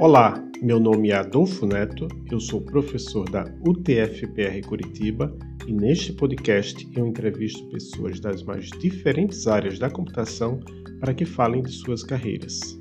Olá, 0.00 0.34
meu 0.60 0.80
nome 0.80 1.10
é 1.10 1.14
Adolfo 1.14 1.64
Neto, 1.64 2.08
eu 2.28 2.40
sou 2.40 2.60
professor 2.60 3.30
da 3.30 3.44
UTFPR 3.64 4.60
Curitiba 4.66 5.32
e 5.68 5.72
neste 5.72 6.12
podcast 6.12 6.88
eu 6.96 7.06
entrevisto 7.06 7.64
pessoas 7.70 8.18
das 8.18 8.42
mais 8.42 8.70
diferentes 8.70 9.46
áreas 9.46 9.78
da 9.78 9.88
computação 9.88 10.58
para 10.98 11.14
que 11.14 11.24
falem 11.24 11.62
de 11.62 11.70
suas 11.70 12.02
carreiras. 12.02 12.76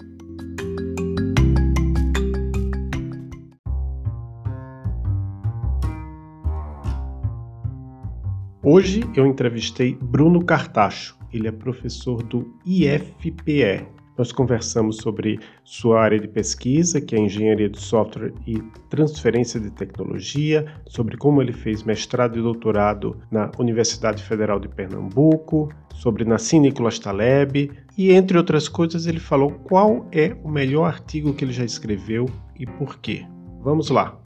Hoje 8.64 9.02
eu 9.16 9.28
entrevistei 9.28 9.96
Bruno 10.02 10.44
Cartacho, 10.44 11.16
ele 11.32 11.48
é 11.48 11.52
professor 11.52 12.24
do 12.24 12.58
IFPE, 12.66 13.86
nós 14.18 14.32
conversamos 14.32 14.98
sobre 14.98 15.40
sua 15.64 16.02
área 16.02 16.20
de 16.20 16.28
pesquisa, 16.28 17.02
que 17.02 17.16
é 17.16 17.20
engenharia 17.20 17.70
de 17.70 17.80
software 17.80 18.34
e 18.46 18.62
transferência 18.90 19.60
de 19.60 19.72
tecnologia, 19.72 20.66
sobre 20.88 21.18
como 21.18 21.42
ele 21.42 21.54
fez 21.54 21.84
mestrado 21.84 22.38
e 22.38 22.42
doutorado 22.42 23.18
na 23.32 23.52
Universidade 23.58 24.24
Federal 24.24 24.60
de 24.60 24.68
Pernambuco, 24.68 25.70
sobre 25.94 26.26
Nassim 26.26 26.60
Nicolas 26.60 27.00
Taleb, 27.00 27.72
e 27.98 28.12
entre 28.12 28.38
outras 28.38 28.68
coisas 28.68 29.08
ele 29.08 29.20
falou 29.20 29.52
qual 29.52 30.08
é 30.12 30.36
o 30.44 30.50
melhor 30.50 30.86
artigo 30.86 31.34
que 31.34 31.46
ele 31.46 31.54
já 31.54 31.66
escreveu 31.66 32.28
e 32.60 32.66
por 32.66 33.00
quê. 33.00 33.26
Vamos 33.62 33.90
lá! 33.90 34.20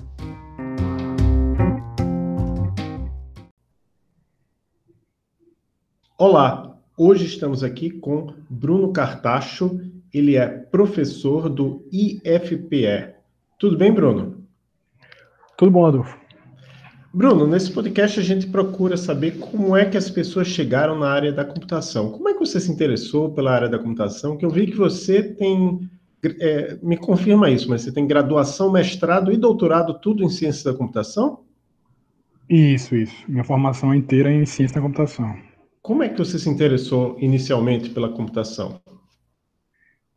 Olá, 6.19 6.76
Hoje 6.99 7.27
estamos 7.27 7.63
aqui 7.63 7.91
com 7.91 8.33
Bruno 8.49 8.91
Cartacho, 8.91 9.79
ele 10.11 10.35
é 10.35 10.47
professor 10.47 11.47
do 11.47 11.87
IFPE. 11.91 13.13
Tudo 13.59 13.77
bem, 13.77 13.93
Bruno? 13.93 14.43
Tudo 15.55 15.69
bom, 15.69 15.85
Adolfo. 15.85 16.17
Bruno, 17.13 17.45
nesse 17.45 17.71
podcast 17.71 18.19
a 18.19 18.23
gente 18.23 18.47
procura 18.47 18.97
saber 18.97 19.37
como 19.37 19.77
é 19.77 19.85
que 19.85 19.95
as 19.95 20.09
pessoas 20.09 20.47
chegaram 20.47 20.97
na 20.97 21.07
área 21.07 21.31
da 21.31 21.45
computação. 21.45 22.11
Como 22.11 22.29
é 22.29 22.33
que 22.33 22.39
você 22.39 22.59
se 22.59 22.71
interessou 22.71 23.31
pela 23.31 23.51
área 23.51 23.69
da 23.69 23.77
computação? 23.77 24.35
Que 24.35 24.43
eu 24.43 24.49
vi 24.49 24.65
que 24.65 24.75
você 24.75 25.21
tem, 25.21 25.87
é, 26.23 26.79
me 26.81 26.97
confirma 26.97 27.47
isso, 27.51 27.69
mas 27.69 27.83
você 27.83 27.91
tem 27.91 28.07
graduação, 28.07 28.71
mestrado 28.71 29.31
e 29.31 29.37
doutorado 29.37 29.99
tudo 29.99 30.23
em 30.23 30.29
ciência 30.29 30.71
da 30.71 30.75
computação? 30.75 31.41
Isso, 32.49 32.95
isso. 32.95 33.15
Minha 33.27 33.43
formação 33.43 33.93
inteira 33.93 34.31
é 34.31 34.35
em 34.35 34.47
ciência 34.47 34.77
da 34.77 34.81
computação. 34.81 35.46
Como 35.87 36.03
é 36.03 36.09
que 36.09 36.17
você 36.17 36.37
se 36.37 36.49
interessou 36.49 37.15
inicialmente 37.17 37.89
pela 37.91 38.09
computação? 38.09 38.81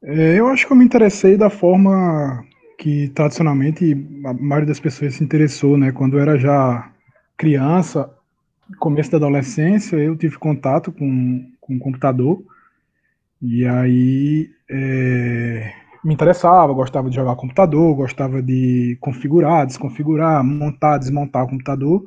É, 0.02 0.36
eu 0.36 0.48
acho 0.48 0.66
que 0.66 0.72
eu 0.72 0.76
me 0.76 0.84
interessei 0.84 1.36
da 1.36 1.48
forma 1.48 2.44
que 2.76 3.08
tradicionalmente 3.10 3.92
a 4.26 4.34
maioria 4.34 4.66
das 4.66 4.80
pessoas 4.80 5.14
se 5.14 5.22
interessou, 5.22 5.78
né? 5.78 5.92
Quando 5.92 6.16
eu 6.16 6.22
era 6.22 6.36
já 6.36 6.91
criança, 7.36 8.10
começo 8.80 9.12
da 9.12 9.18
adolescência, 9.18 9.96
eu 9.96 10.16
tive 10.16 10.36
contato 10.38 10.91
com, 10.91 11.48
com 11.60 11.76
o 11.76 11.78
computador 11.78 12.42
e 13.41 13.64
aí 13.64 14.50
é, 14.68 15.72
me 16.04 16.12
interessava, 16.12 16.72
gostava 16.72 17.08
de 17.08 17.14
jogar 17.14 17.36
computador, 17.36 17.94
gostava 17.94 18.42
de 18.42 18.98
configurar, 19.00 19.66
desconfigurar, 19.66 20.42
montar, 20.42 20.98
desmontar 20.98 21.44
o 21.44 21.48
computador. 21.48 22.02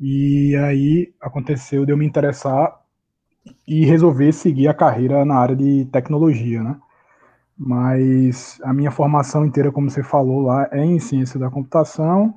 E 0.00 0.54
aí 0.56 1.12
aconteceu 1.20 1.84
de 1.84 1.92
eu 1.92 1.96
me 1.96 2.06
interessar 2.06 2.78
e 3.66 3.84
resolver 3.84 4.32
seguir 4.32 4.68
a 4.68 4.74
carreira 4.74 5.24
na 5.24 5.36
área 5.36 5.56
de 5.56 5.86
tecnologia, 5.86 6.62
né? 6.62 6.76
Mas 7.56 8.60
a 8.62 8.72
minha 8.72 8.90
formação 8.90 9.44
inteira, 9.44 9.72
como 9.72 9.90
você 9.90 10.02
falou 10.02 10.42
lá, 10.42 10.68
é 10.70 10.84
em 10.84 11.00
ciência 11.00 11.40
da 11.40 11.50
computação. 11.50 12.34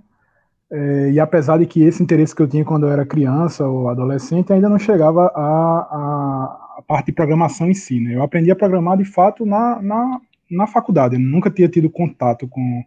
É, 0.72 1.12
e 1.12 1.20
apesar 1.20 1.60
de 1.60 1.66
que 1.68 1.84
esse 1.84 2.02
interesse 2.02 2.36
que 2.36 2.42
eu 2.42 2.48
tinha 2.48 2.66
quando 2.66 2.88
eu 2.88 2.92
era 2.92 3.06
criança 3.06 3.68
ou 3.68 3.90
adolescente 3.90 4.54
ainda 4.54 4.70
não 4.70 4.80
chegava 4.80 5.26
à, 5.36 6.82
parte 6.88 7.08
de 7.08 7.12
programação 7.14 7.70
em 7.70 7.74
si, 7.74 8.00
né? 8.00 8.16
Eu 8.16 8.24
aprendi 8.24 8.50
a 8.52 8.56
programar 8.56 8.98
de 8.98 9.06
fato 9.06 9.46
na, 9.46 9.82
na, 9.82 10.20
na 10.50 10.68
faculdade. 10.68 11.16
Eu 11.16 11.22
nunca 11.22 11.52
tinha 11.52 11.70
tido 11.70 11.90
contato 11.90 12.48
com, 12.48 12.84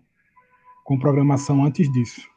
com 0.84 0.99
programação 0.99 1.65
antes 1.65 1.91
disso. 1.93 2.34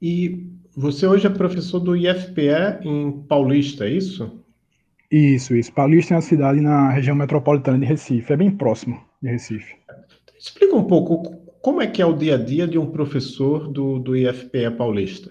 E 0.00 0.46
você 0.76 1.06
hoje 1.06 1.26
é 1.26 1.30
professor 1.30 1.80
do 1.80 1.96
IFPE 1.96 2.84
em 2.84 3.12
Paulista, 3.28 3.86
é 3.86 3.90
isso? 3.90 4.44
Isso, 5.10 5.54
isso. 5.54 5.72
Paulista 5.72 6.14
é 6.14 6.16
uma 6.16 6.22
cidade 6.22 6.60
na 6.60 6.90
região 6.90 7.16
metropolitana 7.16 7.78
de 7.78 7.86
Recife, 7.86 8.32
é 8.32 8.36
bem 8.36 8.50
próximo 8.50 9.00
de 9.22 9.30
Recife. 9.30 9.74
Explica 10.38 10.76
um 10.76 10.84
pouco 10.84 11.36
como 11.62 11.80
é 11.80 11.86
que 11.86 12.02
é 12.02 12.06
o 12.06 12.12
dia 12.12 12.34
a 12.34 12.38
dia 12.38 12.66
de 12.66 12.78
um 12.78 12.86
professor 12.86 13.68
do, 13.68 13.98
do 13.98 14.16
IFPE 14.16 14.70
Paulista. 14.76 15.30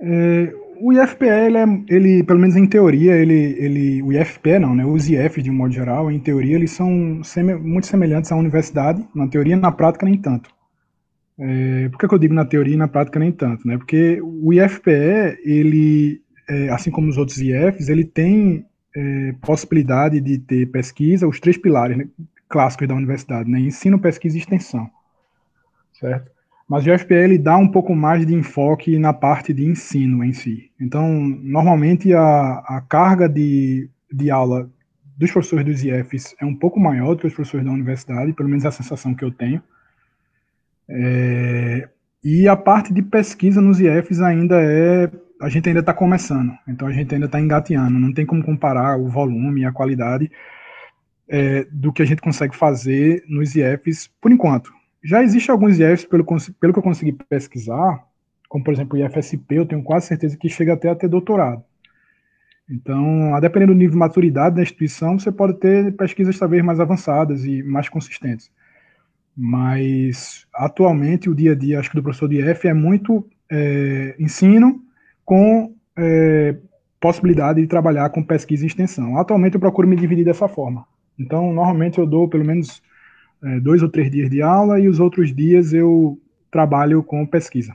É, 0.00 0.52
o 0.80 0.92
IFPE, 0.92 1.26
ele, 1.26 1.56
é, 1.56 1.64
ele, 1.88 2.24
pelo 2.24 2.40
menos 2.40 2.56
em 2.56 2.66
teoria, 2.66 3.14
ele, 3.14 3.56
ele, 3.58 4.02
o 4.02 4.12
IFPE 4.12 4.58
não, 4.58 4.74
né? 4.74 4.84
Os 4.84 5.08
IFs 5.08 5.42
de 5.42 5.50
um 5.50 5.54
modo 5.54 5.72
geral, 5.72 6.10
em 6.10 6.18
teoria, 6.18 6.56
eles 6.56 6.72
são 6.72 7.22
semi, 7.22 7.54
muito 7.54 7.86
semelhantes 7.86 8.32
à 8.32 8.36
universidade, 8.36 9.06
na 9.14 9.28
teoria, 9.28 9.56
na 9.56 9.72
prática 9.72 10.04
nem 10.04 10.18
tanto. 10.18 10.53
É, 11.38 11.88
por 11.88 11.98
que, 11.98 12.08
que, 12.08 12.14
eu 12.14 12.18
digo 12.18 12.34
na 12.34 12.44
teoria 12.44 12.74
e 12.74 12.78
na 12.78 12.88
prática 12.88 13.18
nem 13.18 13.32
tanto? 13.32 13.66
Né? 13.66 13.76
Porque 13.76 14.20
o 14.22 14.52
IFPE, 14.52 15.38
ele, 15.44 16.22
é, 16.48 16.68
assim 16.70 16.90
como 16.90 17.08
os 17.08 17.18
outros 17.18 17.38
IFs, 17.38 17.88
ele 17.88 18.04
tem 18.04 18.66
é, 18.96 19.34
possibilidade 19.40 20.20
de 20.20 20.38
ter 20.38 20.66
pesquisa, 20.66 21.26
os 21.26 21.40
três 21.40 21.58
pilares 21.58 21.96
né, 21.96 22.06
clássicos 22.48 22.86
da 22.86 22.94
universidade, 22.94 23.50
né? 23.50 23.58
ensino, 23.58 23.98
pesquisa 23.98 24.36
e 24.36 24.40
extensão, 24.40 24.88
certo? 25.98 26.30
Mas 26.68 26.86
o 26.86 26.90
IFPE 26.90 27.14
ele 27.14 27.38
dá 27.38 27.56
um 27.56 27.68
pouco 27.68 27.94
mais 27.94 28.24
de 28.24 28.32
enfoque 28.32 28.98
na 28.98 29.12
parte 29.12 29.52
de 29.52 29.66
ensino 29.66 30.24
em 30.24 30.32
si. 30.32 30.70
Então, 30.80 31.12
normalmente 31.18 32.14
a, 32.14 32.62
a 32.66 32.80
carga 32.88 33.28
de, 33.28 33.90
de 34.10 34.30
aula 34.30 34.70
dos 35.16 35.30
professores 35.30 35.64
dos 35.64 35.84
IFs 35.84 36.34
é 36.40 36.44
um 36.44 36.54
pouco 36.54 36.80
maior 36.80 37.14
do 37.14 37.20
que 37.20 37.26
os 37.26 37.34
professores 37.34 37.66
da 37.66 37.72
universidade, 37.72 38.32
pelo 38.32 38.48
menos 38.48 38.64
é 38.64 38.68
a 38.68 38.72
sensação 38.72 39.14
que 39.14 39.24
eu 39.24 39.30
tenho. 39.30 39.62
É, 40.88 41.88
e 42.22 42.48
a 42.48 42.56
parte 42.56 42.92
de 42.92 43.02
pesquisa 43.02 43.60
nos 43.60 43.80
IFs 43.80 44.20
ainda 44.20 44.56
é. 44.60 45.10
A 45.40 45.48
gente 45.48 45.68
ainda 45.68 45.80
está 45.80 45.92
começando, 45.92 46.52
então 46.66 46.88
a 46.88 46.92
gente 46.92 47.12
ainda 47.12 47.26
está 47.26 47.40
engateando, 47.40 47.98
não 47.98 48.14
tem 48.14 48.24
como 48.24 48.42
comparar 48.42 48.96
o 48.96 49.08
volume 49.08 49.62
e 49.62 49.64
a 49.66 49.72
qualidade 49.72 50.30
é, 51.28 51.66
do 51.70 51.92
que 51.92 52.00
a 52.00 52.04
gente 52.04 52.22
consegue 52.22 52.56
fazer 52.56 53.24
nos 53.28 53.54
IFs 53.54 54.08
por 54.20 54.30
enquanto. 54.30 54.72
Já 55.02 55.22
existem 55.22 55.52
alguns 55.52 55.78
IFs, 55.78 56.06
pelo, 56.06 56.24
pelo 56.24 56.72
que 56.72 56.78
eu 56.78 56.82
consegui 56.82 57.12
pesquisar, 57.28 58.06
como 58.48 58.64
por 58.64 58.72
exemplo 58.72 58.98
o 58.98 59.04
IFSP, 59.04 59.56
eu 59.56 59.66
tenho 59.66 59.82
quase 59.82 60.06
certeza 60.06 60.36
que 60.36 60.48
chega 60.48 60.72
até 60.72 60.88
a 60.88 60.94
ter 60.94 61.08
doutorado. 61.08 61.62
Então, 62.70 63.34
a 63.34 63.40
depender 63.40 63.66
do 63.66 63.74
nível 63.74 63.92
de 63.92 63.98
maturidade 63.98 64.56
da 64.56 64.62
instituição, 64.62 65.18
você 65.18 65.30
pode 65.30 65.54
ter 65.58 65.94
pesquisas 65.96 66.38
talvez 66.38 66.64
mais 66.64 66.80
avançadas 66.80 67.44
e 67.44 67.62
mais 67.62 67.88
consistentes. 67.88 68.50
Mas 69.36 70.46
atualmente 70.54 71.28
o 71.28 71.34
dia 71.34 71.52
a 71.52 71.54
dia, 71.54 71.80
acho 71.80 71.90
que 71.90 71.96
do 71.96 72.02
professor 72.02 72.28
de 72.28 72.40
IF 72.40 72.68
é 72.68 72.74
muito 72.74 73.26
é, 73.50 74.14
ensino 74.18 74.80
com 75.24 75.74
é, 75.96 76.56
possibilidade 77.00 77.60
de 77.60 77.66
trabalhar 77.66 78.08
com 78.10 78.22
pesquisa 78.22 78.64
e 78.64 78.66
extensão. 78.66 79.18
Atualmente 79.18 79.54
eu 79.54 79.60
procuro 79.60 79.88
me 79.88 79.96
dividir 79.96 80.24
dessa 80.24 80.48
forma. 80.48 80.86
Então, 81.18 81.52
normalmente 81.52 81.98
eu 81.98 82.06
dou 82.06 82.28
pelo 82.28 82.44
menos 82.44 82.82
é, 83.42 83.60
dois 83.60 83.82
ou 83.82 83.88
três 83.88 84.10
dias 84.10 84.30
de 84.30 84.40
aula 84.40 84.80
e 84.80 84.88
os 84.88 85.00
outros 85.00 85.34
dias 85.34 85.72
eu 85.72 86.18
trabalho 86.50 87.02
com 87.02 87.26
pesquisa. 87.26 87.74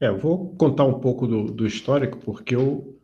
É, 0.00 0.08
eu 0.08 0.18
vou 0.18 0.54
contar 0.56 0.84
um 0.84 1.00
pouco 1.00 1.26
do, 1.26 1.44
do 1.44 1.66
histórico, 1.66 2.18
porque 2.18 2.54
eu, 2.54 2.96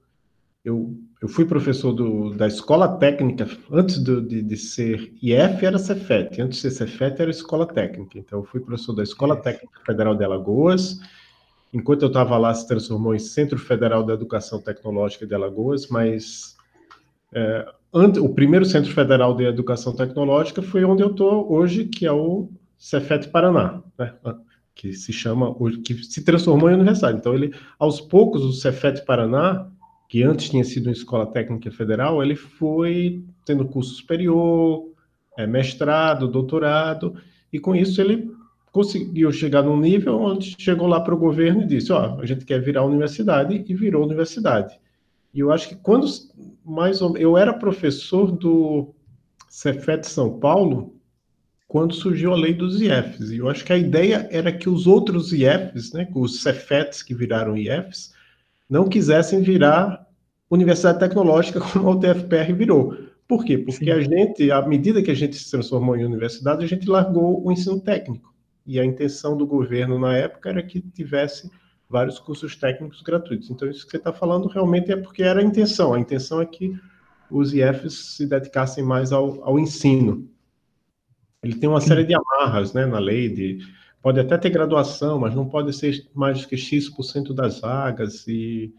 eu 0.65 0.97
eu 1.25 1.29
fui 1.29 1.47
professor 1.47 1.91
do, 1.91 2.35
da 2.35 2.47
escola 2.47 2.99
técnica, 2.99 3.49
antes 3.73 3.99
do, 3.99 4.21
de, 4.21 4.43
de, 4.43 4.57
ser 4.59 5.11
IF 5.23 5.65
era 5.65 5.79
Cefet, 5.79 6.39
antes 6.39 6.61
de 6.61 6.69
ser 6.69 6.71
Cefet 6.71 7.19
era 7.19 7.31
escola 7.31 7.67
técnica. 7.67 8.19
Então, 8.19 8.41
eu 8.41 8.45
fui 8.45 8.61
professor 8.61 8.93
da 8.93 9.03
Escola 9.03 9.35
Técnica 9.35 9.81
Federal 9.87 10.15
de 10.15 10.23
Alagoas. 10.23 11.01
Enquanto 11.73 12.03
eu 12.03 12.09
estava 12.09 12.37
lá, 12.37 12.53
se 12.53 12.69
transformou 12.69 13.15
em 13.15 13.19
Centro 13.19 13.59
Federal 13.59 14.05
da 14.05 14.13
Educação 14.13 14.61
Tecnológica 14.61 15.27
de 15.27 15.35
Alagoas, 15.35 15.89
mas 15.89 16.59
é, 17.33 17.73
ante, 17.91 18.21
o 18.21 18.29
primeiro 18.29 18.67
Centro 18.67 18.93
Federal 18.93 19.35
de 19.35 19.45
Educação 19.45 19.97
Tecnológica 19.97 20.61
foi 20.61 20.85
onde 20.85 21.03
eu 21.03 21.13
estou 21.13 21.51
hoje, 21.51 21.87
que 21.87 22.05
é 22.05 22.13
o 22.13 22.51
Cefet 22.77 23.31
Paraná, 23.31 23.83
né? 23.99 24.13
que 24.75 24.93
se 24.93 25.11
chama, 25.11 25.55
que 25.83 25.95
se 26.05 26.23
transformou 26.23 26.69
em 26.69 26.75
universidade. 26.75 27.17
Então, 27.17 27.33
ele, 27.33 27.55
aos 27.79 27.99
poucos, 27.99 28.43
o 28.43 28.53
Cefet 28.53 29.03
Paraná 29.07 29.71
que 30.15 30.23
antes 30.23 30.49
tinha 30.49 30.63
sido 30.63 30.87
uma 30.87 30.93
escola 30.93 31.27
técnica 31.27 31.73
federal, 31.73 32.23
ele 32.23 32.37
foi 32.37 33.25
tendo 33.45 33.67
curso 33.67 33.97
superior, 33.97 34.93
é, 35.37 35.45
mestrado, 35.45 36.29
doutorado, 36.29 37.17
e 37.53 37.59
com 37.59 37.75
isso 37.75 38.01
ele 38.01 38.31
conseguiu 38.71 39.33
chegar 39.33 39.65
num 39.65 39.77
nível 39.77 40.21
onde 40.21 40.55
chegou 40.57 40.87
lá 40.87 41.01
para 41.01 41.17
o 41.17 41.19
governo 41.19 41.63
e 41.63 41.67
disse, 41.67 41.93
ó, 41.93 42.21
a 42.21 42.27
gente 42.27 42.45
quer 42.45 42.61
virar 42.61 42.85
universidade, 42.85 43.65
e 43.67 43.75
virou 43.75 44.05
universidade. 44.05 44.79
E 45.35 45.41
eu 45.41 45.51
acho 45.51 45.71
que 45.71 45.75
quando, 45.75 46.07
mais 46.65 47.03
ou 47.03 47.19
eu 47.19 47.37
era 47.37 47.53
professor 47.53 48.31
do 48.31 48.95
Cefet 49.49 50.07
São 50.07 50.39
Paulo, 50.39 50.95
quando 51.67 51.93
surgiu 51.93 52.33
a 52.33 52.37
lei 52.37 52.55
dos 52.55 52.81
IFs. 52.81 53.33
E 53.33 53.39
eu 53.39 53.49
acho 53.49 53.65
que 53.65 53.73
a 53.73 53.77
ideia 53.77 54.29
era 54.31 54.53
que 54.53 54.69
os 54.69 54.87
outros 54.87 55.33
IFs, 55.33 55.93
né, 55.93 56.09
os 56.15 56.41
Cefets 56.41 57.03
que 57.03 57.17
viraram 57.17 57.57
IFs, 57.57 58.15
não 58.71 58.89
quisessem 58.89 59.43
virar 59.43 60.04
universidade 60.55 60.99
tecnológica 60.99 61.61
como 61.73 61.89
a 61.89 61.93
UTFPR 61.93 62.53
virou. 62.53 62.97
Por 63.27 63.45
quê? 63.45 63.59
Porque 63.59 63.87
Sim. 63.87 63.91
a 63.91 64.01
gente, 64.01 64.51
à 64.51 64.63
medida 64.63 65.03
que 65.03 65.11
a 65.11 65.15
gente 65.15 65.37
se 65.37 65.51
transformou 65.51 65.97
em 65.97 66.05
universidade, 66.05 66.65
a 66.65 66.69
gente 66.69 66.89
largou 66.89 67.45
o 67.45 67.51
ensino 67.51 67.81
técnico. 67.81 68.35
E 68.67 68.79
a 68.81 68.85
intenção 68.85 69.37
do 69.37 69.47
governo 69.47 69.99
na 69.99 70.17
época 70.17 70.49
era 70.49 70.63
que 70.63 70.81
tivesse 70.81 71.51
vários 71.89 72.19
cursos 72.19 72.57
técnicos 72.57 73.03
gratuitos. 73.03 73.51
Então, 73.51 73.69
isso 73.69 73.85
que 73.85 73.91
você 73.91 73.99
está 73.99 74.13
falando 74.13 74.49
realmente 74.49 74.91
é 74.91 74.97
porque 74.97 75.23
era 75.23 75.41
a 75.41 75.45
intenção. 75.45 75.95
A 75.95 76.01
intenção 76.01 76.41
é 76.41 76.47
que 76.47 76.75
os 77.31 77.53
IFs 77.53 78.17
se 78.17 78.27
dedicassem 78.27 78.83
mais 78.85 79.13
ao, 79.13 79.43
ao 79.45 79.59
ensino. 79.59 80.29
Ele 81.43 81.57
tem 81.57 81.69
uma 81.69 81.81
Sim. 81.81 81.89
série 81.89 82.05
de 82.05 82.15
amarras 82.15 82.73
né, 82.73 82.87
na 82.87 82.99
lei, 82.99 83.29
de, 83.29 83.59
pode 84.03 84.19
até 84.19 84.37
ter 84.39 84.51
graduação, 84.51 85.19
mas 85.19 85.35
não 85.35 85.47
pode 85.47 85.73
ser 85.75 86.07
mais 86.15 86.45
que 86.47 86.57
X% 86.57 87.35
das 87.35 87.61
vagas, 87.61 88.27
e, 88.27 88.35
e 88.35 88.73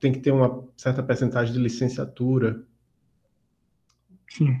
tem 0.00 0.12
que 0.12 0.20
ter 0.20 0.30
uma 0.30 0.64
certa 0.76 1.02
percentagem 1.02 1.52
de 1.52 1.60
licenciatura. 1.60 2.62
Sim. 4.28 4.56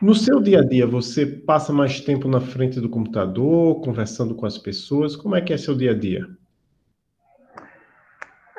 No 0.00 0.14
seu 0.14 0.40
dia 0.40 0.60
a 0.60 0.64
dia, 0.64 0.86
você 0.86 1.24
passa 1.24 1.72
mais 1.72 2.00
tempo 2.00 2.28
na 2.28 2.40
frente 2.40 2.80
do 2.80 2.88
computador, 2.88 3.80
conversando 3.82 4.34
com 4.34 4.44
as 4.44 4.58
pessoas? 4.58 5.14
Como 5.14 5.36
é 5.36 5.40
que 5.40 5.52
é 5.52 5.56
seu 5.56 5.76
dia 5.76 5.92
a 5.92 5.94
dia? 5.94 6.28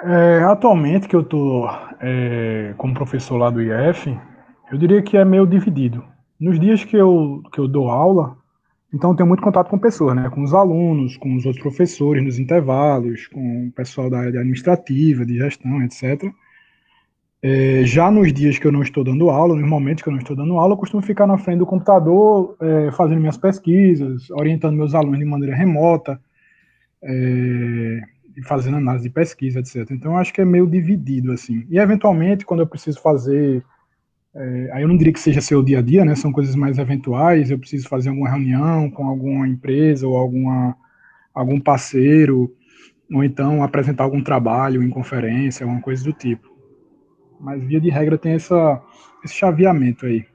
É, 0.04 0.44
atualmente, 0.44 1.08
que 1.08 1.16
eu 1.16 1.22
estou 1.22 1.70
é, 2.00 2.74
como 2.78 2.94
professor 2.94 3.38
lá 3.38 3.50
do 3.50 3.62
IF, 3.62 4.18
eu 4.72 4.78
diria 4.78 5.02
que 5.02 5.18
é 5.18 5.26
meio 5.26 5.46
dividido. 5.46 6.04
Nos 6.40 6.60
dias 6.60 6.84
que 6.84 6.96
eu, 6.96 7.42
que 7.52 7.60
eu 7.60 7.68
dou 7.68 7.90
aula, 7.90 8.38
então 8.94 9.10
eu 9.10 9.16
tenho 9.16 9.28
muito 9.28 9.42
contato 9.42 9.69
com 9.69 9.78
pessoas, 9.80 10.16
né? 10.16 10.30
Com 10.30 10.44
os 10.44 10.54
alunos, 10.54 11.18
com 11.18 11.36
os 11.36 11.45
outros 11.45 11.63
professores 11.63 12.24
nos 12.24 12.38
intervalos, 12.38 13.28
com 13.28 13.68
o 13.68 13.72
pessoal 13.72 14.10
da 14.10 14.19
área 14.19 14.40
administrativa, 14.40 15.25
de 15.25 15.38
gestão, 15.38 15.81
etc. 15.81 16.31
É, 17.42 17.84
já 17.84 18.10
nos 18.10 18.31
dias 18.31 18.57
que 18.57 18.66
eu 18.66 18.72
não 18.72 18.81
estou 18.81 19.04
dando 19.04 19.30
aula, 19.30 19.56
nos 19.56 19.68
momentos 19.68 20.04
que 20.04 20.07
eu 20.07 20.13
não 20.13 20.19
estou 20.19 20.36
dando 20.36 20.57
aula, 20.57 20.74
eu 20.74 20.78
costumo 20.78 21.01
ficar 21.01 21.28
na 21.28 21.38
frente 21.38 21.60
do 21.60 21.66
computador, 21.66 22.56
é, 22.62 22.92
fazendo 22.92 23.19
minhas 23.19 23.36
pesquisas, 23.36 24.30
orientando 24.30 24.78
meus 24.78 24.94
alunos 24.96 25.19
de 25.19 25.25
maneira 25.25 25.56
remota, 25.56 26.22
é, 27.04 28.00
fazendo 28.44 28.78
análise 28.78 29.04
de 29.04 29.13
pesquisa, 29.13 29.60
etc. 29.60 29.89
Então, 29.92 30.13
eu 30.13 30.18
acho 30.18 30.31
que 30.31 30.39
é 30.39 30.46
meio 30.46 30.68
dividido, 30.68 31.31
assim. 31.34 31.66
E, 31.69 31.78
eventualmente, 31.78 32.46
quando 32.46 32.62
eu 32.62 32.68
preciso 32.68 33.01
fazer, 33.01 33.63
é, 34.36 34.70
aí 34.74 34.82
eu 34.82 34.88
não 34.88 34.98
diria 34.98 35.14
que 35.14 35.20
seja 35.20 35.42
seu 35.42 35.62
dia 35.62 35.80
a 35.80 35.82
dia, 35.82 36.04
né, 36.04 36.16
são 36.16 36.32
coisas 36.32 36.56
mais 36.56 36.80
eventuais, 36.80 37.52
eu 37.52 37.60
preciso 37.60 37.88
fazer 37.88 38.10
alguma 38.10 38.30
reunião 38.30 38.90
com 38.90 39.08
alguma 39.08 39.48
empresa 39.48 40.08
ou 40.08 40.18
alguma, 40.18 40.76
algum 41.34 41.60
parceiro, 41.60 42.52
ou 43.12 43.24
então 43.24 43.64
apresentar 43.64 44.04
algum 44.04 44.24
trabalho 44.24 44.82
em 44.82 44.90
conferência, 44.90 45.64
alguma 45.64 45.82
coisa 45.82 46.04
do 46.04 46.14
tipo. 46.14 46.52
Mas, 47.40 47.64
via 47.64 47.80
de 47.80 47.90
regra, 47.90 48.18
tem 48.18 48.34
essa, 48.34 48.82
esse 49.24 49.36
chaveamento 49.36 50.06
aí 50.06 50.26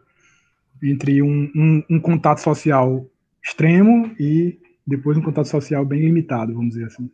entre 0.83 1.21
um, 1.23 1.51
um, 1.57 1.83
um, 1.91 2.01
contato 2.01 2.39
social 2.39 3.05
extremo 3.43 4.13
e 4.19 4.59
depois 4.87 5.19
um 5.19 5.23
contato 5.23 5.49
social 5.49 5.85
bem 5.85 6.01
limitado, 6.03 6.55
vamos 6.55 6.71
dizer 6.71 6.87
assim. 6.87 7.11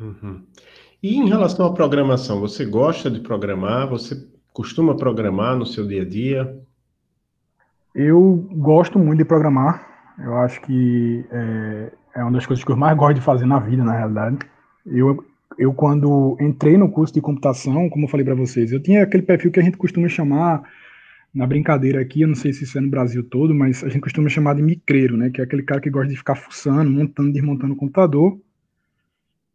Uhum. 0.00 0.42
E 1.02 1.16
em 1.16 1.28
relação 1.28 1.66
à 1.66 1.72
programação, 1.72 2.40
você 2.40 2.64
gosta 2.64 3.08
de 3.08 3.20
programar? 3.20 3.88
Você 3.88 4.26
costuma 4.56 4.96
programar 4.96 5.54
no 5.54 5.66
seu 5.66 5.86
dia 5.86 6.00
a 6.00 6.04
dia? 6.08 6.58
Eu 7.94 8.48
gosto 8.52 8.98
muito 8.98 9.18
de 9.18 9.24
programar. 9.26 10.14
Eu 10.18 10.34
acho 10.38 10.62
que 10.62 11.26
é, 11.30 11.92
é 12.14 12.22
uma 12.22 12.32
das 12.32 12.46
coisas 12.46 12.64
que 12.64 12.72
eu 12.72 12.76
mais 12.76 12.96
gosto 12.96 13.16
de 13.16 13.20
fazer 13.20 13.44
na 13.44 13.58
vida, 13.58 13.84
na 13.84 13.92
realidade. 13.92 14.38
Eu 14.86 15.22
eu 15.58 15.72
quando 15.72 16.36
entrei 16.40 16.76
no 16.76 16.90
curso 16.90 17.14
de 17.14 17.20
computação, 17.20 17.88
como 17.88 18.04
eu 18.04 18.08
falei 18.08 18.24
para 18.24 18.34
vocês, 18.34 18.72
eu 18.72 18.82
tinha 18.82 19.02
aquele 19.02 19.22
perfil 19.22 19.50
que 19.50 19.60
a 19.60 19.62
gente 19.62 19.76
costuma 19.76 20.08
chamar 20.08 20.62
na 21.34 21.46
brincadeira 21.46 22.00
aqui, 22.00 22.22
eu 22.22 22.28
não 22.28 22.34
sei 22.34 22.52
se 22.52 22.64
isso 22.64 22.76
é 22.76 22.80
no 22.80 22.90
Brasil 22.90 23.22
todo, 23.22 23.54
mas 23.54 23.82
a 23.84 23.88
gente 23.88 24.02
costuma 24.02 24.28
chamar 24.28 24.54
de 24.54 24.62
micreiro, 24.62 25.16
né, 25.16 25.30
que 25.30 25.40
é 25.40 25.44
aquele 25.44 25.62
cara 25.62 25.80
que 25.80 25.88
gosta 25.88 26.08
de 26.08 26.16
ficar 26.16 26.34
fuçando, 26.34 26.90
montando, 26.90 27.32
desmontando 27.32 27.72
o 27.72 27.76
computador, 27.76 28.38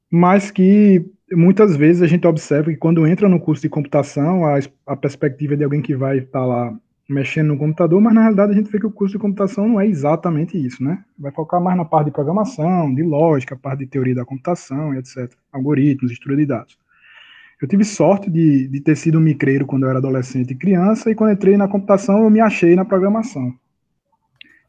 mas 0.09 0.50
que 0.50 1.06
muitas 1.36 1.75
vezes 1.75 2.01
a 2.01 2.07
gente 2.07 2.28
observa 2.28 2.72
que 2.72 2.78
quando 2.78 3.06
entra 3.07 3.30
no 3.30 3.39
curso 3.39 3.62
de 3.62 3.69
computação, 3.69 4.45
a, 4.45 4.60
a 4.88 4.95
perspectiva 4.95 5.56
de 5.56 5.63
alguém 5.63 5.81
que 5.81 5.95
vai 5.95 6.19
estar 6.19 6.39
tá 6.39 6.45
lá 6.45 6.74
mexendo 7.07 7.48
no 7.48 7.57
computador, 7.57 8.00
mas 8.00 8.13
na 8.13 8.22
realidade 8.22 8.54
a 8.54 8.56
gente 8.56 8.72
vê 8.72 8.80
que 8.80 8.86
o 8.86 8.92
curso 8.92 9.13
de 9.13 9.19
computação 9.19 9.68
não 9.68 9.81
é 9.81 9.88
exatamente 9.88 10.57
isso, 10.57 10.83
né? 10.83 11.04
Vai 11.19 11.31
focar 11.31 11.62
mais 11.62 11.78
na 11.78 11.83
parte 11.83 12.06
de 12.06 12.12
programação, 12.12 12.94
de 12.94 13.04
lógica, 13.04 13.56
parte 13.56 13.80
de 13.80 13.88
teoria 13.88 14.16
da 14.16 14.25
computação, 14.25 14.94
etc. 14.95 15.30
Algoritmos, 15.51 16.12
estrutura 16.12 16.38
de 16.38 16.45
dados. 16.45 16.78
Eu 17.62 17.68
tive 17.68 17.84
sorte 17.84 18.30
de, 18.30 18.68
de 18.68 18.80
ter 18.80 18.95
sido 18.95 19.19
um 19.19 19.22
micreiro 19.22 19.66
quando 19.66 19.84
eu 19.84 19.89
era 19.89 20.00
adolescente 20.00 20.51
e 20.51 20.56
criança, 20.56 21.12
e 21.12 21.16
quando 21.16 21.34
entrei 21.34 21.57
na 21.57 21.68
computação 21.68 22.24
eu 22.24 22.30
me 22.30 22.39
achei 22.39 22.75
na 22.75 22.86
programação. 22.86 23.54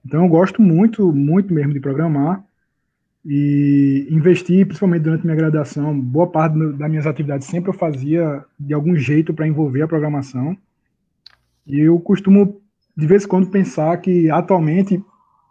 Então 0.04 0.24
eu 0.24 0.28
gosto 0.28 0.60
muito, 0.60 1.12
muito 1.12 1.54
mesmo 1.54 1.72
de 1.72 1.80
programar, 1.80 2.44
e 3.24 4.08
investi, 4.10 4.64
principalmente 4.64 5.02
durante 5.02 5.24
minha 5.24 5.36
graduação, 5.36 5.98
boa 5.98 6.26
parte 6.26 6.58
das 6.58 6.90
minhas 6.90 7.06
atividades 7.06 7.46
sempre 7.46 7.70
eu 7.70 7.74
fazia 7.74 8.44
de 8.58 8.74
algum 8.74 8.96
jeito 8.96 9.32
para 9.32 9.46
envolver 9.46 9.82
a 9.82 9.88
programação. 9.88 10.56
E 11.66 11.78
eu 11.80 11.98
costumo, 12.00 12.60
de 12.96 13.06
vez 13.06 13.24
em 13.24 13.28
quando, 13.28 13.50
pensar 13.50 13.96
que 13.98 14.28
atualmente 14.28 15.02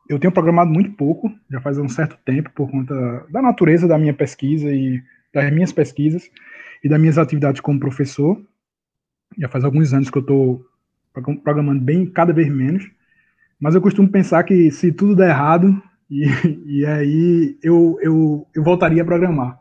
eu 0.10 0.20
tenho 0.20 0.34
programado 0.34 0.70
muito 0.70 0.92
pouco, 0.92 1.32
já 1.50 1.62
faz 1.62 1.78
um 1.78 1.88
certo 1.88 2.18
tempo, 2.26 2.52
por 2.54 2.70
conta 2.70 3.26
da 3.30 3.42
natureza 3.42 3.88
da 3.88 3.98
minha 3.98 4.14
pesquisa 4.14 4.70
e 4.70 5.02
das 5.34 5.52
minhas 5.54 5.72
pesquisas 5.72 6.30
e 6.84 6.90
das 6.90 7.00
minhas 7.00 7.18
atividades 7.18 7.62
como 7.62 7.80
professor. 7.80 8.42
Já 9.38 9.48
faz 9.48 9.64
alguns 9.64 9.94
anos 9.94 10.10
que 10.10 10.18
eu 10.18 10.22
estou 10.22 10.66
programando 11.42 11.82
bem, 11.82 12.06
cada 12.06 12.34
vez 12.34 12.50
menos. 12.50 12.90
Mas 13.58 13.76
eu 13.76 13.82
costumo 13.82 14.10
pensar 14.10 14.44
que 14.44 14.70
se 14.72 14.92
tudo 14.92 15.16
der 15.16 15.30
errado, 15.30 15.82
e, 16.12 16.26
e 16.66 16.86
aí 16.86 17.58
eu, 17.64 17.98
eu, 18.02 18.46
eu 18.54 18.64
voltaria 18.64 19.02
a 19.02 19.06
programar. 19.06 19.58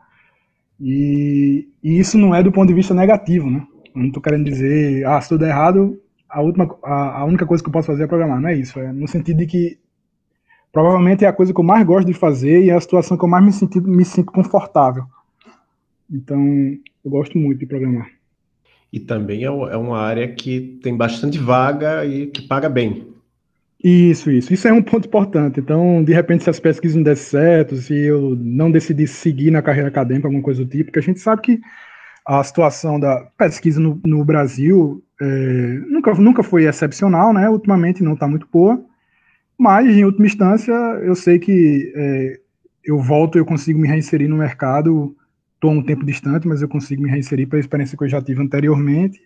E, 0.81 1.69
e, 1.83 2.01
isso 2.01 2.19
não 2.19 2.35
é 2.35 2.43
do 2.43 2.51
ponto 2.51 2.67
de 2.67 2.75
vista 2.75 2.93
negativo, 2.93 3.49
né? 3.49 3.65
Eu 3.95 4.01
não 4.01 4.09
estou 4.09 4.23
querendo 4.23 4.45
dizer, 4.45 5.07
ah, 5.07 5.21
se 5.21 5.29
tudo 5.29 5.41
der 5.41 5.51
errado, 5.51 6.01
a, 6.29 6.41
última, 6.41 6.69
a, 6.83 7.21
a, 7.21 7.25
única 7.25 7.47
coisa 7.47 7.63
que 7.63 7.69
eu 7.69 7.73
posso 7.73 7.87
fazer 7.87 8.05
é 8.05 8.07
programar. 8.09 8.41
Não 8.41 8.49
é 8.49 8.57
isso. 8.57 8.81
É 8.81 8.93
no 8.93 9.07
sentido 9.07 9.39
de 9.39 9.47
que 9.47 9.79
provavelmente 10.73 11.25
é 11.25 11.29
a 11.29 11.33
coisa 11.33 11.53
que 11.53 11.61
eu 11.61 11.65
mais 11.65 11.87
gosto 11.87 12.07
de 12.07 12.15
fazer 12.15 12.65
e 12.65 12.71
é 12.71 12.75
a 12.75 12.81
situação 12.81 13.17
que 13.17 13.25
eu 13.25 13.29
mais 13.29 13.45
me, 13.45 13.53
senti, 13.53 13.81
me 13.81 14.05
sinto 14.05 14.33
confortável. 14.33 15.05
Então, 16.11 16.41
eu 17.05 17.11
gosto 17.11 17.39
muito 17.39 17.61
de 17.61 17.67
programar. 17.67 18.09
E 18.93 18.99
também 18.99 19.45
é, 19.45 19.47
é 19.47 19.77
uma 19.77 20.01
área 20.01 20.27
que 20.35 20.81
tem 20.83 20.97
bastante 20.97 21.39
vaga 21.39 22.05
e 22.05 22.27
que 22.27 22.43
paga 22.43 22.69
bem. 22.69 23.10
Isso, 23.83 24.31
isso. 24.31 24.53
Isso 24.53 24.69
é 24.69 24.73
um 24.73 24.83
ponto 24.83 25.07
importante. 25.07 25.59
Então, 25.59 26.05
de 26.05 26.13
repente, 26.13 26.45
se 26.45 26.51
as 26.51 26.61
pesquisas 26.61 26.97
não 26.97 27.03
dessem 27.03 27.31
certo, 27.31 27.77
se 27.77 27.95
eu 27.95 28.37
não 28.37 28.71
decidir 28.71 29.09
seguir 29.09 29.51
na 29.51 29.63
carreira 29.63 29.89
acadêmica, 29.89 30.29
alguma 30.29 30.43
coisa 30.43 30.65
do 30.65 30.71
tipo, 30.71 30.85
porque 30.87 30.99
a 30.99 31.03
gente 31.03 31.19
sabe 31.19 31.41
que 31.43 31.61
a 32.27 32.45
situação 32.45 33.01
da 33.01 33.25
pesquisa 33.39 33.81
no, 33.81 33.99
no 34.05 34.25
Brasil 34.25 35.03
é, 35.21 35.25
nunca, 35.89 36.13
nunca 36.15 36.43
foi 36.43 36.65
excepcional, 36.65 37.33
né? 37.33 37.49
Ultimamente 37.49 38.03
não 38.03 38.13
está 38.15 38.29
muito 38.29 38.47
boa, 38.53 38.85
mas 39.59 39.87
em 39.89 40.05
última 40.05 40.27
instância 40.27 40.73
eu 40.73 41.15
sei 41.15 41.39
que 41.39 41.93
é, 41.97 42.41
eu 42.85 42.99
volto, 42.99 43.39
eu 43.39 43.47
consigo 43.47 43.79
me 43.81 43.89
reinserir 43.89 44.29
no 44.29 44.37
mercado. 44.37 45.17
Estou 45.55 45.73
um 45.73 45.83
tempo 45.83 46.05
distante, 46.07 46.49
mas 46.49 46.63
eu 46.63 46.69
consigo 46.69 47.03
me 47.03 47.11
reinserir 47.11 47.47
pela 47.49 47.61
experiência 47.61 47.97
que 47.97 48.05
eu 48.05 48.09
já 48.09 48.21
tive 48.23 48.43
anteriormente. 48.43 49.21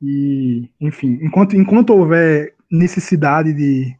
E, 0.00 0.68
enfim, 0.80 1.18
enquanto, 1.22 1.56
enquanto 1.56 1.90
houver 1.90 2.54
necessidade 2.72 3.52
de, 3.52 3.94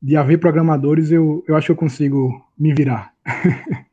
de 0.00 0.16
haver 0.16 0.38
programadores, 0.38 1.10
eu, 1.10 1.42
eu 1.48 1.56
acho 1.56 1.66
que 1.66 1.72
eu 1.72 1.76
consigo 1.76 2.44
me 2.58 2.74
virar. 2.74 3.12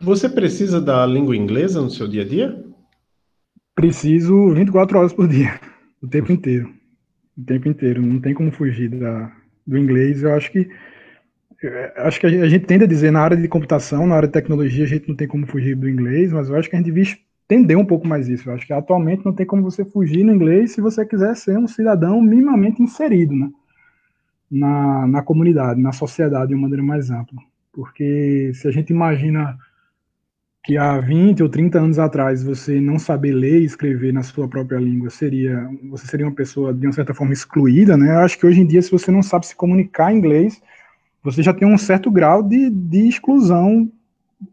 Você 0.00 0.28
precisa 0.28 0.80
da 0.80 1.04
língua 1.04 1.36
inglesa 1.36 1.80
no 1.80 1.90
seu 1.90 2.06
dia 2.06 2.22
a 2.22 2.24
dia? 2.26 2.64
Preciso 3.74 4.54
24 4.54 4.98
horas 4.98 5.12
por 5.12 5.26
dia, 5.26 5.58
o 6.00 6.06
tempo 6.06 6.30
inteiro. 6.30 6.72
O 7.36 7.42
tempo 7.44 7.68
inteiro. 7.68 8.00
Não 8.00 8.20
tem 8.20 8.32
como 8.32 8.52
fugir 8.52 8.88
da, 8.90 9.32
do 9.66 9.76
inglês. 9.76 10.22
Eu 10.22 10.34
acho 10.34 10.52
que 10.52 10.70
acho 11.96 12.20
que 12.20 12.26
a 12.26 12.48
gente 12.48 12.66
tende 12.66 12.84
a 12.84 12.86
dizer 12.88 13.10
na 13.10 13.20
área 13.20 13.36
de 13.36 13.48
computação, 13.48 14.06
na 14.06 14.16
área 14.16 14.28
de 14.28 14.34
tecnologia, 14.34 14.84
a 14.84 14.88
gente 14.88 15.08
não 15.08 15.16
tem 15.16 15.26
como 15.26 15.46
fugir 15.46 15.74
do 15.74 15.88
inglês, 15.88 16.32
mas 16.32 16.48
eu 16.48 16.56
acho 16.56 16.68
que 16.68 16.76
a 16.76 16.78
gente 16.78 16.86
devia 16.86 17.16
entender 17.44 17.76
um 17.76 17.84
pouco 17.84 18.06
mais 18.06 18.28
isso. 18.28 18.48
Eu 18.48 18.54
acho 18.54 18.66
que 18.66 18.72
atualmente 18.72 19.24
não 19.24 19.32
tem 19.32 19.46
como 19.46 19.62
você 19.62 19.84
fugir 19.84 20.24
no 20.24 20.34
inglês 20.34 20.72
se 20.72 20.80
você 20.80 21.04
quiser 21.04 21.36
ser 21.36 21.58
um 21.58 21.68
cidadão 21.68 22.20
minimamente 22.20 22.82
inserido 22.82 23.34
né? 23.34 23.50
na, 24.50 25.06
na 25.06 25.22
comunidade, 25.22 25.80
na 25.80 25.92
sociedade 25.92 26.48
de 26.48 26.54
uma 26.54 26.62
maneira 26.62 26.82
mais 26.82 27.10
ampla. 27.10 27.40
Porque 27.72 28.52
se 28.54 28.68
a 28.68 28.70
gente 28.70 28.90
imagina 28.90 29.58
que 30.64 30.78
há 30.78 30.98
20 30.98 31.42
ou 31.42 31.48
30 31.48 31.78
anos 31.78 31.98
atrás 31.98 32.42
você 32.42 32.80
não 32.80 32.98
saber 32.98 33.32
ler 33.32 33.60
e 33.60 33.66
escrever 33.66 34.14
na 34.14 34.22
sua 34.22 34.48
própria 34.48 34.78
língua 34.78 35.10
seria 35.10 35.68
você 35.90 36.06
seria 36.06 36.24
uma 36.24 36.34
pessoa 36.34 36.72
de 36.72 36.86
uma 36.86 36.92
certa 36.92 37.12
forma 37.12 37.34
excluída, 37.34 37.98
né? 37.98 38.14
Eu 38.14 38.20
acho 38.20 38.38
que 38.38 38.46
hoje 38.46 38.62
em 38.62 38.66
dia 38.66 38.80
se 38.80 38.90
você 38.90 39.10
não 39.10 39.22
sabe 39.22 39.46
se 39.46 39.54
comunicar 39.54 40.10
em 40.10 40.16
inglês, 40.16 40.62
você 41.22 41.42
já 41.42 41.52
tem 41.52 41.68
um 41.68 41.76
certo 41.76 42.10
grau 42.10 42.42
de, 42.42 42.70
de 42.70 43.08
exclusão 43.08 43.90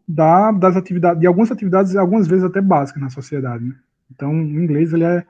da, 0.08 0.52
das 0.52 0.76
atividades, 0.76 1.20
de 1.20 1.28
algumas 1.28 1.52
atividades, 1.52 1.96
algumas 1.96 2.28
vezes 2.28 2.44
até 2.46 2.62
básicas 2.62 3.02
na 3.02 3.10
sociedade. 3.10 3.64
Né? 3.64 3.76
Então, 4.14 4.32
o 4.32 4.62
inglês 4.64 4.94
ele 4.94 5.04
é, 5.04 5.26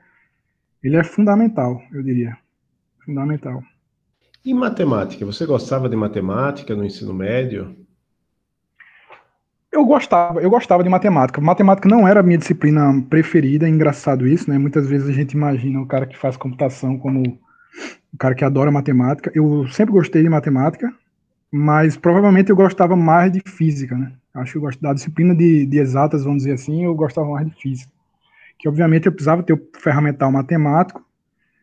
ele 0.82 0.96
é 0.96 1.04
fundamental, 1.04 1.80
eu 1.92 2.02
diria, 2.02 2.36
fundamental. 3.04 3.62
E 4.44 4.52
matemática? 4.52 5.24
Você 5.24 5.46
gostava 5.46 5.88
de 5.88 5.96
matemática 5.96 6.74
no 6.74 6.84
ensino 6.84 7.14
médio? 7.14 7.76
Eu 9.70 9.86
gostava, 9.86 10.42
eu 10.42 10.50
gostava 10.50 10.82
de 10.82 10.88
matemática. 10.88 11.40
Matemática 11.40 11.88
não 11.88 12.06
era 12.06 12.20
a 12.20 12.22
minha 12.22 12.36
disciplina 12.36 12.92
preferida, 13.08 13.66
é 13.66 13.70
engraçado 13.70 14.26
isso, 14.26 14.50
né? 14.50 14.58
Muitas 14.58 14.86
vezes 14.88 15.08
a 15.08 15.12
gente 15.12 15.32
imagina 15.32 15.80
o 15.80 15.86
cara 15.86 16.06
que 16.06 16.18
faz 16.18 16.36
computação 16.36 16.98
como 16.98 17.22
o 18.12 18.18
cara 18.18 18.34
que 18.34 18.44
adora 18.44 18.70
matemática. 18.70 19.30
Eu 19.34 19.66
sempre 19.68 19.92
gostei 19.92 20.22
de 20.22 20.28
matemática, 20.28 20.92
mas 21.50 21.96
provavelmente 21.96 22.50
eu 22.50 22.56
gostava 22.56 22.94
mais 22.96 23.32
de 23.32 23.40
física, 23.46 23.96
né? 23.96 24.12
Acho 24.34 24.52
que 24.52 24.58
eu 24.58 24.62
gosto 24.62 24.80
da 24.80 24.94
disciplina 24.94 25.34
de, 25.34 25.66
de 25.66 25.78
exatas, 25.78 26.24
vamos 26.24 26.38
dizer 26.38 26.54
assim, 26.54 26.84
eu 26.84 26.94
gostava 26.94 27.28
mais 27.28 27.46
de 27.46 27.54
física. 27.54 27.92
Que 28.58 28.68
obviamente 28.68 29.06
eu 29.06 29.12
precisava 29.12 29.42
ter 29.42 29.52
o 29.52 29.68
ferramental 29.78 30.32
matemático, 30.32 31.04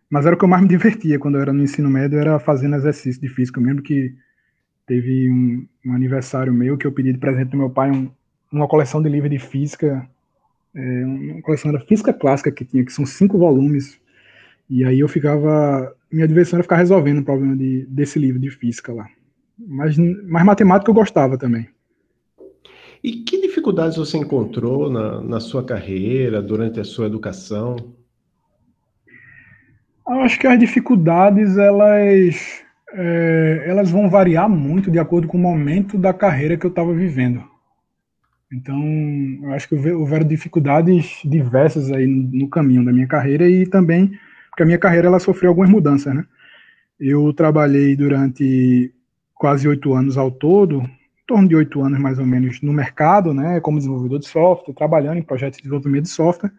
mas 0.10 0.26
era 0.26 0.36
o 0.36 0.38
que 0.38 0.46
eu 0.46 0.50
mais 0.50 0.62
me 0.62 0.68
divertia 0.68 1.18
quando 1.18 1.36
eu 1.36 1.42
era 1.42 1.54
no 1.54 1.64
ensino 1.64 1.90
médio, 1.90 2.20
era 2.20 2.40
fazendo 2.40 2.76
exercício 2.76 3.22
de 3.22 3.30
física. 3.30 3.60
Eu 3.60 3.66
lembro 3.66 3.84
que 3.84 4.16
teve 4.86 5.30
um, 5.32 5.68
um 5.86 5.94
aniversário 5.94 6.54
meu 6.54 6.78
que 6.78 6.86
eu 6.86 6.92
pedi 6.92 7.12
de 7.14 7.20
presente 7.20 7.50
do 7.50 7.58
meu 7.58 7.70
pai 7.70 7.92
um, 7.92 8.10
uma 8.52 8.68
coleção 8.68 9.02
de 9.02 9.10
livros 9.10 9.32
de 9.32 9.40
física, 9.40 10.08
é, 10.76 11.06
uma 11.06 11.42
coleção 11.42 11.72
da 11.72 11.80
física 11.80 12.14
clássica 12.14 12.52
que 12.52 12.66
tinha, 12.66 12.84
que 12.84 12.94
são 12.94 13.06
cinco 13.06 13.38
volumes. 13.38 14.00
E 14.70 14.84
aí 14.86 15.00
eu 15.00 15.08
ficava, 15.08 15.96
minha 16.12 16.28
diversão 16.28 16.58
era 16.58 16.64
ficar 16.64 16.78
resolvendo 16.78 17.20
o 17.20 17.26
problema 17.26 17.56
de, 17.56 17.86
desse 17.88 18.20
livro 18.20 18.40
de 18.40 18.52
física 18.52 18.94
lá. 18.94 19.08
Mas, 19.58 19.98
mas 19.98 20.44
matemática 20.44 20.90
eu 20.90 20.96
gostava 20.96 21.38
também. 21.38 21.68
E 23.04 23.12
que 23.12 23.42
dificuldades 23.42 23.98
você 23.98 24.18
encontrou 24.18 24.90
na, 24.90 25.22
na 25.22 25.40
sua 25.40 25.64
carreira, 25.64 26.42
durante 26.42 26.80
a 26.80 26.84
sua 26.84 27.06
educação? 27.06 27.78
Eu 30.08 30.22
acho 30.22 30.40
que 30.40 30.48
as 30.48 30.60
dificuldades, 30.60 31.58
elas, 31.58 32.62
é, 32.92 33.64
elas 33.68 33.90
vão 33.92 34.10
variar 34.10 34.50
muito 34.50 34.90
de 34.90 35.00
acordo 35.00 35.28
com 35.28 35.38
o 35.38 35.42
momento 35.42 35.98
da 35.98 36.14
carreira 36.14 36.58
que 36.58 36.66
eu 36.66 36.70
estava 36.70 36.94
vivendo. 36.94 37.44
Então, 38.52 38.82
eu 39.44 39.54
acho 39.54 39.70
que 39.70 39.76
houveram 39.76 40.28
dificuldades 40.28 41.22
diversas 41.24 41.92
aí 41.92 42.08
no, 42.08 42.50
caminho 42.50 42.84
da 42.84 42.92
minha 42.92 43.08
carreira 43.08 43.48
e 43.48 43.68
também 43.68 44.12
porque 44.50 44.64
a 44.64 44.66
minha 44.66 44.80
carreira 44.80 45.08
ela 45.08 45.20
sofreu 45.20 45.52
algumas 45.52 45.70
mudanças, 45.70 46.14
né? 46.14 46.26
Eu 47.00 47.32
trabalhei 47.32 47.96
durante 47.96 48.92
quase 49.36 49.68
oito 49.68 49.94
anos 49.94 50.18
ao 50.18 50.32
todo, 50.32 50.84
torno 51.30 51.48
de 51.48 51.56
oito 51.56 51.80
anos 51.84 52.00
mais 52.00 52.18
ou 52.18 52.26
menos 52.26 52.60
no 52.60 52.74
mercado, 52.74 53.36
né, 53.36 53.60
como 53.60 53.78
desenvolvedor 53.78 54.18
de 54.18 54.28
software, 54.28 54.74
trabalhando 54.74 55.20
em 55.20 55.22
projetos 55.22 55.58
de 55.58 55.64
desenvolvimento 55.64 56.06
de 56.06 56.10
software. 56.10 56.52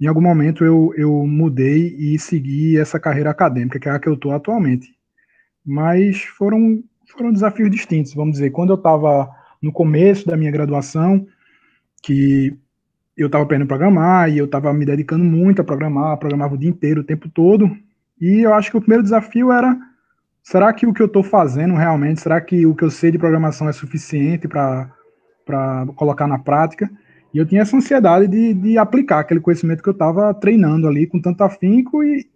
Em 0.00 0.06
algum 0.06 0.20
momento 0.20 0.64
eu, 0.64 0.94
eu 0.96 1.26
mudei 1.26 1.96
e 1.98 2.16
segui 2.16 2.78
essa 2.78 3.00
carreira 3.00 3.30
acadêmica, 3.30 3.80
que 3.80 3.88
é 3.88 3.90
a 3.90 3.98
que 3.98 4.08
eu 4.08 4.14
estou 4.14 4.30
atualmente. 4.30 4.94
Mas 5.66 6.22
foram, 6.22 6.80
foram 7.08 7.32
desafios 7.32 7.68
distintos, 7.72 8.14
vamos 8.14 8.34
dizer. 8.34 8.50
Quando 8.50 8.70
eu 8.70 8.76
estava 8.76 9.28
no 9.60 9.72
começo 9.72 10.24
da 10.28 10.36
minha 10.36 10.52
graduação, 10.52 11.26
que 12.00 12.56
eu 13.16 13.26
estava 13.26 13.42
aprendendo 13.42 13.66
a 13.66 13.76
programar 13.76 14.30
e 14.30 14.38
eu 14.38 14.44
estava 14.44 14.72
me 14.72 14.86
dedicando 14.86 15.24
muito 15.24 15.60
a 15.60 15.64
programar, 15.64 16.16
programava 16.18 16.54
o 16.54 16.58
dia 16.58 16.70
inteiro, 16.70 17.00
o 17.00 17.04
tempo 17.04 17.28
todo. 17.28 17.68
E 18.20 18.42
eu 18.42 18.54
acho 18.54 18.70
que 18.70 18.76
o 18.76 18.80
primeiro 18.80 19.02
desafio 19.02 19.50
era 19.50 19.76
será 20.42 20.72
que 20.72 20.86
o 20.86 20.92
que 20.92 21.02
eu 21.02 21.06
estou 21.06 21.22
fazendo 21.22 21.74
realmente, 21.74 22.20
será 22.20 22.40
que 22.40 22.66
o 22.66 22.74
que 22.74 22.84
eu 22.84 22.90
sei 22.90 23.10
de 23.10 23.18
programação 23.18 23.68
é 23.68 23.72
suficiente 23.72 24.48
para 24.48 24.88
colocar 25.96 26.26
na 26.26 26.38
prática? 26.38 26.90
E 27.32 27.38
eu 27.38 27.46
tinha 27.46 27.62
essa 27.62 27.76
ansiedade 27.76 28.26
de, 28.26 28.54
de 28.54 28.78
aplicar 28.78 29.20
aquele 29.20 29.40
conhecimento 29.40 29.82
que 29.82 29.88
eu 29.88 29.92
estava 29.92 30.32
treinando 30.34 30.88
ali 30.88 31.06
com 31.06 31.20
tanto 31.20 31.42
afinco 31.44 32.02
e, 32.02 32.26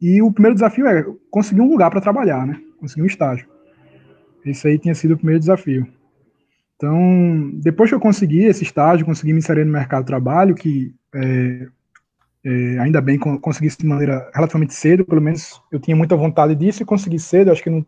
e 0.00 0.20
o 0.20 0.32
primeiro 0.32 0.54
desafio 0.54 0.86
é 0.86 1.04
conseguir 1.30 1.60
um 1.60 1.70
lugar 1.70 1.90
para 1.90 2.00
trabalhar, 2.00 2.46
né? 2.46 2.60
Conseguir 2.80 3.02
um 3.02 3.06
estágio. 3.06 3.46
Esse 4.44 4.66
aí 4.66 4.78
tinha 4.78 4.94
sido 4.94 5.14
o 5.14 5.16
primeiro 5.16 5.38
desafio. 5.38 5.86
Então, 6.74 7.52
depois 7.54 7.88
que 7.88 7.94
eu 7.94 8.00
consegui 8.00 8.44
esse 8.44 8.64
estágio, 8.64 9.06
consegui 9.06 9.32
me 9.32 9.38
inserir 9.38 9.64
no 9.64 9.70
mercado 9.70 10.02
de 10.02 10.08
trabalho, 10.08 10.56
que 10.56 10.92
é, 11.14 11.68
é, 12.44 12.78
ainda 12.80 13.00
bem 13.00 13.18
consegui 13.18 13.68
isso 13.68 13.78
de 13.78 13.86
maneira 13.86 14.30
relativamente 14.34 14.74
cedo, 14.74 15.04
pelo 15.04 15.20
menos 15.20 15.62
eu 15.70 15.78
tinha 15.78 15.96
muita 15.96 16.16
vontade 16.16 16.54
disso 16.54 16.82
e 16.82 16.86
consegui 16.86 17.18
cedo, 17.18 17.52
acho 17.52 17.62
que 17.62 17.70
no 17.70 17.86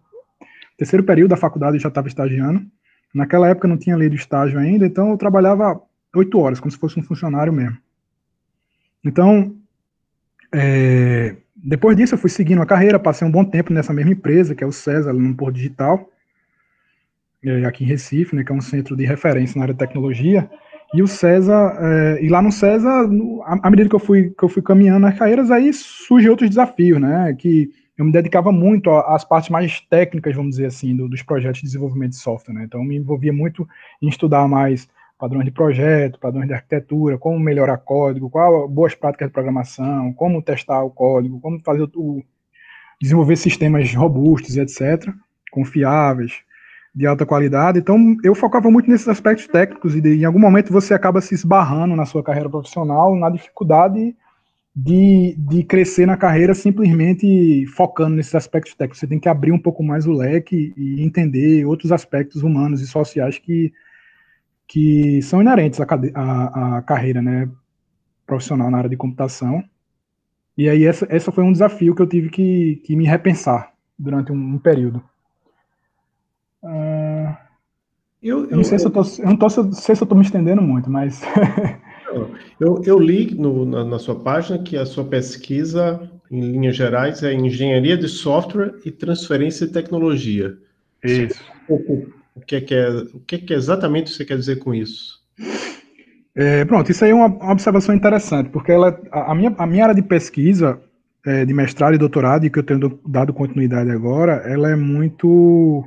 terceiro 0.78 1.04
período 1.04 1.30
da 1.30 1.37
faculdade 1.37 1.76
eu 1.76 1.80
já 1.80 1.88
estava 1.88 2.08
estagiando. 2.08 2.64
Naquela 3.12 3.49
época 3.49 3.66
eu 3.66 3.70
não 3.70 3.78
tinha 3.78 3.96
lido 3.96 4.14
estágio 4.14 4.58
ainda, 4.58 4.87
então 4.87 5.11
eu 5.11 5.16
trabalhava 5.16 5.80
oito 6.14 6.38
horas, 6.38 6.61
como 6.61 6.70
se 6.70 6.78
fosse 6.78 6.99
um 6.99 7.02
funcionário 7.02 7.52
mesmo. 7.52 7.76
Então, 9.04 9.54
é, 10.52 11.37
depois 11.54 11.96
disso 11.96 12.14
eu 12.14 12.18
fui 12.18 12.30
seguindo 12.30 12.62
a 12.62 12.66
carreira, 12.66 12.99
passei 12.99 13.26
um 13.26 13.30
bom 13.30 13.44
tempo 13.44 13.73
nessa 13.73 13.92
mesma 13.92 14.12
empresa, 14.12 14.54
que 14.54 14.64
é 14.64 14.66
o 14.66 14.73
César, 14.73 15.12
no 15.12 15.34
Porto 15.34 15.56
Digital, 15.56 16.11
é, 17.44 17.64
aqui 17.64 17.84
em 17.84 17.87
Recife, 17.87 18.34
né, 18.34 18.44
que 18.44 18.50
é 18.50 18.54
um 18.54 18.61
centro 18.61 18.96
de 18.96 19.04
referência 19.04 19.58
na 19.58 19.64
área 19.64 19.75
de 19.75 19.78
tecnologia, 19.78 20.49
e 20.92 21.02
o 21.02 21.08
César, 21.08 21.76
é, 21.80 22.24
e 22.24 22.28
lá 22.28 22.42
no 22.42 22.52
César, 22.52 23.08
à 23.46 23.70
medida 23.70 23.88
que 23.88 23.94
eu 23.94 24.00
fui, 24.00 24.30
que 24.30 24.44
eu 24.44 24.48
fui 24.48 24.62
caminhando 24.62 25.00
nas 25.00 25.18
carreiras, 25.18 25.50
aí 25.50 25.72
surgem 25.72 26.30
outros 26.30 26.48
desafios, 26.48 27.00
né? 27.00 27.34
Que 27.38 27.70
eu 27.96 28.04
me 28.04 28.12
dedicava 28.12 28.52
muito 28.52 28.90
às 28.90 29.24
partes 29.24 29.50
mais 29.50 29.80
técnicas, 29.80 30.34
vamos 30.34 30.52
dizer 30.52 30.66
assim, 30.66 30.96
do, 30.96 31.08
dos 31.08 31.22
projetos 31.22 31.60
de 31.60 31.66
desenvolvimento 31.66 32.10
de 32.10 32.18
software, 32.18 32.54
né? 32.54 32.64
Então 32.64 32.80
eu 32.80 32.86
me 32.86 32.96
envolvia 32.96 33.32
muito 33.32 33.66
em 34.02 34.08
estudar 34.08 34.46
mais 34.46 34.88
padrões 35.18 35.44
de 35.44 35.52
projeto, 35.52 36.18
padrões 36.18 36.46
de 36.46 36.54
arquitetura, 36.54 37.16
como 37.16 37.38
melhorar 37.38 37.78
código, 37.78 38.28
qual 38.28 38.68
boas 38.68 38.94
práticas 38.94 39.28
de 39.28 39.32
programação, 39.32 40.12
como 40.12 40.42
testar 40.42 40.82
o 40.82 40.90
código, 40.90 41.40
como 41.40 41.60
fazer 41.60 41.88
o, 41.94 42.22
desenvolver 43.00 43.36
sistemas 43.36 43.94
robustos, 43.94 44.56
etc., 44.56 45.12
confiáveis 45.50 46.42
de 46.94 47.06
alta 47.06 47.26
qualidade. 47.26 47.78
Então, 47.80 48.16
eu 48.22 48.34
focava 48.34 48.70
muito 48.70 48.88
nesses 48.88 49.08
aspectos 49.08 49.48
técnicos 49.48 49.96
e 49.96 50.00
de, 50.00 50.20
em 50.20 50.24
algum 50.24 50.38
momento 50.38 50.72
você 50.72 50.94
acaba 50.94 51.20
se 51.20 51.34
esbarrando 51.34 51.96
na 51.96 52.06
sua 52.06 52.22
carreira 52.22 52.48
profissional 52.48 53.16
na 53.16 53.28
dificuldade 53.28 54.14
de, 54.74 55.34
de 55.36 55.64
crescer 55.64 56.06
na 56.06 56.16
carreira 56.16 56.54
simplesmente 56.54 57.66
focando 57.66 58.14
nesses 58.14 58.34
aspectos 58.34 58.74
técnicos. 58.74 59.00
Você 59.00 59.08
tem 59.08 59.18
que 59.18 59.28
abrir 59.28 59.50
um 59.50 59.58
pouco 59.58 59.82
mais 59.82 60.06
o 60.06 60.12
leque 60.12 60.72
e 60.76 61.02
entender 61.02 61.64
outros 61.64 61.90
aspectos 61.90 62.42
humanos 62.42 62.80
e 62.80 62.86
sociais 62.86 63.38
que, 63.38 63.72
que 64.68 65.20
são 65.22 65.40
inerentes 65.40 65.80
à, 65.80 65.86
à, 66.14 66.78
à 66.78 66.82
carreira 66.82 67.20
né, 67.20 67.48
profissional 68.24 68.70
na 68.70 68.78
área 68.78 68.90
de 68.90 68.96
computação. 68.96 69.64
E 70.56 70.68
aí 70.68 70.84
essa, 70.84 71.06
essa 71.10 71.32
foi 71.32 71.42
um 71.42 71.52
desafio 71.52 71.94
que 71.94 72.02
eu 72.02 72.06
tive 72.06 72.30
que, 72.30 72.76
que 72.84 72.94
me 72.94 73.04
repensar 73.04 73.72
durante 73.98 74.30
um, 74.30 74.36
um 74.36 74.58
período. 74.58 75.02
Uh, 76.64 77.37
eu, 78.23 78.49
eu, 78.49 78.56
não 78.56 78.64
sei 78.64 78.78
se 78.78 78.87
eu, 78.87 78.90
tô, 78.90 79.02
eu 79.18 79.26
não 79.26 79.37
tô, 79.37 79.50
sei 79.50 79.94
se 79.94 80.02
eu 80.02 80.04
estou 80.04 80.16
me 80.16 80.25
estendendo 80.25 80.62
muito, 80.62 80.90
mas. 80.90 81.23
eu, 82.59 82.83
eu 82.83 82.99
li 82.99 83.35
no, 83.35 83.66
na, 83.66 83.85
na, 83.85 83.99
sua 83.99 84.18
página 84.18 84.59
que 84.59 84.78
a 84.78 84.87
sua 84.87 85.04
pesquisa, 85.04 86.11
em 86.30 86.40
linhas 86.40 86.75
gerais, 86.75 87.23
é 87.23 87.35
engenharia 87.35 87.99
de 87.99 88.09
software 88.09 88.76
e 88.83 88.90
transferência 88.90 89.66
de 89.66 89.75
tecnologia. 89.75 90.56
Isso. 91.04 91.38
O 91.68 92.40
que 92.40 92.56
é, 92.56 92.61
que 92.62 92.75
é, 92.75 92.88
o 92.88 93.21
que, 93.21 93.35
é 93.37 93.38
que 93.38 93.52
exatamente 93.52 94.11
você 94.11 94.25
quer 94.25 94.38
dizer 94.38 94.59
com 94.59 94.75
isso? 94.75 95.23
É, 96.35 96.64
pronto, 96.64 96.90
isso 96.90 97.04
aí 97.04 97.11
é 97.11 97.14
uma, 97.14 97.26
uma 97.26 97.52
observação 97.52 97.94
interessante, 97.94 98.49
porque 98.49 98.73
ela, 98.73 98.99
a, 99.12 99.33
a, 99.33 99.35
minha, 99.35 99.54
a 99.56 99.66
minha 99.66 99.85
área 99.85 99.94
de 99.94 100.02
pesquisa, 100.02 100.80
é, 101.26 101.44
de 101.44 101.52
mestrado 101.52 101.94
e 101.94 101.99
doutorado, 101.99 102.47
e 102.47 102.50
que 102.50 102.59
eu 102.59 102.62
tenho 102.62 102.99
dado 103.06 103.35
continuidade 103.35 103.90
agora, 103.90 104.42
ela 104.47 104.71
é 104.71 104.75
muito 104.75 105.87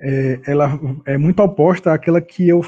é, 0.00 0.40
ela 0.46 0.78
é 1.04 1.18
muito 1.18 1.42
oposta 1.42 1.92
àquela 1.92 2.20
que 2.20 2.48
eu 2.48 2.64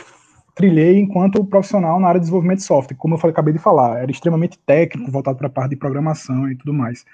trilhei 0.55 0.99
enquanto 0.99 1.45
profissional 1.45 1.99
na 2.01 2.09
área 2.09 2.21
de 2.21 2.25
desenvolvimento 2.25 2.59
de 2.59 2.65
software. 2.65 2.97
Como 2.97 3.15
eu 3.15 3.19
falei, 3.19 3.33
acabei 3.33 3.53
de 3.53 3.59
falar, 3.59 4.03
era 4.03 4.11
extremamente 4.11 4.59
técnico, 4.59 5.11
voltado 5.11 5.39
para 5.39 5.47
a 5.47 5.51
parte 5.51 5.71
de 5.71 5.77
programação 5.77 6.51
e 6.51 6.57
tudo 6.57 6.73
mais. 6.73 7.05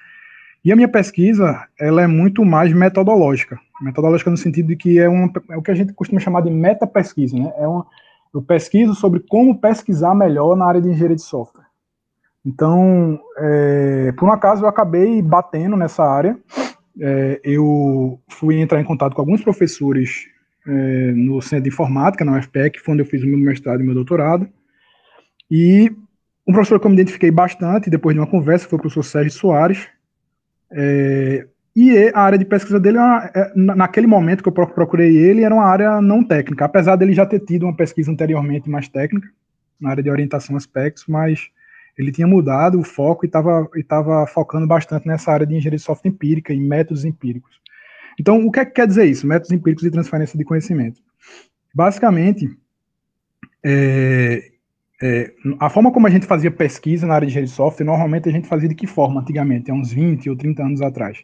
E 0.64 0.73
a 0.73 0.76
minha 0.76 0.88
pesquisa, 0.88 1.64
ela 1.78 2.02
é 2.02 2.06
muito 2.06 2.44
mais 2.44 2.73
metodológica. 2.73 3.58
Metodológica 3.80 4.30
no 4.30 4.37
sentido 4.37 4.68
de 4.68 4.76
que 4.76 4.99
é, 4.99 5.08
um, 5.08 5.30
é 5.50 5.56
o 5.56 5.62
que 5.62 5.70
a 5.70 5.75
gente 5.75 5.92
costuma 5.92 6.18
chamar 6.18 6.40
de 6.40 6.50
meta-pesquisa, 6.50 7.38
né? 7.38 7.52
É 7.56 7.68
uma, 7.68 7.87
eu 8.35 8.42
pesquiso 8.42 8.94
sobre 8.94 9.20
como 9.20 9.58
pesquisar 9.58 10.14
melhor 10.14 10.56
na 10.56 10.66
área 10.66 10.80
de 10.80 10.88
engenharia 10.88 11.16
de 11.16 11.23
software. 11.23 11.66
Então, 12.44 13.18
é, 13.38 14.12
por 14.16 14.28
um 14.28 14.32
acaso, 14.32 14.64
eu 14.64 14.68
acabei 14.68 15.23
batendo 15.23 15.76
nessa 15.76 16.04
área 16.04 16.37
é, 17.00 17.41
eu 17.45 18.21
fui 18.29 18.57
entrar 18.57 18.81
em 18.81 18.85
contato 18.85 19.15
com 19.15 19.21
alguns 19.21 19.43
professores 19.43 20.26
é, 20.67 21.12
no 21.12 21.41
Centro 21.41 21.65
de 21.65 21.69
Informática, 21.69 22.25
na 22.25 22.38
UFPE, 22.38 22.71
que 22.71 22.81
foi 22.81 22.95
onde 22.95 23.03
eu 23.03 23.07
fiz 23.07 23.23
o 23.23 23.26
meu 23.26 23.38
mestrado 23.38 23.81
e 23.81 23.85
meu 23.85 23.95
doutorado. 23.95 24.49
E 25.50 25.93
um 26.47 26.53
professor 26.53 26.81
que 26.81 26.87
eu 26.87 26.91
me 26.91 26.97
identifiquei 26.97 27.31
bastante, 27.31 27.91
depois 27.91 28.15
de 28.15 28.21
uma 28.21 28.26
conversa, 28.26 28.69
foi 28.69 28.79
o 28.79 28.81
professor 28.81 29.05
Sérgio 29.05 29.33
Soares. 29.33 29.88
É, 30.71 31.47
e 31.75 32.11
a 32.15 32.21
área 32.21 32.38
de 32.38 32.45
pesquisa 32.45 32.81
dele, 32.81 32.99
é, 32.99 33.53
naquele 33.55 34.07
momento 34.07 34.43
que 34.43 34.49
eu 34.49 34.53
procurei 34.53 35.17
ele, 35.17 35.43
era 35.43 35.55
uma 35.55 35.67
área 35.67 36.00
não 36.00 36.25
técnica, 36.25 36.65
apesar 36.65 36.97
dele 36.97 37.12
já 37.12 37.26
ter 37.26 37.41
tido 37.41 37.65
uma 37.65 37.76
pesquisa 37.76 38.11
anteriormente 38.11 38.71
mais 38.71 38.88
técnica, 38.88 39.29
na 39.79 39.91
área 39.91 40.03
de 40.03 40.11
orientação 40.11 40.57
a 40.57 40.59
aspectos, 40.59 41.05
mas 41.07 41.50
ele 41.97 42.12
tinha 42.12 42.26
mudado 42.26 42.79
o 42.79 42.85
foco 42.85 43.25
e 43.25 43.29
estava 43.29 43.69
e 43.75 44.26
focando 44.29 44.67
bastante 44.67 45.07
nessa 45.07 45.33
área 45.33 45.47
de 45.47 45.55
engenharia 45.55 45.79
de 45.79 45.85
software 45.85 46.11
empírica 46.11 46.53
e 46.53 46.61
métodos 46.61 47.05
empíricos. 47.05 47.61
Então, 48.19 48.45
o 48.47 48.50
que, 48.50 48.61
é 48.61 48.65
que 48.65 48.73
quer 48.73 48.87
dizer 48.87 49.05
isso? 49.05 49.26
Métodos 49.26 49.53
empíricos 49.53 49.85
de 49.85 49.91
transferência 49.91 50.38
de 50.38 50.45
conhecimento. 50.45 51.00
Basicamente, 51.75 52.49
é, 53.65 54.50
é, 55.03 55.33
a 55.61 55.69
forma 55.69 55.93
como 55.93 56.07
a 56.07 56.11
gente 56.11 56.26
fazia 56.26 56.50
pesquisa 56.50 57.07
na 57.07 57.15
área 57.15 57.26
de 57.26 57.33
engenharia 57.33 57.49
de 57.49 57.55
software, 57.55 57.85
normalmente 57.85 58.29
a 58.29 58.33
gente 58.33 58.49
fazia 58.49 58.69
de 58.69 58.75
que 58.75 58.87
forma 58.87 59.21
antigamente, 59.21 59.71
há 59.71 59.75
uns 59.75 59.93
20 59.93 60.31
ou 60.31 60.37
30 60.37 60.62
anos 60.62 60.83
atrás? 60.83 61.19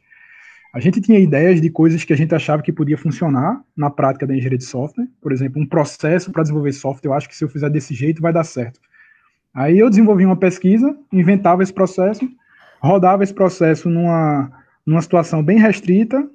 A 0.74 0.80
gente 0.80 1.02
tinha 1.02 1.18
ideias 1.18 1.60
de 1.60 1.68
coisas 1.68 2.02
que 2.02 2.14
a 2.14 2.16
gente 2.16 2.34
achava 2.34 2.62
que 2.62 2.72
podia 2.72 2.96
funcionar 2.96 3.62
na 3.76 3.90
prática 3.90 4.26
da 4.26 4.34
engenharia 4.34 4.56
de 4.56 4.64
software. 4.64 5.06
Por 5.20 5.30
exemplo, 5.30 5.60
um 5.60 5.66
processo 5.66 6.32
para 6.32 6.42
desenvolver 6.42 6.72
software, 6.72 7.10
eu 7.10 7.14
acho 7.14 7.28
que 7.28 7.36
se 7.36 7.44
eu 7.44 7.48
fizer 7.48 7.68
desse 7.68 7.94
jeito 7.94 8.22
vai 8.22 8.32
dar 8.32 8.44
certo. 8.44 8.80
Aí 9.54 9.78
eu 9.78 9.90
desenvolvi 9.90 10.24
uma 10.24 10.36
pesquisa, 10.36 10.96
inventava 11.12 11.62
esse 11.62 11.72
processo, 11.72 12.28
rodava 12.80 13.22
esse 13.22 13.34
processo 13.34 13.88
numa, 13.88 14.50
numa 14.86 15.02
situação 15.02 15.42
bem 15.42 15.58
restrita 15.58 16.26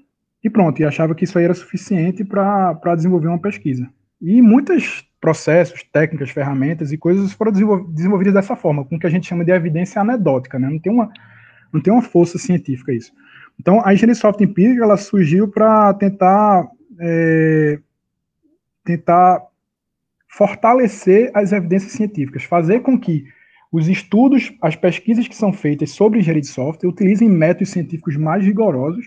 e 0.44 0.50
pronto, 0.50 0.80
e 0.80 0.86
achava 0.86 1.16
que 1.16 1.24
isso 1.24 1.38
aí 1.38 1.46
era 1.46 1.54
suficiente 1.54 2.24
para 2.24 2.96
desenvolver 2.96 3.28
uma 3.28 3.42
pesquisa. 3.42 3.90
E 4.22 4.42
muitos 4.42 5.06
processos, 5.20 5.84
técnicas, 5.92 6.30
ferramentas 6.30 6.92
e 6.92 6.98
coisas 6.98 7.34
foram 7.34 7.52
desenvolvidas 7.52 8.34
dessa 8.34 8.56
forma, 8.56 8.86
com 8.86 8.96
o 8.96 9.00
que 9.00 9.08
a 9.08 9.10
gente 9.10 9.28
chama 9.28 9.44
de 9.44 9.52
evidência 9.52 10.02
anedótica, 10.02 10.60
né? 10.60 10.70
Não 10.70 10.80
tem 10.80 10.92
uma, 10.92 11.10
não 11.74 11.82
tem 11.82 11.92
uma 11.92 12.02
força 12.02 12.38
científica 12.38 12.94
isso. 12.94 13.12
Então, 13.60 13.82
a 13.84 13.94
engenharia 13.94 14.14
de 14.14 14.20
software 14.20 14.46
empírica, 14.46 14.84
ela 14.84 14.98
surgiu 14.98 15.48
para 15.48 15.94
tentar, 15.96 16.68
é, 17.00 17.80
tentar 18.84 19.42
fortalecer 20.28 21.32
as 21.34 21.52
evidências 21.52 21.94
científicas, 21.94 22.44
fazer 22.44 22.82
com 22.82 23.00
que 23.00 23.26
os 23.72 23.88
estudos, 23.88 24.54
as 24.62 24.76
pesquisas 24.76 25.28
que 25.28 25.36
são 25.36 25.52
feitas 25.52 25.92
sobre 25.92 26.20
engenharia 26.20 26.42
de 26.42 26.48
software 26.48 26.90
utilizem 26.90 27.30
métodos 27.30 27.70
científicos 27.70 28.16
mais 28.16 28.44
rigorosos 28.44 29.06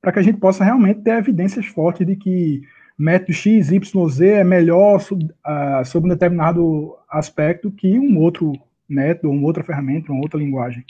para 0.00 0.12
que 0.12 0.18
a 0.18 0.22
gente 0.22 0.38
possa 0.38 0.62
realmente 0.62 1.00
ter 1.00 1.16
evidências 1.16 1.66
fortes 1.66 2.06
de 2.06 2.14
que 2.14 2.62
método 2.98 3.32
X, 3.32 3.72
Y, 3.72 4.08
Z 4.08 4.26
é 4.26 4.44
melhor 4.44 5.00
sobre, 5.00 5.24
uh, 5.24 5.84
sobre 5.84 6.10
um 6.10 6.12
determinado 6.12 6.94
aspecto 7.10 7.70
que 7.70 7.98
um 7.98 8.18
outro 8.18 8.52
método, 8.88 9.30
uma 9.30 9.46
outra 9.46 9.64
ferramenta, 9.64 10.12
uma 10.12 10.20
outra 10.20 10.38
linguagem. 10.38 10.84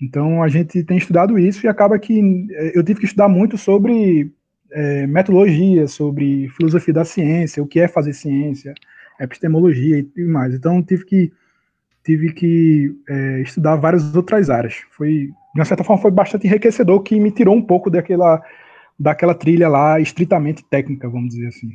Então, 0.00 0.42
a 0.42 0.48
gente 0.48 0.82
tem 0.82 0.98
estudado 0.98 1.38
isso 1.38 1.64
e 1.64 1.68
acaba 1.68 1.98
que 1.98 2.20
eh, 2.50 2.72
eu 2.74 2.82
tive 2.82 2.98
que 3.00 3.06
estudar 3.06 3.28
muito 3.28 3.56
sobre 3.56 4.30
é, 4.72 5.06
metodologia, 5.06 5.86
sobre 5.86 6.48
filosofia 6.50 6.94
da 6.94 7.04
ciência, 7.04 7.62
o 7.62 7.66
que 7.66 7.80
é 7.80 7.88
fazer 7.88 8.12
ciência, 8.12 8.74
epistemologia 9.20 9.98
e 9.98 10.02
tudo 10.02 10.28
mais. 10.28 10.54
Então, 10.54 10.82
tive 10.82 11.04
que 11.04 11.32
tive 12.04 12.32
que 12.32 12.94
é, 13.08 13.40
estudar 13.40 13.76
várias 13.76 14.14
outras 14.14 14.50
áreas. 14.50 14.82
Foi, 14.90 15.30
de 15.54 15.60
uma 15.60 15.64
certa 15.64 15.82
forma, 15.82 16.02
foi 16.02 16.10
bastante 16.10 16.46
enriquecedor, 16.46 17.02
que 17.02 17.18
me 17.18 17.30
tirou 17.30 17.56
um 17.56 17.62
pouco 17.62 17.90
daquela, 17.90 18.42
daquela 18.98 19.34
trilha 19.34 19.68
lá 19.68 19.98
estritamente 19.98 20.62
técnica, 20.68 21.08
vamos 21.08 21.30
dizer 21.30 21.48
assim. 21.48 21.72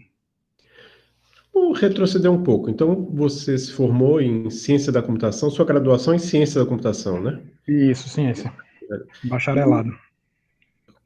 Vou 1.51 1.74
retroceder 1.74 2.31
um 2.31 2.43
pouco. 2.43 2.69
Então, 2.69 3.10
você 3.12 3.58
se 3.58 3.74
formou 3.74 4.22
em 4.22 4.50
ciência 4.51 4.91
da 4.91 5.01
computação, 5.01 5.50
sua 5.50 5.65
graduação 5.65 6.13
é 6.13 6.17
em 6.17 6.19
ciência 6.19 6.62
da 6.62 6.69
computação, 6.69 7.19
né? 7.19 7.39
Isso, 7.67 8.08
ciência. 8.08 8.53
Bacharelado. 9.25 9.91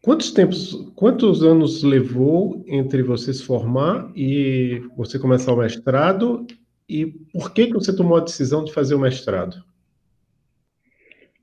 Quantos 0.04 0.32
tempos, 0.32 0.92
quantos 0.96 1.44
anos 1.44 1.82
levou 1.82 2.62
entre 2.68 3.02
você 3.02 3.34
se 3.34 3.42
formar 3.42 4.12
e 4.14 4.84
você 4.98 5.18
começar 5.18 5.54
o 5.54 5.58
mestrado? 5.58 6.46
E 6.90 7.06
por 7.32 7.54
que, 7.54 7.68
que 7.68 7.74
você 7.74 7.96
tomou 7.96 8.18
a 8.18 8.24
decisão 8.24 8.66
de 8.66 8.74
fazer 8.74 8.96
o 8.96 9.00
mestrado? 9.00 9.64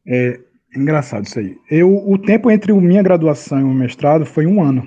É 0.07 0.39
engraçado 0.77 1.25
isso 1.25 1.39
aí. 1.39 1.57
Eu, 1.71 2.07
o 2.07 2.19
tempo 2.19 2.51
entre 2.51 2.71
minha 2.75 3.03
graduação 3.03 3.61
e 3.61 3.65
o 3.65 3.73
mestrado 3.73 4.27
foi 4.27 4.45
um 4.45 4.63
ano. 4.63 4.87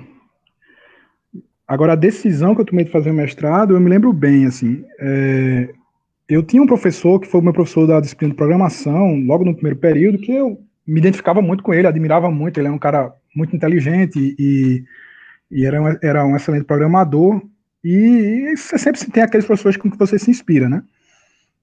Agora, 1.66 1.94
a 1.94 1.96
decisão 1.96 2.54
que 2.54 2.60
eu 2.60 2.66
tomei 2.66 2.84
de 2.84 2.92
fazer 2.92 3.10
o 3.10 3.14
mestrado, 3.14 3.74
eu 3.74 3.80
me 3.80 3.90
lembro 3.90 4.12
bem, 4.12 4.46
assim, 4.46 4.84
é, 5.00 5.74
eu 6.28 6.44
tinha 6.44 6.62
um 6.62 6.66
professor 6.66 7.18
que 7.18 7.26
foi 7.26 7.40
o 7.40 7.44
meu 7.44 7.52
professor 7.52 7.88
da 7.88 7.98
disciplina 7.98 8.30
de 8.30 8.36
programação, 8.36 9.16
logo 9.26 9.44
no 9.44 9.52
primeiro 9.52 9.80
período, 9.80 10.18
que 10.18 10.30
eu 10.30 10.63
me 10.86 11.00
identificava 11.00 11.40
muito 11.40 11.62
com 11.62 11.72
ele, 11.72 11.86
admirava 11.86 12.30
muito, 12.30 12.58
ele 12.58 12.68
é 12.68 12.70
um 12.70 12.78
cara 12.78 13.14
muito 13.34 13.56
inteligente 13.56 14.34
e, 14.38 14.84
e 15.50 15.64
era, 15.64 15.82
um, 15.82 15.98
era 16.02 16.26
um 16.26 16.36
excelente 16.36 16.64
programador. 16.64 17.42
E, 17.82 18.54
você 18.56 18.78
sempre 18.78 19.04
tem 19.10 19.22
aqueles 19.22 19.46
professores 19.46 19.76
com 19.76 19.90
que 19.90 19.98
você 19.98 20.18
se 20.18 20.30
inspira, 20.30 20.68
né? 20.68 20.82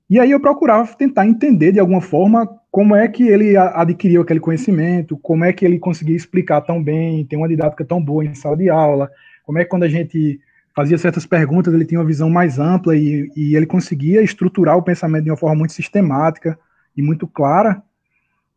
E 0.10 0.20
aí 0.20 0.32
eu 0.32 0.40
procurava 0.40 0.94
tentar 0.96 1.26
entender 1.26 1.72
de 1.72 1.80
alguma 1.80 2.02
forma 2.02 2.48
como 2.70 2.96
é 2.96 3.08
que 3.08 3.28
ele 3.28 3.56
adquiriu 3.56 4.22
aquele 4.22 4.40
conhecimento, 4.40 5.18
como 5.18 5.46
é 5.46 5.54
que 5.54 5.66
ele 5.66 5.80
conseguia 5.80 6.16
explicar 6.16 6.62
tão 6.62 6.84
bem, 6.84 7.26
ter 7.26 7.38
uma 7.38 7.48
didática 7.48 7.86
tão 7.86 8.04
boa 8.04 8.26
em 8.26 8.36
sala 8.36 8.58
de 8.58 8.70
aula, 8.70 9.10
como 9.44 9.58
é 9.58 9.64
que 9.64 9.70
quando 9.70 9.84
a 9.84 9.90
gente 9.90 10.40
fazia 10.76 10.98
certas 10.98 11.26
perguntas 11.26 11.74
ele 11.74 11.86
tinha 11.86 12.00
uma 12.00 12.06
visão 12.06 12.30
mais 12.30 12.60
ampla 12.60 12.96
e, 12.96 13.30
e 13.36 13.56
ele 13.56 13.66
conseguia 13.66 14.22
estruturar 14.22 14.78
o 14.78 14.84
pensamento 14.84 15.26
de 15.26 15.32
uma 15.32 15.38
forma 15.38 15.56
muito 15.56 15.74
sistemática 15.74 16.58
e 16.96 17.02
muito 17.02 17.28
clara. 17.28 17.82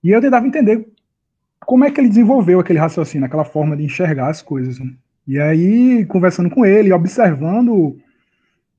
E 0.05 0.11
eu 0.11 0.21
tentava 0.21 0.47
entender 0.47 0.87
como 1.65 1.85
é 1.85 1.91
que 1.91 1.99
ele 1.99 2.11
desenvolveu 2.11 2.61
aquele 2.61 2.79
raciocínio, 2.79 3.27
aquela 3.27 3.45
forma 3.45 3.75
de 3.75 3.85
enxergar 3.85 4.29
as 4.29 4.43
coisas. 4.43 4.79
Né? 4.79 4.93
E 5.27 5.41
aí, 5.41 6.05
conversando 6.05 6.51
com 6.51 6.67
ele, 6.67 6.93
observando 6.93 7.97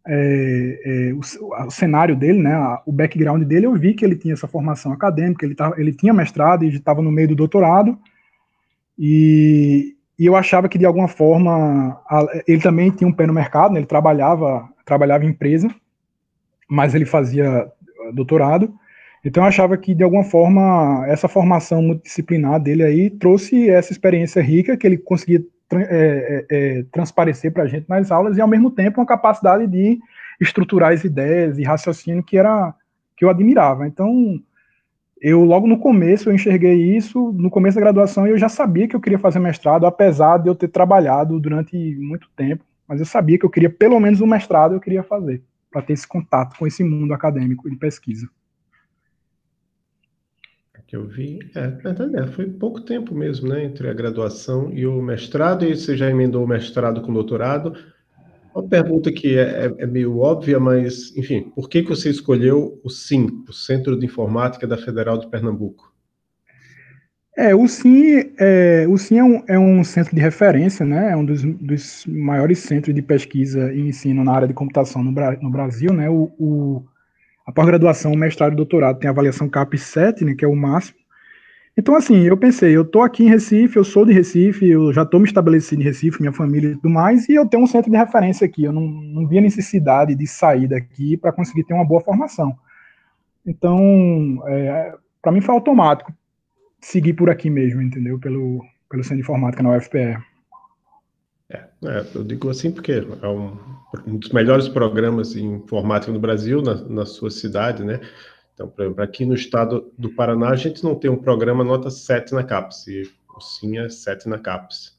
é, 0.08 0.82
é, 0.86 1.14
o, 1.14 1.20
o, 1.66 1.72
cenário 1.72 2.16
dele, 2.16 2.40
né, 2.40 2.56
o 2.86 2.92
background 2.92 3.42
dele, 3.44 3.66
eu 3.66 3.74
vi 3.74 3.96
que 3.96 4.06
ele 4.06 4.16
tinha 4.16 4.36
essa 4.36 4.48
formação 4.48 4.92
acadêmica, 4.92 5.44
ele, 5.44 5.56
tava, 5.56 5.82
ele 5.82 5.92
tinha 5.92 6.14
mestrado 6.14 6.64
e 6.64 6.70
estava 6.70 7.02
no 7.02 7.12
meio 7.12 7.30
do 7.30 7.36
doutorado, 7.36 7.98
e, 8.98 9.96
e, 10.18 10.26
eu 10.28 10.36
achava 10.36 10.70
que 10.70 10.78
de 10.78 10.86
alguma 10.86 11.08
forma 11.08 12.00
a, 12.08 12.44
ele 12.48 12.62
também 12.62 12.92
tinha 12.92 13.08
um 13.08 13.12
pé 13.12 13.26
no 13.26 13.34
mercado, 13.34 13.74
né, 13.74 13.80
ele 13.80 13.88
trabalhava, 13.88 14.70
trabalhava 14.86 15.26
em 15.26 15.30
empresa, 15.30 15.74
mas 16.70 16.94
ele 16.94 17.06
fazia 17.06 17.68
doutorado, 18.14 18.72
então 19.26 19.42
eu 19.42 19.48
achava 19.48 19.76
que 19.76 19.96
de 19.96 20.04
alguma 20.04 20.24
forma 20.24 21.04
essa 21.08 21.28
formação 21.28 21.82
multidisciplinar 21.82 22.62
dele 22.62 22.84
aí 22.84 23.10
trouxe 23.10 23.68
essa 23.72 23.92
experiência 23.92 24.40
rica 24.40 24.78
que 24.78 24.86
ele 24.86 25.00
conseguia 25.00 25.44
é, 25.74 25.78
é, 25.80 26.46
é, 26.50 26.84
transparecer 26.92 27.52
para 27.52 27.64
a 27.64 27.68
gente 27.68 27.90
nas 27.90 28.12
aulas 28.12 28.38
e 28.38 28.42
ao 28.42 28.48
mesmo 28.48 28.70
tempo 28.70 29.02
uma 29.02 29.06
capacidade 29.06 29.66
de 29.66 29.98
estruturar 30.40 30.94
as 30.94 31.04
ideias 31.04 31.58
e 31.58 31.64
raciocínio 31.64 32.24
que 32.24 32.38
era 32.38 32.72
que 33.18 33.26
eu 33.26 33.30
admirava. 33.30 33.88
Então 33.88 34.40
eu 35.20 35.44
logo 35.44 35.66
no 35.66 35.80
começo 35.80 36.30
eu 36.30 36.36
enxerguei 36.36 36.96
isso, 36.96 37.32
no 37.34 37.50
começo 37.50 37.76
da 37.76 37.82
graduação 37.82 38.28
eu 38.28 38.38
já 38.38 38.48
sabia 38.48 38.88
que 38.88 38.96
eu 38.96 39.02
queria 39.02 39.18
fazer 39.18 39.40
mestrado, 39.40 39.88
apesar 39.88 40.38
de 40.38 40.48
eu 40.50 40.54
ter 40.54 40.68
trabalhado 40.68 41.40
durante 41.40 41.76
muito 42.00 42.30
tempo, 42.36 42.64
mas 42.88 43.00
eu 43.00 43.08
sabia 43.08 43.40
que 43.40 43.46
eu 43.46 43.50
queria 43.50 43.72
pelo 43.72 44.00
menos 44.00 44.22
um 44.22 44.28
mestrado 44.28 44.76
eu 44.76 44.80
queria 44.80 45.02
fazer 45.02 45.42
para 45.72 45.82
ter 45.82 45.94
esse 45.94 46.08
contato 46.08 46.56
com 46.60 46.68
esse 46.68 46.84
mundo 46.84 47.12
acadêmico 47.12 47.68
de 47.68 47.76
pesquisa 47.76 48.30
que 50.88 50.95
eu 50.95 51.06
vi. 51.06 51.39
É, 51.56 52.21
é, 52.21 52.28
foi 52.28 52.45
pouco 52.48 52.82
tempo 52.82 53.13
mesmo, 53.15 53.50
né? 53.50 53.63
Entre 53.63 53.89
a 53.89 53.93
graduação 53.93 54.71
e 54.71 54.86
o 54.86 55.02
mestrado, 55.02 55.65
e 55.65 55.76
você 55.76 55.98
já 55.98 56.10
emendou 56.10 56.43
o 56.43 56.48
mestrado 56.48 57.02
com 57.02 57.12
o 57.12 57.13
doutorado. 57.13 57.76
Uma 58.54 58.63
pergunta 58.63 59.12
que 59.12 59.38
é, 59.38 59.65
é, 59.65 59.76
é 59.80 59.86
meio 59.86 60.19
óbvia, 60.19 60.60
mas, 60.60 61.15
enfim, 61.17 61.52
por 61.54 61.67
que, 61.67 61.84
que 61.84 61.89
você 61.89 62.10
escolheu 62.10 62.80
o 62.84 62.89
CIM, 62.89 63.43
o 63.50 63.54
Centro 63.54 64.00
de 64.00 64.06
Informática 64.06 64.65
da 64.65 64.78
Federal 64.78 65.17
de 65.17 65.28
Pernambuco? 65.28 65.93
É, 67.38 67.54
o 67.54 67.67
CIM, 67.67 68.32
é, 68.39 68.86
o 68.88 68.98
CIM 68.98 69.17
é, 69.17 69.24
um, 69.24 69.43
é 69.50 69.60
um 69.60 69.84
centro 69.84 70.15
de 70.15 70.21
referência, 70.21 70.86
né? 70.86 71.12
É 71.12 71.17
um 71.17 71.26
dos, 71.26 71.43
dos, 71.43 72.06
maiores 72.08 72.60
centros 72.60 72.95
de 72.95 73.02
pesquisa 73.02 73.74
e 73.74 73.89
ensino 73.89 74.24
na 74.24 74.32
área 74.32 74.48
de 74.48 74.54
computação 74.54 75.04
no, 75.04 75.12
no 75.12 75.52
Brasil, 75.52 75.91
né? 75.91 76.10
O, 76.10 76.32
o 76.39 76.86
a 77.45 77.51
pós-graduação, 77.51 78.15
mestrado 78.15 78.53
e 78.53 78.55
doutorado 78.55 78.99
tem 78.99 79.10
avaliação 79.10 79.47
CAP 79.47 79.77
7, 79.77 80.25
né, 80.25 80.34
que 80.34 80.43
é 80.43 80.47
o 80.47 80.55
máximo. 80.55 80.97
Então, 81.77 81.93
assim, 81.95 82.23
eu 82.23 82.38
pensei, 82.38 82.75
eu 82.75 82.84
estou 82.84 83.03
aqui 83.03 83.23
em 83.25 83.29
Recife, 83.29 83.75
eu 83.75 83.84
sou 83.84 84.05
de 84.05 84.13
Recife, 84.13 84.65
eu 84.65 84.93
já 84.93 85.03
estou 85.03 85.19
me 85.19 85.25
estabelecido 85.25 85.81
em 85.81 85.86
Recife, 85.86 86.21
minha 86.21 86.31
família 86.31 86.69
e 86.69 86.75
tudo 86.75 86.89
mais, 86.89 87.27
e 87.27 87.36
eu 87.36 87.45
tenho 87.45 87.63
um 87.63 87.67
centro 87.67 87.91
de 87.91 87.97
referência 87.97 88.45
aqui. 88.45 88.63
Eu 88.63 88.71
não, 88.71 88.88
não 88.88 89.27
via 89.27 89.41
necessidade 89.41 90.15
de 90.15 90.25
sair 90.25 90.69
daqui 90.69 91.17
para 91.17 91.34
conseguir 91.34 91.65
ter 91.65 91.73
uma 91.73 91.84
boa 91.86 91.99
formação. 91.99 92.58
Então, 93.45 94.41
é, 94.47 94.95
para 95.21 95.34
mim 95.34 95.41
foi 95.41 95.53
automático 95.53 96.13
seguir 96.79 97.13
por 97.13 97.29
aqui 97.29 97.49
mesmo, 97.49 97.81
entendeu? 97.81 98.19
Pelo, 98.19 98.63
pelo 98.89 99.03
centro 99.03 99.17
de 99.17 99.23
informática 99.23 99.62
na 99.62 99.75
UFPE. 99.75 100.17
É. 101.49 101.58
É, 101.58 102.05
eu 102.15 102.23
digo 102.23 102.49
assim 102.49 102.71
porque 102.71 102.91
é 102.91 103.27
um, 103.27 103.58
um 104.08 104.17
dos 104.17 104.29
melhores 104.31 104.67
programas 104.67 105.36
em 105.36 105.53
informática 105.53 106.12
no 106.12 106.19
Brasil, 106.19 106.62
na, 106.62 106.75
na 106.75 107.05
sua 107.05 107.29
cidade, 107.29 107.84
né? 107.84 107.99
Então, 108.53 108.67
por 108.67 108.84
exemplo, 108.84 109.03
aqui 109.03 109.25
no 109.25 109.36
estado 109.36 109.91
do 109.97 110.10
Paraná, 110.10 110.49
a 110.49 110.55
gente 110.55 110.84
não 110.84 110.95
tem 110.95 111.12
um 111.12 111.17
programa 111.17 111.63
nota 111.63 111.89
7 111.89 112.34
na 112.34 112.43
CAPES, 112.43 112.88
e 112.88 113.12
o 113.36 113.41
SIM 113.41 113.77
é 113.77 113.89
7 113.89 114.29
na 114.29 114.39
CAPES. 114.39 114.97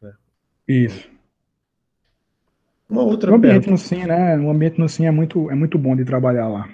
Né? 0.00 0.12
Isso. 0.66 1.08
Uma 2.88 3.02
outra 3.02 3.32
o 3.32 3.34
ambiente 3.34 3.64
pergunta. 3.64 3.70
no 3.72 3.78
SIM, 3.78 4.06
né? 4.06 4.38
O 4.38 4.48
ambiente 4.48 4.78
no 4.78 4.88
SIM 4.88 5.06
é 5.06 5.10
muito, 5.10 5.50
é 5.50 5.54
muito 5.54 5.76
bom 5.76 5.96
de 5.96 6.04
trabalhar 6.04 6.48
lá. 6.48 6.68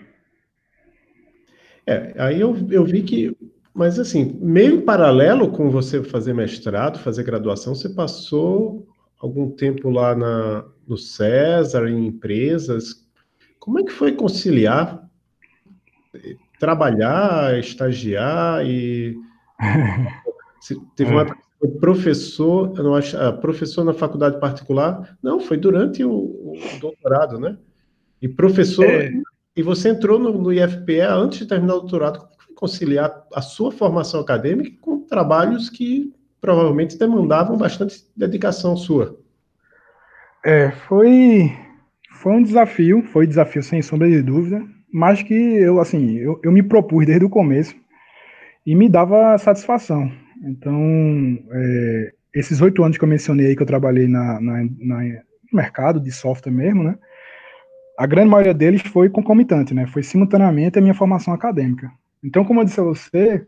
É, 1.86 2.14
aí 2.18 2.40
eu, 2.40 2.54
eu 2.70 2.84
vi 2.84 3.02
que, 3.02 3.36
mas 3.74 3.98
assim, 3.98 4.38
meio 4.40 4.76
em 4.76 4.80
paralelo 4.80 5.50
com 5.50 5.70
você 5.70 6.02
fazer 6.02 6.32
mestrado, 6.32 6.98
fazer 7.00 7.24
graduação, 7.24 7.74
você 7.74 7.88
passou 7.88 8.86
algum 9.18 9.50
tempo 9.50 9.90
lá 9.90 10.14
na, 10.14 10.64
no 10.86 10.96
César, 10.96 11.88
em 11.88 12.06
empresas. 12.06 13.04
Como 13.58 13.80
é 13.80 13.82
que 13.82 13.92
foi 13.92 14.12
conciliar 14.12 15.04
trabalhar, 16.58 17.58
estagiar 17.58 18.64
e 18.66 19.16
teve 20.96 21.10
uma 21.10 21.22
época 21.22 21.44
professor, 21.80 22.74
eu 22.76 22.84
não 22.84 22.94
acho, 22.94 23.16
ah, 23.16 23.32
professor 23.32 23.84
na 23.84 23.94
faculdade 23.94 24.38
particular, 24.38 25.16
não, 25.22 25.40
foi 25.40 25.56
durante 25.56 26.04
o, 26.04 26.12
o 26.12 26.54
doutorado, 26.78 27.38
né? 27.38 27.56
E 28.20 28.28
professor, 28.28 28.84
é. 28.84 29.10
e 29.56 29.62
você 29.62 29.88
entrou 29.88 30.18
no, 30.18 30.36
no, 30.36 30.52
IFPE 30.52 31.00
antes 31.00 31.38
de 31.38 31.46
terminar 31.46 31.76
o 31.76 31.80
doutorado, 31.80 32.28
conciliar 32.64 33.26
a 33.34 33.42
sua 33.42 33.70
formação 33.70 34.20
acadêmica 34.20 34.70
com 34.80 35.00
trabalhos 35.00 35.68
que 35.68 36.10
provavelmente 36.40 36.98
demandavam 36.98 37.58
bastante 37.58 38.06
dedicação 38.16 38.74
sua? 38.74 39.20
É, 40.42 40.70
foi, 40.70 41.52
foi 42.10 42.32
um 42.32 42.42
desafio, 42.42 43.02
foi 43.02 43.26
um 43.26 43.28
desafio 43.28 43.62
sem 43.62 43.82
sombra 43.82 44.08
de 44.08 44.22
dúvida, 44.22 44.62
mas 44.90 45.22
que 45.22 45.34
eu, 45.34 45.78
assim, 45.78 46.16
eu, 46.16 46.40
eu 46.42 46.50
me 46.50 46.62
propus 46.62 47.04
desde 47.04 47.26
o 47.26 47.28
começo 47.30 47.74
e 48.64 48.74
me 48.74 48.88
dava 48.88 49.36
satisfação. 49.36 50.10
Então, 50.42 50.74
é, 51.52 52.12
esses 52.34 52.62
oito 52.62 52.82
anos 52.82 52.96
que 52.96 53.04
eu 53.04 53.08
mencionei 53.08 53.48
aí 53.48 53.56
que 53.56 53.62
eu 53.62 53.66
trabalhei 53.66 54.08
na, 54.08 54.40
na, 54.40 54.64
na, 54.80 55.02
no 55.02 55.22
mercado 55.52 56.00
de 56.00 56.10
software 56.10 56.52
mesmo, 56.52 56.82
né? 56.82 56.96
A 57.98 58.06
grande 58.06 58.30
maioria 58.30 58.54
deles 58.54 58.80
foi 58.80 59.10
concomitante, 59.10 59.74
né? 59.74 59.86
Foi 59.86 60.02
simultaneamente 60.02 60.78
a 60.78 60.82
minha 60.82 60.94
formação 60.94 61.34
acadêmica. 61.34 61.92
Então, 62.24 62.44
como 62.44 62.60
eu 62.60 62.64
disse 62.64 62.80
a 62.80 62.84
você, 62.84 63.46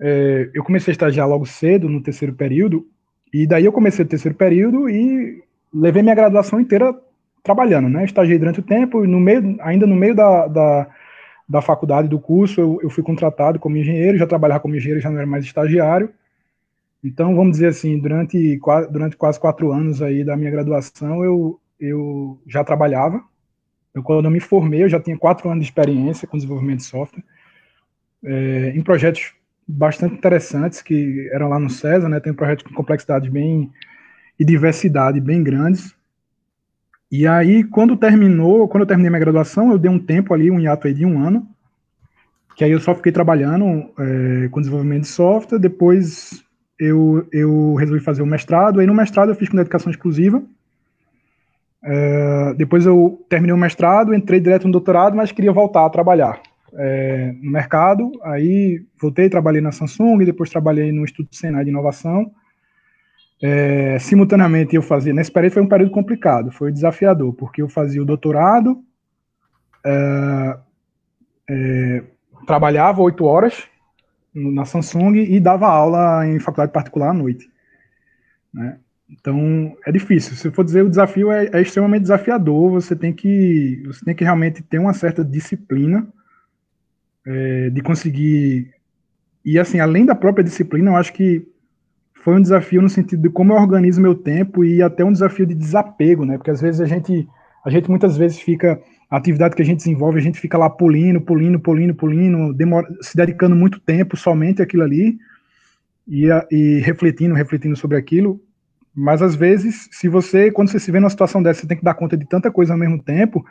é, 0.00 0.50
eu 0.52 0.64
comecei 0.64 0.90
a 0.90 0.94
estagiar 0.94 1.28
logo 1.28 1.46
cedo, 1.46 1.88
no 1.88 2.02
terceiro 2.02 2.34
período, 2.34 2.84
e 3.32 3.46
daí 3.46 3.64
eu 3.64 3.72
comecei 3.72 4.04
o 4.04 4.08
terceiro 4.08 4.36
período 4.36 4.90
e 4.90 5.42
levei 5.72 6.02
minha 6.02 6.14
graduação 6.14 6.60
inteira 6.60 6.92
trabalhando, 7.42 7.88
né? 7.88 8.04
Estagiei 8.04 8.38
durante 8.38 8.60
o 8.60 8.62
tempo, 8.62 9.06
no 9.06 9.20
meio, 9.20 9.56
ainda 9.60 9.86
no 9.86 9.94
meio 9.94 10.14
da, 10.14 10.48
da, 10.48 10.88
da 11.48 11.62
faculdade, 11.62 12.08
do 12.08 12.18
curso, 12.18 12.60
eu, 12.60 12.80
eu, 12.82 12.90
fui 12.90 13.02
contratado 13.04 13.58
como 13.58 13.76
engenheiro, 13.76 14.18
já 14.18 14.26
trabalhava 14.26 14.60
como 14.60 14.74
engenheiro, 14.74 15.00
já 15.00 15.08
não 15.08 15.18
era 15.18 15.26
mais 15.26 15.44
estagiário. 15.44 16.10
Então, 17.02 17.34
vamos 17.34 17.52
dizer 17.52 17.68
assim, 17.68 17.98
durante, 17.98 18.60
durante 18.90 19.16
quase 19.16 19.38
quatro 19.38 19.72
anos 19.72 20.02
aí 20.02 20.24
da 20.24 20.36
minha 20.36 20.50
graduação, 20.50 21.24
eu, 21.24 21.60
eu 21.80 22.40
já 22.46 22.62
trabalhava. 22.64 23.22
Eu, 23.94 24.02
quando 24.02 24.24
eu 24.24 24.30
me 24.30 24.40
formei, 24.40 24.84
eu 24.84 24.88
já 24.88 25.00
tinha 25.00 25.18
quatro 25.18 25.48
anos 25.48 25.64
de 25.64 25.70
experiência 25.70 26.28
com 26.28 26.36
desenvolvimento 26.36 26.78
de 26.78 26.84
software, 26.84 27.24
é, 28.24 28.72
em 28.74 28.82
projetos 28.82 29.32
bastante 29.66 30.14
interessantes 30.14 30.82
que 30.82 31.28
eram 31.32 31.48
lá 31.48 31.58
no 31.58 31.70
César, 31.70 32.08
né? 32.08 32.20
Tem 32.20 32.32
projetos 32.32 32.64
com 32.64 32.74
complexidade 32.74 33.30
bem 33.30 33.70
e 34.38 34.44
diversidade 34.44 35.20
bem 35.20 35.42
grandes. 35.42 35.94
E 37.10 37.26
aí, 37.26 37.62
quando 37.64 37.96
terminou, 37.96 38.66
quando 38.68 38.82
eu 38.82 38.86
terminei 38.86 39.10
minha 39.10 39.20
graduação, 39.20 39.70
eu 39.70 39.78
dei 39.78 39.90
um 39.90 39.98
tempo 39.98 40.32
ali, 40.32 40.50
um 40.50 40.58
hiato 40.58 40.86
aí 40.86 40.94
de 40.94 41.04
um 41.04 41.22
ano, 41.22 41.46
que 42.56 42.64
aí 42.64 42.70
eu 42.70 42.80
só 42.80 42.94
fiquei 42.94 43.12
trabalhando 43.12 43.90
é, 43.98 44.48
com 44.48 44.60
desenvolvimento 44.60 45.02
de 45.02 45.08
software, 45.08 45.58
depois 45.58 46.42
eu, 46.78 47.26
eu 47.30 47.74
resolvi 47.74 48.02
fazer 48.02 48.22
o 48.22 48.26
mestrado, 48.26 48.80
aí 48.80 48.86
no 48.86 48.94
mestrado 48.94 49.30
eu 49.30 49.34
fiz 49.34 49.48
com 49.48 49.56
dedicação 49.56 49.90
exclusiva, 49.90 50.42
é, 51.84 52.54
depois 52.54 52.86
eu 52.86 53.22
terminei 53.28 53.54
o 53.54 53.58
mestrado, 53.58 54.14
entrei 54.14 54.40
direto 54.40 54.66
no 54.66 54.72
doutorado, 54.72 55.14
mas 55.14 55.32
queria 55.32 55.52
voltar 55.52 55.84
a 55.84 55.90
trabalhar 55.90 56.40
é, 56.74 57.32
no 57.42 57.50
mercado, 57.50 58.10
aí 58.22 58.84
voltei, 59.00 59.28
trabalhei 59.28 59.60
na 59.60 59.72
Samsung, 59.72 60.24
depois 60.24 60.50
trabalhei 60.50 60.92
no 60.92 61.04
Instituto 61.04 61.36
Senai 61.36 61.64
de 61.64 61.70
Inovação, 61.70 62.32
é, 63.42 63.98
simultaneamente 63.98 64.76
eu 64.76 64.82
fazia, 64.82 65.12
nesse 65.12 65.30
período 65.30 65.54
foi 65.54 65.62
um 65.62 65.68
período 65.68 65.90
complicado, 65.90 66.52
foi 66.52 66.72
desafiador, 66.72 67.32
porque 67.34 67.60
eu 67.60 67.68
fazia 67.68 68.00
o 68.00 68.06
doutorado, 68.06 68.82
é, 69.84 70.58
é, 71.50 72.04
trabalhava 72.46 73.02
oito 73.02 73.24
horas 73.24 73.64
na 74.34 74.64
Samsung 74.64 75.16
e 75.16 75.38
dava 75.38 75.66
aula 75.66 76.26
em 76.26 76.38
faculdade 76.38 76.72
particular 76.72 77.10
à 77.10 77.14
noite. 77.14 77.50
Né? 78.52 78.78
Então 79.10 79.76
é 79.86 79.92
difícil. 79.92 80.34
Se 80.34 80.50
for 80.50 80.64
dizer 80.64 80.82
o 80.82 80.88
desafio 80.88 81.30
é, 81.30 81.50
é, 81.52 81.60
extremamente 81.60 82.02
desafiador. 82.02 82.70
Você 82.70 82.96
tem 82.96 83.12
que 83.12 83.82
você 83.86 84.04
tem 84.04 84.14
que 84.14 84.24
realmente 84.24 84.62
ter 84.62 84.78
uma 84.78 84.94
certa 84.94 85.24
disciplina 85.24 86.06
é, 87.26 87.70
de 87.70 87.80
conseguir 87.80 88.72
e 89.44 89.58
assim 89.58 89.80
além 89.80 90.06
da 90.06 90.14
própria 90.14 90.44
disciplina, 90.44 90.90
eu 90.90 90.96
acho 90.96 91.12
que 91.12 91.46
foi 92.22 92.36
um 92.36 92.42
desafio 92.42 92.80
no 92.80 92.88
sentido 92.88 93.22
de 93.22 93.28
como 93.28 93.52
eu 93.52 93.56
organizo 93.56 94.00
meu 94.00 94.14
tempo 94.14 94.64
e 94.64 94.80
até 94.80 95.04
um 95.04 95.12
desafio 95.12 95.44
de 95.44 95.54
desapego, 95.54 96.24
né? 96.24 96.36
Porque 96.36 96.52
às 96.52 96.60
vezes 96.60 96.80
a 96.80 96.86
gente, 96.86 97.28
a 97.64 97.70
gente 97.70 97.90
muitas 97.90 98.16
vezes 98.16 98.40
fica, 98.40 98.80
a 99.10 99.16
atividade 99.16 99.56
que 99.56 99.62
a 99.62 99.64
gente 99.64 99.78
desenvolve, 99.78 100.18
a 100.18 100.22
gente 100.22 100.38
fica 100.38 100.56
lá 100.56 100.70
pulindo, 100.70 101.20
pulindo, 101.20 101.58
pulindo, 101.58 101.94
pulindo, 101.94 102.54
demora, 102.54 102.86
se 103.00 103.16
dedicando 103.16 103.56
muito 103.56 103.80
tempo 103.80 104.16
somente 104.16 104.62
àquilo 104.62 104.84
ali 104.84 105.18
e, 106.06 106.28
e 106.50 106.78
refletindo, 106.78 107.34
refletindo 107.34 107.74
sobre 107.74 107.96
aquilo. 107.96 108.40
Mas 108.94 109.20
às 109.20 109.34
vezes, 109.34 109.88
se 109.90 110.06
você, 110.06 110.52
quando 110.52 110.70
você 110.70 110.78
se 110.78 110.92
vê 110.92 111.00
numa 111.00 111.10
situação 111.10 111.42
dessa, 111.42 111.62
você 111.62 111.66
tem 111.66 111.76
que 111.76 111.84
dar 111.84 111.94
conta 111.94 112.16
de 112.16 112.26
tanta 112.26 112.52
coisa 112.52 112.72
ao 112.72 112.78
mesmo 112.78 113.02
tempo, 113.02 113.44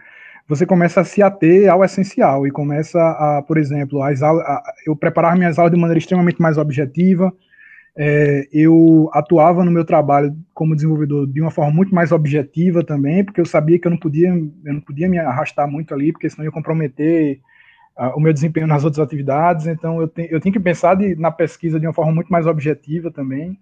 você 0.52 0.66
começa 0.66 1.00
a 1.00 1.06
se 1.06 1.24
ater 1.24 1.72
ao 1.72 1.82
essencial 1.82 2.46
e 2.46 2.52
começa 2.52 3.00
a, 3.00 3.42
por 3.42 3.58
exemplo, 3.58 4.04
as 4.04 4.22
aulas, 4.22 4.46
a, 4.46 4.62
eu 4.86 4.94
preparar 4.94 5.38
minhas 5.38 5.58
aulas 5.58 5.74
de 5.74 5.80
maneira 5.80 5.98
extremamente 5.98 6.42
mais 6.42 6.58
objetiva, 6.58 7.32
é, 7.96 8.50
eu 8.52 9.10
atuava 9.14 9.64
no 9.64 9.72
meu 9.72 9.86
trabalho 9.86 10.36
como 10.54 10.76
desenvolvedor 10.76 11.26
de 11.26 11.40
uma 11.40 11.52
forma 11.52 11.72
muito 11.72 11.96
mais 11.96 12.12
objetiva 12.12 12.84
também, 12.84 13.24
porque 13.24 13.40
eu 13.40 13.46
sabia 13.46 13.80
que 13.80 13.88
eu 13.88 13.92
não 13.92 13.98
podia, 13.98 14.28
eu 14.28 14.74
não 14.74 14.82
podia 14.82 15.08
me 15.08 15.18
arrastar 15.18 15.72
muito 15.72 15.94
ali, 15.94 16.12
porque 16.12 16.30
senão 16.30 16.44
ia 16.44 16.52
comprometer 16.52 17.40
uh, 17.98 18.18
o 18.18 18.20
meu 18.20 18.34
desempenho 18.34 18.68
nas 18.68 18.84
outras 18.84 19.00
atividades. 19.00 19.68
Então 19.68 20.02
eu, 20.02 20.08
te, 20.10 20.28
eu 20.30 20.42
tenho 20.42 20.52
que 20.52 20.60
pensar 20.60 20.96
de, 20.96 21.16
na 21.16 21.32
pesquisa 21.32 21.80
de 21.80 21.88
uma 21.88 21.94
forma 21.94 22.12
muito 22.12 22.28
mais 22.28 22.46
objetiva 22.46 23.10
também. 23.10 23.58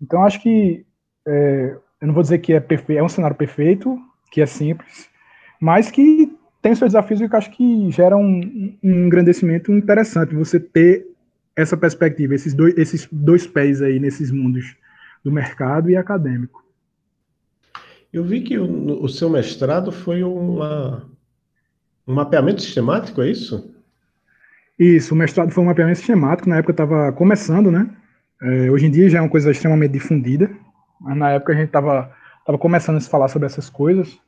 Então 0.00 0.24
acho 0.24 0.42
que 0.42 0.84
é, 1.28 1.76
eu 2.00 2.06
não 2.08 2.14
vou 2.14 2.24
dizer 2.24 2.38
que 2.38 2.52
é 2.52 2.58
perfeito, 2.58 2.98
é 2.98 3.02
um 3.04 3.08
cenário 3.08 3.36
perfeito, 3.36 3.96
que 4.32 4.42
é 4.42 4.46
simples, 4.46 5.11
mas 5.62 5.92
que 5.92 6.36
tem 6.60 6.74
seus 6.74 6.90
desafios 6.90 7.20
e 7.20 7.28
que 7.28 7.36
acho 7.36 7.50
que 7.52 7.88
gera 7.92 8.16
um, 8.16 8.76
um 8.82 9.06
engrandecimento 9.06 9.70
interessante. 9.70 10.34
Você 10.34 10.58
ter 10.58 11.06
essa 11.54 11.76
perspectiva, 11.76 12.34
esses 12.34 12.52
dois, 12.52 12.76
esses 12.76 13.08
dois 13.12 13.46
pés 13.46 13.80
aí 13.80 14.00
nesses 14.00 14.32
mundos 14.32 14.74
do 15.22 15.30
mercado 15.30 15.88
e 15.88 15.96
acadêmico. 15.96 16.64
Eu 18.12 18.24
vi 18.24 18.40
que 18.40 18.58
o, 18.58 19.04
o 19.04 19.08
seu 19.08 19.30
mestrado 19.30 19.92
foi 19.92 20.24
uma, 20.24 21.08
um 22.08 22.14
mapeamento 22.14 22.60
sistemático, 22.60 23.22
é 23.22 23.30
isso? 23.30 23.72
Isso, 24.76 25.14
o 25.14 25.16
mestrado 25.16 25.52
foi 25.52 25.62
um 25.62 25.68
mapeamento 25.68 25.98
sistemático, 25.98 26.48
na 26.48 26.56
época 26.56 26.72
estava 26.72 27.12
começando, 27.12 27.70
né? 27.70 27.88
É, 28.42 28.68
hoje 28.68 28.86
em 28.86 28.90
dia 28.90 29.08
já 29.08 29.18
é 29.18 29.20
uma 29.22 29.30
coisa 29.30 29.52
extremamente 29.52 29.92
difundida, 29.92 30.50
mas 31.00 31.16
na 31.16 31.30
época 31.30 31.52
a 31.52 31.56
gente 31.56 31.66
estava 31.66 32.12
tava 32.44 32.58
começando 32.58 32.96
a 32.96 33.00
se 33.00 33.08
falar 33.08 33.28
sobre 33.28 33.46
essas 33.46 33.70
coisas. 33.70 34.20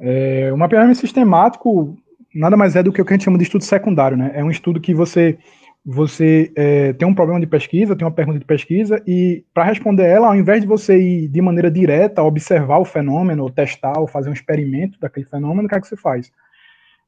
É, 0.00 0.50
o 0.52 0.56
mapeamento 0.56 0.98
sistemático 0.98 1.96
nada 2.34 2.56
mais 2.56 2.76
é 2.76 2.82
do 2.82 2.92
que 2.92 3.02
o 3.02 3.04
que 3.04 3.12
a 3.12 3.16
gente 3.16 3.24
chama 3.24 3.38
de 3.38 3.44
estudo 3.44 3.64
secundário, 3.64 4.16
né? 4.16 4.30
É 4.34 4.42
um 4.42 4.50
estudo 4.50 4.80
que 4.80 4.94
você 4.94 5.38
você 5.84 6.52
é, 6.56 6.92
tem 6.92 7.08
um 7.08 7.14
problema 7.14 7.40
de 7.40 7.46
pesquisa, 7.46 7.96
tem 7.96 8.06
uma 8.06 8.12
pergunta 8.12 8.38
de 8.38 8.44
pesquisa, 8.44 9.02
e 9.06 9.44
para 9.54 9.64
responder 9.64 10.04
ela, 10.04 10.26
ao 10.28 10.36
invés 10.36 10.60
de 10.60 10.66
você 10.66 10.98
ir 10.98 11.28
de 11.28 11.40
maneira 11.40 11.70
direta 11.70 12.22
observar 12.22 12.78
o 12.78 12.84
fenômeno, 12.84 13.44
ou 13.44 13.50
testar, 13.50 13.98
ou 13.98 14.06
fazer 14.06 14.28
um 14.28 14.34
experimento 14.34 15.00
daquele 15.00 15.24
fenômeno, 15.24 15.66
o 15.66 15.68
que 15.68 15.74
é 15.74 15.80
que 15.80 15.88
você 15.88 15.96
faz? 15.96 16.30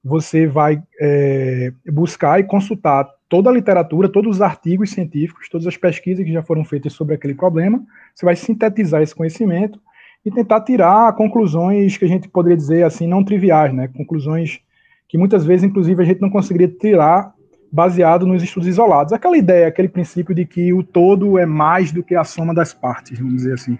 Você 0.02 0.46
vai 0.46 0.82
é, 0.98 1.70
buscar 1.92 2.40
e 2.40 2.44
consultar 2.44 3.06
toda 3.28 3.50
a 3.50 3.52
literatura, 3.52 4.08
todos 4.08 4.36
os 4.36 4.42
artigos 4.42 4.90
científicos, 4.90 5.50
todas 5.50 5.66
as 5.66 5.76
pesquisas 5.76 6.24
que 6.24 6.32
já 6.32 6.42
foram 6.42 6.64
feitas 6.64 6.94
sobre 6.94 7.14
aquele 7.14 7.34
problema, 7.34 7.84
você 8.14 8.24
vai 8.24 8.36
sintetizar 8.36 9.02
esse 9.02 9.14
conhecimento 9.14 9.78
e 10.24 10.30
tentar 10.30 10.60
tirar 10.60 11.14
conclusões 11.14 11.96
que 11.96 12.04
a 12.04 12.08
gente 12.08 12.28
poderia 12.28 12.56
dizer 12.56 12.84
assim, 12.84 13.06
não 13.06 13.24
triviais, 13.24 13.74
né? 13.74 13.88
Conclusões 13.88 14.60
que 15.08 15.18
muitas 15.18 15.44
vezes, 15.44 15.64
inclusive, 15.64 16.00
a 16.02 16.06
gente 16.06 16.20
não 16.20 16.30
conseguiria 16.30 16.68
tirar 16.68 17.34
baseado 17.70 18.26
nos 18.26 18.42
estudos 18.42 18.68
isolados. 18.68 19.12
Aquela 19.12 19.36
ideia, 19.36 19.66
aquele 19.66 19.88
princípio 19.88 20.34
de 20.34 20.44
que 20.44 20.72
o 20.72 20.82
todo 20.82 21.38
é 21.38 21.46
mais 21.46 21.90
do 21.90 22.02
que 22.02 22.14
a 22.14 22.24
soma 22.24 22.54
das 22.54 22.72
partes, 22.72 23.18
vamos 23.18 23.36
dizer 23.36 23.54
assim. 23.54 23.78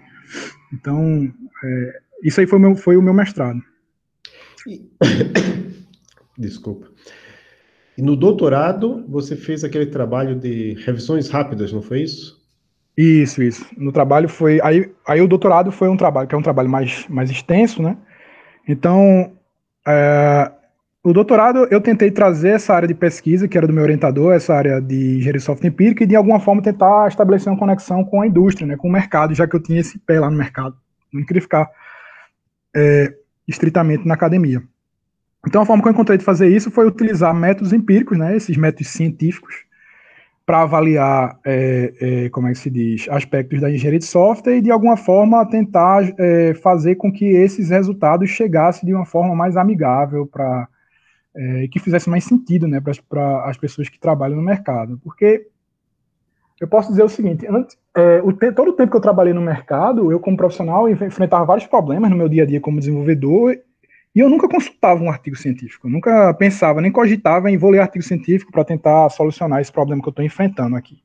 Então, 0.73 1.31
é, 1.63 1.99
isso 2.23 2.39
aí 2.39 2.47
foi 2.47 2.59
meu, 2.59 2.75
foi 2.75 2.97
o 2.97 3.01
meu 3.01 3.13
mestrado. 3.13 3.61
Desculpa. 6.37 6.87
E 7.97 8.01
no 8.01 8.15
doutorado, 8.15 9.05
você 9.07 9.35
fez 9.35 9.63
aquele 9.63 9.85
trabalho 9.85 10.35
de 10.35 10.73
revisões 10.85 11.29
rápidas, 11.29 11.71
não 11.71 11.81
foi 11.81 12.01
isso? 12.01 12.42
Isso, 12.97 13.41
isso. 13.41 13.65
No 13.75 13.91
trabalho 13.91 14.29
foi. 14.29 14.59
Aí, 14.63 14.91
aí 15.07 15.21
o 15.21 15.27
doutorado 15.27 15.71
foi 15.71 15.89
um 15.89 15.97
trabalho 15.97 16.27
que 16.27 16.35
é 16.35 16.37
um 16.37 16.43
trabalho 16.43 16.69
mais, 16.69 17.07
mais 17.07 17.29
extenso, 17.29 17.81
né? 17.81 17.97
Então, 18.67 19.33
é, 19.87 20.51
o 21.03 21.11
doutorado 21.11 21.67
eu 21.69 21.81
tentei 21.81 22.09
trazer 22.11 22.49
essa 22.49 22.73
área 22.73 22.87
de 22.87 22.93
pesquisa, 22.93 23.47
que 23.47 23.57
era 23.57 23.67
do 23.67 23.73
meu 23.73 23.83
orientador, 23.83 24.31
essa 24.31 24.53
área 24.53 24.79
de 24.79 25.17
engenharia 25.17 25.39
de 25.39 25.41
software 25.41 25.69
empírica, 25.69 26.03
e 26.03 26.07
de 26.07 26.15
alguma 26.15 26.39
forma 26.39 26.61
tentar 26.61 27.07
estabelecer 27.09 27.51
uma 27.51 27.59
conexão 27.59 28.05
com 28.05 28.21
a 28.21 28.27
indústria, 28.27 28.65
né, 28.65 28.77
com 28.77 28.87
o 28.87 28.91
mercado, 28.91 29.33
já 29.33 29.45
que 29.45 29.55
eu 29.55 29.59
tinha 29.59 29.81
esse 29.81 29.99
pé 29.99 30.19
lá 30.19 30.29
no 30.29 30.37
mercado. 30.37 30.77
Não 31.11 31.25
queria 31.25 31.41
ficar 31.41 31.69
é, 32.75 33.13
estritamente 33.47 34.07
na 34.07 34.13
academia. 34.13 34.63
Então, 35.45 35.61
a 35.61 35.65
forma 35.65 35.83
que 35.83 35.89
eu 35.89 35.91
encontrei 35.91 36.17
de 36.17 36.23
fazer 36.23 36.47
isso 36.47 36.71
foi 36.71 36.87
utilizar 36.87 37.33
métodos 37.33 37.73
empíricos, 37.73 38.17
né, 38.17 38.37
esses 38.37 38.55
métodos 38.55 38.87
científicos, 38.87 39.55
para 40.45 40.61
avaliar, 40.61 41.39
é, 41.45 41.93
é, 42.01 42.29
como 42.29 42.47
é 42.47 42.51
que 42.51 42.57
se 42.57 42.69
diz, 42.69 43.07
aspectos 43.09 43.61
da 43.61 43.71
engenharia 43.71 43.99
de 43.99 44.05
software 44.05 44.57
e, 44.57 44.61
de 44.61 44.71
alguma 44.71 44.97
forma, 44.97 45.45
tentar 45.49 46.03
é, 46.19 46.53
fazer 46.55 46.95
com 46.95 47.11
que 47.11 47.25
esses 47.25 47.69
resultados 47.69 48.29
chegassem 48.29 48.85
de 48.85 48.93
uma 48.93 49.05
forma 49.05 49.33
mais 49.33 49.55
amigável 49.55 50.27
para 50.27 50.67
é, 51.35 51.67
que 51.69 51.79
fizesse 51.79 52.09
mais 52.09 52.25
sentido 52.25 52.67
né, 52.67 52.81
para 53.09 53.45
as 53.45 53.57
pessoas 53.57 53.87
que 53.87 53.99
trabalham 53.99 54.35
no 54.35 54.43
mercado. 54.43 54.99
Porque 55.01 55.47
eu 56.59 56.67
posso 56.67 56.89
dizer 56.89 57.03
o 57.03 57.09
seguinte: 57.09 57.47
antes, 57.47 57.77
é, 57.95 58.21
o 58.21 58.33
todo 58.33 58.71
o 58.71 58.73
tempo 58.73 58.91
que 58.91 58.97
eu 58.97 59.01
trabalhei 59.01 59.33
no 59.33 59.41
mercado, 59.41 60.11
eu, 60.11 60.19
como 60.19 60.37
profissional, 60.37 60.89
enfrentava 60.89 61.45
vários 61.45 61.67
problemas 61.67 62.09
no 62.09 62.17
meu 62.17 62.27
dia 62.27 62.43
a 62.43 62.45
dia 62.45 62.59
como 62.59 62.79
desenvolvedor 62.79 63.57
e 64.15 64.19
eu 64.19 64.29
nunca 64.29 64.47
consultava 64.47 65.03
um 65.03 65.09
artigo 65.09 65.35
científico, 65.35 65.89
nunca 65.89 66.33
pensava, 66.35 66.81
nem 66.81 66.91
cogitava 66.91 67.49
em 67.49 67.57
vou 67.57 67.71
ler 67.71 67.79
artigo 67.79 68.03
científico 68.03 68.51
para 68.51 68.63
tentar 68.63 69.09
solucionar 69.09 69.59
esse 69.59 69.71
problema 69.71 70.01
que 70.01 70.07
eu 70.07 70.11
estou 70.11 70.25
enfrentando 70.25 70.75
aqui. 70.75 71.01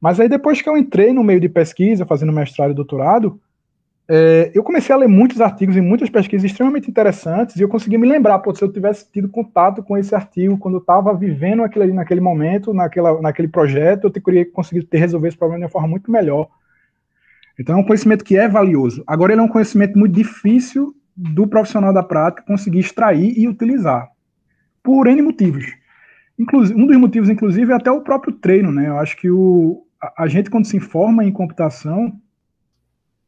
Mas 0.00 0.18
aí 0.20 0.28
depois 0.28 0.62
que 0.62 0.68
eu 0.68 0.76
entrei 0.76 1.12
no 1.12 1.24
meio 1.24 1.40
de 1.40 1.48
pesquisa, 1.48 2.06
fazendo 2.06 2.32
mestrado 2.32 2.70
e 2.72 2.74
doutorado, 2.74 3.40
é, 4.08 4.50
eu 4.54 4.62
comecei 4.62 4.94
a 4.94 4.98
ler 4.98 5.08
muitos 5.08 5.40
artigos 5.40 5.76
e 5.76 5.80
muitas 5.80 6.10
pesquisas 6.10 6.44
extremamente 6.44 6.90
interessantes 6.90 7.56
e 7.56 7.62
eu 7.62 7.68
consegui 7.68 7.96
me 7.98 8.06
lembrar, 8.06 8.38
pô, 8.40 8.54
se 8.54 8.62
eu 8.62 8.72
tivesse 8.72 9.10
tido 9.10 9.28
contato 9.28 9.82
com 9.82 9.96
esse 9.96 10.14
artigo 10.14 10.58
quando 10.58 10.74
eu 10.74 10.80
estava 10.80 11.14
vivendo 11.14 11.62
aquilo 11.62 11.84
ali 11.84 11.92
naquele 11.92 12.20
momento, 12.20 12.74
naquela, 12.74 13.20
naquele 13.20 13.48
projeto, 13.48 14.04
eu 14.04 14.10
teria 14.10 14.50
conseguido 14.50 14.86
ter 14.86 14.98
resolver 14.98 15.28
esse 15.28 15.36
problema 15.36 15.60
de 15.60 15.64
uma 15.64 15.70
forma 15.70 15.88
muito 15.88 16.10
melhor. 16.10 16.48
Então 17.58 17.76
é 17.76 17.78
um 17.78 17.84
conhecimento 17.84 18.24
que 18.24 18.36
é 18.36 18.48
valioso. 18.48 19.04
Agora 19.06 19.32
ele 19.32 19.40
é 19.40 19.44
um 19.44 19.48
conhecimento 19.48 19.98
muito 19.98 20.14
difícil 20.14 20.94
do 21.16 21.46
profissional 21.46 21.92
da 21.92 22.02
prática 22.02 22.42
conseguir 22.46 22.80
extrair 22.80 23.38
e 23.38 23.46
utilizar, 23.46 24.08
por 24.82 25.06
N 25.06 25.22
motivos. 25.22 25.64
Inclusive, 26.38 26.80
um 26.80 26.86
dos 26.86 26.96
motivos, 26.96 27.28
inclusive, 27.28 27.72
é 27.72 27.76
até 27.76 27.90
o 27.90 28.00
próprio 28.00 28.32
treino, 28.32 28.72
né? 28.72 28.88
Eu 28.88 28.98
acho 28.98 29.16
que 29.16 29.30
o, 29.30 29.86
a, 30.00 30.24
a 30.24 30.26
gente, 30.26 30.50
quando 30.50 30.66
se 30.66 30.76
informa 30.76 31.24
em 31.24 31.30
computação, 31.30 32.18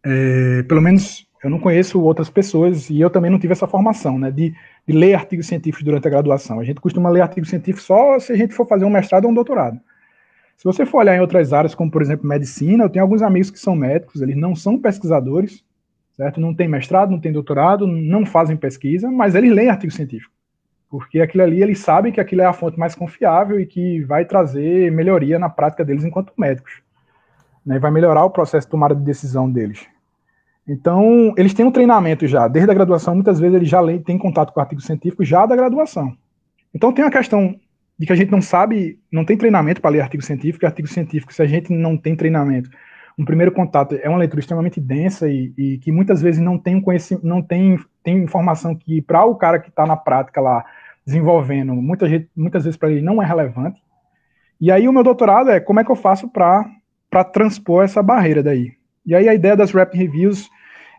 é, 0.03 0.63
pelo 0.65 0.81
menos 0.81 1.27
eu 1.43 1.51
não 1.51 1.59
conheço 1.59 2.01
outras 2.01 2.31
pessoas 2.31 2.89
e 2.89 2.99
eu 2.99 3.11
também 3.11 3.31
não 3.31 3.39
tive 3.39 3.53
essa 3.53 3.67
formação, 3.67 4.19
né, 4.19 4.31
de, 4.31 4.55
de, 4.87 4.95
ler 4.95 5.15
artigos 5.15 5.47
científicos 5.47 5.85
durante 5.85 6.07
a 6.07 6.11
graduação. 6.11 6.59
A 6.59 6.65
gente 6.65 6.81
costuma 6.81 7.11
ler 7.11 7.21
artigos 7.21 7.51
científicos 7.51 7.85
só 7.85 8.19
se 8.19 8.33
a 8.33 8.37
gente 8.37 8.55
for 8.55 8.67
fazer 8.67 8.87
um 8.87 8.91
mestrado 8.91 9.27
ou 9.27 9.31
um 9.31 9.35
doutorado. 9.35 9.79
Se 10.57 10.65
você 10.65 10.87
for 10.87 10.99
olhar 10.99 11.17
em 11.17 11.21
outras 11.21 11.53
áreas, 11.53 11.75
como 11.75 11.91
por 11.91 12.01
exemplo 12.01 12.27
medicina, 12.27 12.85
eu 12.85 12.89
tenho 12.89 13.05
alguns 13.05 13.21
amigos 13.21 13.51
que 13.51 13.59
são 13.59 13.77
médicos, 13.77 14.23
eles 14.23 14.37
não 14.37 14.57
são 14.57 14.79
pesquisadores, 14.79 15.63
certo? 16.17 16.41
Não 16.41 16.55
tem 16.55 16.69
mestrado, 16.69 17.11
não 17.11 17.21
tem 17.21 17.33
doutorado, 17.33 17.87
não 17.87 18.25
fazem 18.25 18.57
pesquisa, 18.57 19.11
mas 19.11 19.35
eles 19.35 19.53
leem 19.53 19.69
artigo 19.69 19.93
científico. 19.93 20.33
Porque 20.89 21.21
aquilo 21.21 21.43
ali, 21.43 21.63
eles 21.63 21.81
sabem 21.81 22.13
que 22.13 22.21
aquilo 22.21 22.43
é 22.43 22.45
a 22.45 22.53
fonte 22.53 22.79
mais 22.79 22.95
confiável 22.95 23.59
e 23.59 23.67
que 23.67 24.03
vai 24.03 24.25
trazer 24.25 24.93
melhoria 24.93 25.39
na 25.39 25.49
prática 25.49 25.85
deles 25.85 26.05
enquanto 26.05 26.33
médicos. 26.37 26.83
Né? 27.67 27.79
Vai 27.79 27.91
melhorar 27.91 28.25
o 28.25 28.31
processo 28.31 28.67
de 28.67 28.71
tomada 28.71 28.95
de 28.95 29.03
decisão 29.03 29.51
deles. 29.51 29.87
Então, 30.67 31.35
eles 31.37 31.53
têm 31.53 31.67
um 31.67 31.71
treinamento 31.71 32.27
já, 32.27 32.49
desde 32.49 32.71
a 32.71 32.75
graduação, 32.75 33.15
muitas 33.15 33.39
vezes 33.39 33.57
eles 33.57 33.69
já 33.69 33.81
têm 34.05 34.17
contato 34.17 34.53
com 34.53 34.61
artigo 34.61 34.81
científico 34.81 35.25
já 35.25 35.45
da 35.45 35.57
graduação. 35.57 36.17
Então, 36.73 36.93
tem 36.93 37.05
uma 37.05 37.11
questão 37.11 37.55
de 37.99 38.07
que 38.07 38.13
a 38.13 38.17
gente 38.17 38.31
não 38.31 38.41
sabe, 38.41 38.99
não 39.13 39.25
tem 39.25 39.37
treinamento 39.37 39.81
para 39.81 39.91
ler 39.91 40.01
artigo 40.01 40.23
científico, 40.23 40.65
e 40.65 40.67
artigo 40.67 40.89
científico, 40.89 41.35
se 41.35 41.43
a 41.43 41.47
gente 41.47 41.73
não 41.73 41.97
tem 41.97 42.17
treinamento, 42.17 42.71
um 43.19 43.25
primeiro 43.25 43.53
contato 43.53 43.99
é 44.01 44.09
uma 44.09 44.19
leitura 44.19 44.41
extremamente 44.41 44.81
densa 44.81 45.29
e, 45.29 45.53
e 45.57 45.79
que 45.79 45.93
muitas 45.93 46.21
vezes 46.21 46.41
não 46.41 46.59
tem 46.59 46.81
conhecimento, 46.81 47.27
não 47.27 47.41
tem, 47.41 47.79
tem 48.03 48.19
informação 48.19 48.75
que 48.75 49.01
para 49.01 49.25
o 49.25 49.37
cara 49.37 49.59
que 49.59 49.69
está 49.69 49.87
na 49.87 49.97
prática 49.97 50.41
lá 50.41 50.65
desenvolvendo, 51.07 51.75
muita 51.75 52.09
gente, 52.09 52.29
muitas 52.35 52.65
vezes 52.65 52.77
para 52.77 52.91
ele 52.91 53.03
não 53.03 53.23
é 53.23 53.27
relevante. 53.27 53.81
E 54.61 54.71
aí 54.71 54.89
o 54.89 54.93
meu 54.93 55.03
doutorado 55.03 55.51
é 55.51 55.61
como 55.61 55.81
é 55.81 55.85
que 55.85 55.91
eu 55.91 55.97
faço 55.97 56.29
para 56.29 57.25
transpor 57.33 57.85
essa 57.85 58.03
barreira 58.03 58.43
daí. 58.43 58.73
E 59.07 59.15
aí 59.15 59.29
a 59.29 59.35
ideia 59.35 59.57
das 59.57 59.71
Rapid 59.71 60.01
Reviews 60.01 60.49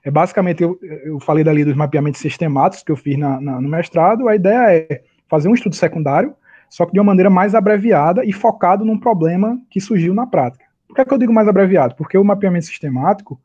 é 0.03 0.11
basicamente, 0.11 0.61
eu, 0.61 0.79
eu 1.03 1.19
falei 1.19 1.43
dali 1.43 1.65
dos 1.65 1.75
mapeamentos 1.75 2.21
sistemáticos 2.21 2.83
que 2.83 2.91
eu 2.91 2.95
fiz 2.95 3.17
na, 3.17 3.41
na, 3.41 3.59
no 3.59 3.67
mestrado, 3.67 4.29
a 4.29 4.35
ideia 4.35 4.85
é 4.89 5.01
fazer 5.27 5.49
um 5.49 5.53
estudo 5.53 5.75
secundário, 5.75 6.35
só 6.69 6.85
que 6.85 6.93
de 6.93 6.99
uma 6.99 7.05
maneira 7.05 7.29
mais 7.29 7.55
abreviada 7.55 8.23
e 8.23 8.31
focado 8.31 8.85
num 8.85 8.99
problema 8.99 9.59
que 9.69 9.81
surgiu 9.81 10.13
na 10.13 10.27
prática. 10.27 10.64
Por 10.95 10.99
que, 10.99 11.01
é 11.01 11.05
que 11.05 11.13
eu 11.13 11.17
digo 11.17 11.33
mais 11.33 11.45
abreviado? 11.45 11.93
Porque 11.95 12.17
o 12.17 12.23
mapeamento 12.23 12.67
sistemático, 12.67 13.37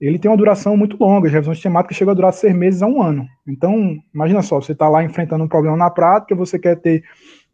ele 0.00 0.18
tem 0.18 0.28
uma 0.28 0.36
duração 0.36 0.76
muito 0.76 0.96
longa, 0.98 1.28
as 1.28 1.32
revisões 1.32 1.58
sistemáticas 1.58 1.96
chegam 1.96 2.10
a 2.10 2.14
durar 2.14 2.32
seis 2.32 2.52
meses 2.52 2.82
a 2.82 2.88
um 2.88 3.00
ano. 3.00 3.24
Então, 3.46 3.96
imagina 4.12 4.42
só, 4.42 4.60
você 4.60 4.72
está 4.72 4.88
lá 4.88 5.04
enfrentando 5.04 5.44
um 5.44 5.48
problema 5.48 5.76
na 5.76 5.88
prática, 5.88 6.34
você 6.34 6.58
quer 6.58 6.74
ter 6.74 7.04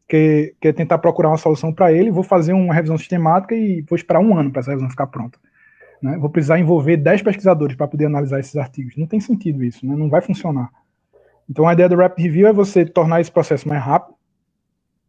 quer, 0.09 0.55
quer 0.59 0.73
tentar 0.73 0.97
procurar 0.97 1.29
uma 1.29 1.37
solução 1.37 1.71
para 1.75 1.93
ele, 1.93 2.11
vou 2.11 2.23
fazer 2.23 2.55
uma 2.55 2.73
revisão 2.73 2.97
sistemática 2.97 3.55
e 3.55 3.83
vou 3.83 3.97
esperar 3.97 4.21
um 4.21 4.35
ano 4.35 4.51
para 4.51 4.61
essa 4.61 4.71
revisão 4.71 4.89
ficar 4.89 5.09
pronta. 5.09 5.39
Né? 6.03 6.17
Vou 6.17 6.31
precisar 6.31 6.59
envolver 6.59 6.97
10 6.97 7.21
pesquisadores 7.21 7.77
para 7.77 7.87
poder 7.87 8.07
analisar 8.07 8.41
esses 8.41 8.57
artigos. 8.57 8.97
Não 8.97 9.07
tem 9.07 9.21
sentido 9.21 9.63
isso, 9.63 9.87
né? 9.87 9.95
não 9.95 10.09
vai 10.09 10.23
funcionar. 10.23 10.71
Então 11.51 11.69
a 11.69 11.75
ideia 11.75 11.87
do 11.91 11.97
Rapid 11.97 12.25
Review 12.25 12.47
é 12.47 12.53
você 12.55 12.87
tornar 12.87 13.21
esse 13.21 13.31
processo 13.31 13.69
mais 13.69 13.83
rápido, 13.83 14.17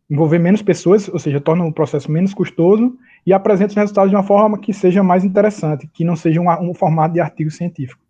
envolver 0.09 0.39
menos 0.39 0.61
pessoas, 0.61 1.07
ou 1.07 1.19
seja, 1.19 1.39
torna 1.39 1.63
o 1.63 1.71
processo 1.71 2.11
menos 2.11 2.33
custoso 2.33 2.97
e 3.29 3.33
apresenta 3.33 3.69
os 3.69 3.75
resultados 3.75 4.09
de 4.09 4.15
uma 4.15 4.23
forma 4.23 4.57
que 4.57 4.73
seja 4.73 5.03
mais 5.03 5.23
interessante, 5.23 5.87
que 5.93 6.03
não 6.03 6.15
seja 6.15 6.41
um, 6.41 6.49
um 6.71 6.73
formato 6.73 7.13
de 7.13 7.19
artigo 7.19 7.51
científico. 7.51 8.01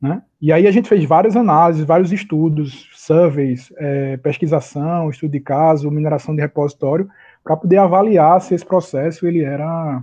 Né? 0.00 0.22
E 0.40 0.52
aí 0.52 0.68
a 0.68 0.70
gente 0.70 0.88
fez 0.88 1.04
várias 1.04 1.34
análises, 1.34 1.84
vários 1.84 2.12
estudos, 2.12 2.88
surveys, 2.94 3.72
é, 3.76 4.16
pesquisação, 4.18 5.10
estudo 5.10 5.32
de 5.32 5.40
caso, 5.40 5.90
mineração 5.90 6.36
de 6.36 6.40
repositório, 6.40 7.08
para 7.42 7.56
poder 7.56 7.78
avaliar 7.78 8.40
se 8.40 8.54
esse 8.54 8.64
processo 8.64 9.26
ele 9.26 9.42
era 9.42 10.00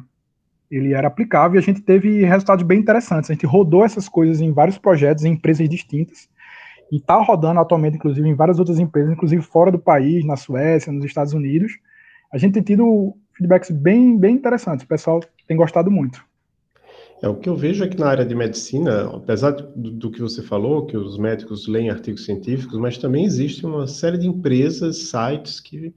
ele 0.70 0.94
era 0.94 1.08
aplicável 1.08 1.56
e 1.56 1.60
a 1.60 1.66
gente 1.66 1.80
teve 1.80 2.26
resultados 2.26 2.66
bem 2.66 2.80
interessantes. 2.80 3.30
A 3.30 3.34
gente 3.34 3.46
rodou 3.46 3.86
essas 3.86 4.10
coisas 4.10 4.42
em 4.42 4.52
vários 4.52 4.78
projetos, 4.78 5.24
em 5.24 5.32
empresas 5.32 5.70
distintas, 5.70 6.28
e 6.92 6.98
está 6.98 7.16
rodando 7.16 7.62
atualmente, 7.62 7.96
inclusive, 7.96 8.28
em 8.28 8.36
várias 8.36 8.60
outras 8.60 8.80
empresas, 8.80 9.14
inclusive 9.14 9.42
fora 9.42 9.72
do 9.72 9.80
país, 9.80 10.26
na 10.26 10.36
Suécia, 10.36 10.92
nos 10.92 11.06
Estados 11.06 11.34
Unidos. 11.34 11.72
A 12.32 12.38
gente 12.38 12.54
tem 12.54 12.64
tido 12.64 13.16
feedbacks 13.34 13.72
bem, 13.72 14.18
bem 14.18 14.36
interessantes, 14.36 14.86
o 14.86 14.88
pessoal 14.88 15.20
tem 15.48 15.58
gostado 15.58 15.92
muito. 15.92 16.24
É, 17.22 17.28
o 17.28 17.36
que 17.36 17.48
eu 17.48 17.56
vejo 17.56 17.84
é 17.84 17.88
que 17.88 18.00
na 18.00 18.08
área 18.08 18.26
de 18.26 18.34
medicina, 18.34 19.16
apesar 19.16 19.52
do, 19.52 19.92
do, 19.92 20.12
que 20.12 20.22
você 20.22 20.42
falou, 20.42 20.88
que 20.88 20.98
os 20.98 21.20
médicos 21.20 21.68
leem 21.68 21.90
artigos 21.90 22.26
científicos, 22.26 22.80
mas 22.80 22.98
também 22.98 23.26
existe 23.26 23.64
uma 23.64 23.86
série 23.86 24.18
de 24.18 24.28
empresas, 24.28 24.98
sites 24.98 25.60
que, 25.60 25.94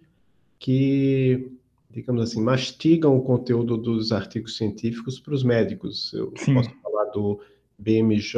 que 0.58 1.50
digamos 1.90 2.22
assim, 2.22 2.42
mastigam 2.42 3.16
o 3.16 3.22
conteúdo 3.22 3.78
dos 3.78 4.12
artigos 4.12 4.56
científicos 4.58 5.18
para 5.18 5.32
os 5.32 5.42
médicos. 5.42 6.12
Eu 6.12 6.32
Sim. 6.36 6.54
posso 6.54 6.70
falar 6.82 7.04
do 7.06 7.40
BMJ, 7.78 8.36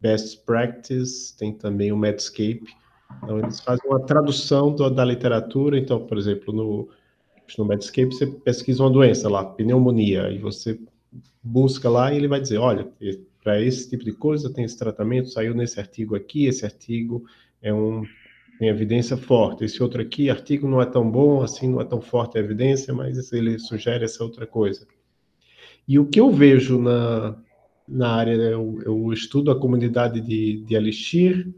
Best 0.00 0.44
Practice, 0.44 1.36
tem 1.36 1.52
também 1.52 1.90
o 1.90 1.96
Medscape. 1.96 2.68
Então, 3.22 3.38
eles 3.38 3.60
fazem 3.60 3.88
uma 3.88 4.00
tradução 4.00 4.74
do, 4.74 4.88
da 4.90 5.04
literatura. 5.04 5.78
Então, 5.78 6.06
por 6.06 6.18
exemplo, 6.18 6.52
no, 6.52 6.88
no 7.56 7.64
Medscape, 7.64 8.14
você 8.14 8.26
pesquisa 8.26 8.82
uma 8.82 8.90
doença 8.90 9.28
lá, 9.28 9.44
pneumonia, 9.44 10.30
e 10.30 10.38
você 10.38 10.78
busca 11.42 11.88
lá 11.88 12.12
e 12.12 12.16
ele 12.16 12.28
vai 12.28 12.40
dizer, 12.40 12.58
olha, 12.58 12.88
para 13.42 13.60
esse 13.60 13.88
tipo 13.88 14.04
de 14.04 14.12
coisa 14.12 14.52
tem 14.52 14.64
esse 14.64 14.78
tratamento, 14.78 15.30
saiu 15.30 15.54
nesse 15.54 15.80
artigo 15.80 16.14
aqui, 16.14 16.46
esse 16.46 16.64
artigo 16.64 17.24
é 17.62 17.72
um 17.72 18.04
tem 18.58 18.68
evidência 18.68 19.16
forte. 19.16 19.64
Esse 19.64 19.82
outro 19.82 20.02
aqui, 20.02 20.28
artigo 20.28 20.68
não 20.68 20.82
é 20.82 20.86
tão 20.86 21.08
bom, 21.08 21.42
assim, 21.42 21.68
não 21.68 21.80
é 21.80 21.84
tão 21.84 22.00
forte 22.00 22.36
a 22.36 22.40
evidência, 22.40 22.92
mas 22.92 23.32
ele 23.32 23.58
sugere 23.58 24.04
essa 24.04 24.22
outra 24.24 24.46
coisa. 24.46 24.86
E 25.86 25.98
o 25.98 26.06
que 26.06 26.18
eu 26.18 26.30
vejo 26.30 26.78
na, 26.78 27.36
na 27.86 28.10
área, 28.10 28.32
eu, 28.32 28.80
eu 28.84 29.12
estudo 29.12 29.50
a 29.50 29.58
comunidade 29.58 30.20
de, 30.20 30.64
de 30.64 30.74
Elixir, 30.74 31.48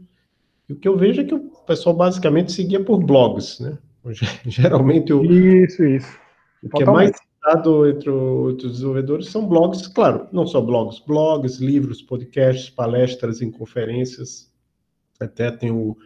e 0.71 0.73
o 0.73 0.75
que 0.77 0.87
eu 0.87 0.97
vejo 0.97 1.21
é 1.21 1.25
que 1.25 1.35
o 1.35 1.49
pessoal 1.67 1.93
basicamente 1.93 2.53
seguia 2.53 2.81
por 2.81 3.03
blogs, 3.03 3.59
né? 3.59 3.77
Geralmente 4.47 5.11
o... 5.11 5.23
Isso, 5.23 5.83
isso. 5.83 6.17
O 6.63 6.69
que, 6.69 6.83
é 6.83 6.85
mais, 6.85 7.11
citado 7.17 7.89
entre 7.89 8.09
os 8.09 8.55
desenvolvedores 8.55 9.27
são 9.27 9.47
blogs, 9.47 9.87
claro, 9.87 10.27
não 10.31 10.47
só 10.47 10.61
blogs, 10.61 10.99
blogs, 11.05 11.59
livros, 11.59 12.01
podcasts, 12.01 12.69
palestras 12.69 13.41
em 13.41 13.51
conferências. 13.51 14.49
Até 15.19 15.51
tem 15.51 15.71
o, 15.71 15.97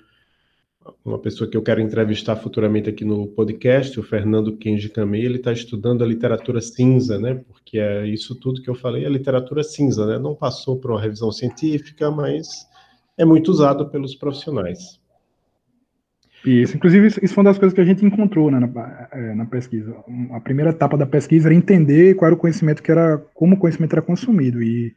uma 1.04 1.20
pessoa 1.20 1.50
que 1.50 1.56
eu 1.56 1.62
quero 1.62 1.82
entrevistar 1.82 2.38
futuramente 2.38 2.90
aqui 2.90 3.06
no 3.06 3.28
podcast, 3.28 4.00
o 4.00 4.04
Fernando 4.04 4.58
Kenji 4.58 4.90
Kamei, 4.90 5.26
ele 5.26 5.38
está 5.38 5.52
estudando 5.52 6.04
a 6.04 6.08
literatura 6.08 6.60
cinza, 6.62 7.20
né? 7.20 7.44
Porque 7.48 7.78
é 7.78 8.08
isso 8.08 8.34
tudo 8.36 8.62
que 8.62 8.70
eu 8.70 8.76
falei, 8.76 9.06
a 9.06 9.10
literatura 9.10 9.62
cinza, 9.62 10.08
né? 10.08 10.18
Não 10.18 10.34
passou 10.34 10.80
por 10.80 10.92
uma 10.92 11.02
revisão 11.02 11.32
científica, 11.32 12.10
mas 12.10 12.66
é 13.18 13.26
muito 13.26 13.50
usado 13.50 13.90
pelos 13.90 14.16
profissionais. 14.16 15.00
Isso, 16.46 16.76
inclusive, 16.78 17.08
isso, 17.08 17.34
foi 17.34 17.44
uma 17.44 17.50
das 17.50 17.58
coisas 17.58 17.74
que 17.74 17.82
a 17.82 17.86
gente 17.86 18.06
encontrou 18.06 18.52
né, 18.52 18.60
na, 18.60 19.08
é, 19.12 19.34
na, 19.34 19.46
pesquisa. 19.46 19.96
A 20.32 20.40
primeira 20.40 20.70
etapa 20.70 20.96
da 20.96 21.06
pesquisa 21.06 21.48
era 21.48 21.56
entender 21.56 22.14
qual 22.16 22.28
era 22.28 22.36
o 22.36 22.40
conhecimento 22.40 22.84
que 22.84 22.92
era, 22.92 23.18
como 23.34 23.56
o 23.56 23.58
conhecimento 23.58 23.94
era 23.94 24.02
consumido. 24.02 24.62
E, 24.62 24.96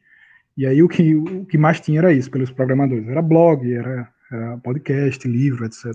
e 0.57 0.67
aí 0.67 0.83
o 0.83 0.89
que, 0.89 1.15
o 1.15 1.47
que 1.47 1.57
mais 1.57 1.81
tinha 1.81 2.01
era 2.01 2.13
isso, 2.13 2.31
pelos 2.31 2.51
programadores. 2.51 3.09
Era 3.09 3.23
blog, 3.23 3.73
era, 3.73 4.09
era 4.31 4.59
podcast, 4.59 5.27
livro, 5.27 5.65
etc. 5.65 5.95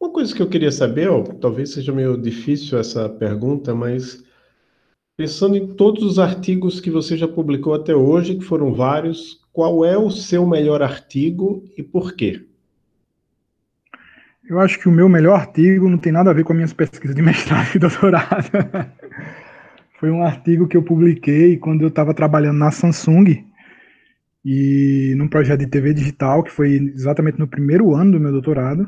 Uma 0.00 0.10
coisa 0.10 0.34
que 0.34 0.40
eu 0.40 0.48
queria 0.48 0.72
saber, 0.72 1.10
ó, 1.10 1.22
talvez 1.22 1.74
seja 1.74 1.92
meio 1.92 2.16
difícil 2.16 2.78
essa 2.78 3.08
pergunta, 3.08 3.74
mas 3.74 4.24
pensando 5.16 5.56
em 5.56 5.66
todos 5.74 6.02
os 6.02 6.18
artigos 6.18 6.78
que 6.78 6.90
você 6.90 7.16
já 7.16 7.26
publicou 7.26 7.74
até 7.74 7.94
hoje, 7.94 8.36
que 8.36 8.44
foram 8.44 8.74
vários, 8.74 9.40
qual 9.52 9.84
é 9.84 9.96
o 9.96 10.10
seu 10.10 10.46
melhor 10.46 10.82
artigo 10.82 11.64
e 11.76 11.82
por 11.82 12.14
quê? 12.14 12.44
Eu 14.48 14.60
acho 14.60 14.78
que 14.78 14.88
o 14.88 14.92
meu 14.92 15.08
melhor 15.08 15.40
artigo 15.40 15.88
não 15.88 15.98
tem 15.98 16.12
nada 16.12 16.30
a 16.30 16.34
ver 16.34 16.44
com 16.44 16.52
as 16.52 16.56
minhas 16.56 16.72
pesquisas 16.72 17.16
de 17.16 17.22
mestrado 17.22 17.74
e 17.74 17.78
doutorado. 17.78 18.50
Foi 19.98 20.10
um 20.10 20.22
artigo 20.22 20.68
que 20.68 20.76
eu 20.76 20.82
publiquei 20.82 21.56
quando 21.56 21.80
eu 21.80 21.88
estava 21.88 22.12
trabalhando 22.12 22.58
na 22.58 22.70
Samsung 22.70 23.44
e 24.44 25.14
num 25.16 25.26
projeto 25.26 25.60
de 25.60 25.66
TV 25.66 25.94
digital, 25.94 26.42
que 26.42 26.52
foi 26.52 26.74
exatamente 26.94 27.38
no 27.38 27.48
primeiro 27.48 27.94
ano 27.94 28.12
do 28.12 28.20
meu 28.20 28.30
doutorado. 28.30 28.86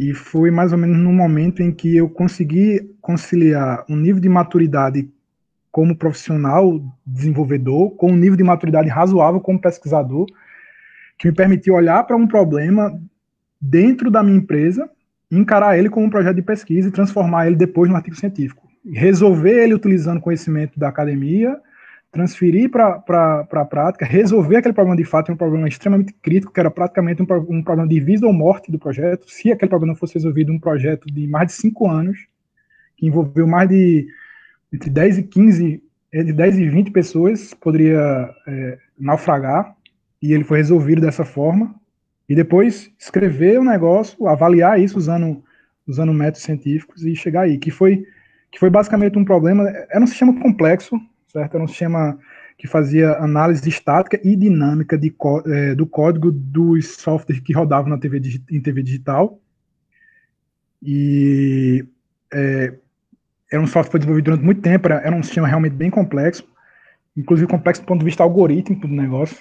E 0.00 0.14
foi 0.14 0.50
mais 0.50 0.72
ou 0.72 0.78
menos 0.78 0.96
no 0.96 1.12
momento 1.12 1.62
em 1.62 1.70
que 1.70 1.94
eu 1.94 2.08
consegui 2.08 2.80
conciliar 3.00 3.84
um 3.90 3.94
nível 3.94 4.22
de 4.22 4.28
maturidade 4.28 5.08
como 5.78 5.94
profissional 5.94 6.82
desenvolvedor 7.06 7.92
com 7.92 8.10
um 8.10 8.16
nível 8.16 8.36
de 8.36 8.42
maturidade 8.42 8.88
razoável 8.88 9.40
como 9.40 9.60
pesquisador, 9.60 10.26
que 11.16 11.28
me 11.28 11.32
permitiu 11.32 11.74
olhar 11.74 12.02
para 12.02 12.16
um 12.16 12.26
problema 12.26 13.00
dentro 13.60 14.10
da 14.10 14.20
minha 14.20 14.38
empresa, 14.38 14.90
encarar 15.30 15.78
ele 15.78 15.88
como 15.88 16.04
um 16.04 16.10
projeto 16.10 16.34
de 16.34 16.42
pesquisa 16.42 16.88
e 16.88 16.90
transformar 16.90 17.46
ele 17.46 17.54
depois 17.54 17.88
num 17.88 17.94
artigo 17.94 18.16
científico. 18.16 18.66
Resolver 18.92 19.62
ele 19.62 19.72
utilizando 19.72 20.20
conhecimento 20.20 20.76
da 20.80 20.88
academia, 20.88 21.56
transferir 22.10 22.68
para 22.72 23.46
a 23.48 23.64
prática, 23.64 24.04
resolver 24.04 24.56
aquele 24.56 24.74
problema 24.74 24.96
de 24.96 25.04
fato, 25.04 25.30
um 25.30 25.36
problema 25.36 25.68
extremamente 25.68 26.12
crítico, 26.12 26.52
que 26.52 26.58
era 26.58 26.72
praticamente 26.72 27.22
um, 27.22 27.26
um 27.48 27.62
problema 27.62 27.88
de 27.88 28.00
vida 28.00 28.26
ou 28.26 28.32
morte 28.32 28.72
do 28.72 28.80
projeto. 28.80 29.30
Se 29.30 29.52
aquele 29.52 29.68
problema 29.68 29.94
fosse 29.94 30.14
resolvido, 30.14 30.52
um 30.52 30.58
projeto 30.58 31.06
de 31.06 31.28
mais 31.28 31.46
de 31.46 31.52
cinco 31.52 31.88
anos, 31.88 32.18
que 32.96 33.06
envolveu 33.06 33.46
mais 33.46 33.68
de 33.68 34.08
entre 34.72 34.90
10 34.90 35.18
e 35.18 35.22
15, 35.22 35.82
entre 36.12 36.32
10 36.32 36.58
e 36.58 36.68
20 36.68 36.90
pessoas, 36.90 37.54
poderia 37.54 38.30
é, 38.46 38.78
naufragar, 38.98 39.74
e 40.20 40.32
ele 40.32 40.44
foi 40.44 40.58
resolvido 40.58 41.00
dessa 41.00 41.24
forma, 41.24 41.74
e 42.28 42.34
depois 42.34 42.90
escrever 42.98 43.58
o 43.58 43.64
negócio, 43.64 44.26
avaliar 44.26 44.80
isso 44.80 44.98
usando, 44.98 45.42
usando 45.86 46.12
métodos 46.12 46.42
científicos 46.42 47.04
e 47.04 47.16
chegar 47.16 47.42
aí, 47.42 47.56
que 47.58 47.70
foi, 47.70 48.04
que 48.50 48.58
foi 48.58 48.68
basicamente 48.68 49.18
um 49.18 49.24
problema, 49.24 49.68
era 49.90 50.02
um 50.02 50.06
sistema 50.06 50.38
complexo, 50.38 51.00
certo? 51.28 51.54
Era 51.54 51.64
um 51.64 51.68
sistema 51.68 52.18
que 52.58 52.66
fazia 52.66 53.12
análise 53.18 53.66
estática 53.68 54.20
e 54.22 54.34
dinâmica 54.34 54.98
de, 54.98 55.14
é, 55.46 55.74
do 55.74 55.86
código 55.86 56.30
dos 56.32 56.96
softwares 56.96 57.40
que 57.40 57.52
rodavam 57.52 57.88
na 57.88 57.98
TV, 57.98 58.20
em 58.50 58.60
TV 58.60 58.82
digital, 58.82 59.40
e 60.82 61.86
é, 62.32 62.74
era 63.50 63.62
um 63.62 63.66
software 63.66 63.98
desenvolvido 63.98 64.26
durante 64.26 64.44
muito 64.44 64.60
tempo, 64.60 64.88
era, 64.88 65.00
era 65.00 65.14
um 65.14 65.22
sistema 65.22 65.46
realmente 65.46 65.74
bem 65.74 65.90
complexo, 65.90 66.44
inclusive 67.16 67.48
complexo 67.48 67.82
do 67.82 67.86
ponto 67.86 68.00
de 68.00 68.04
vista 68.04 68.22
algorítmico 68.22 68.86
do 68.86 68.94
negócio, 68.94 69.38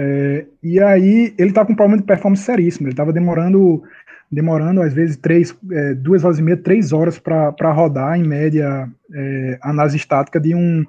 é, 0.00 0.46
e 0.62 0.80
aí 0.80 1.34
ele 1.36 1.48
estava 1.48 1.66
com 1.66 1.72
um 1.72 1.76
problema 1.76 2.00
de 2.00 2.06
performance 2.06 2.44
seríssimo. 2.44 2.86
Ele 2.86 2.92
estava 2.92 3.12
demorando, 3.12 3.82
demorando 4.30 4.80
às 4.80 4.92
vezes 4.92 5.16
três, 5.16 5.56
é, 5.72 5.94
duas 5.94 6.24
horas 6.24 6.38
e 6.38 6.42
meia, 6.42 6.56
três 6.56 6.92
horas 6.92 7.18
para 7.18 7.72
rodar 7.72 8.16
em 8.16 8.22
média 8.22 8.88
é, 9.12 9.58
análise 9.60 9.96
estática 9.96 10.40
de 10.40 10.54
um 10.54 10.84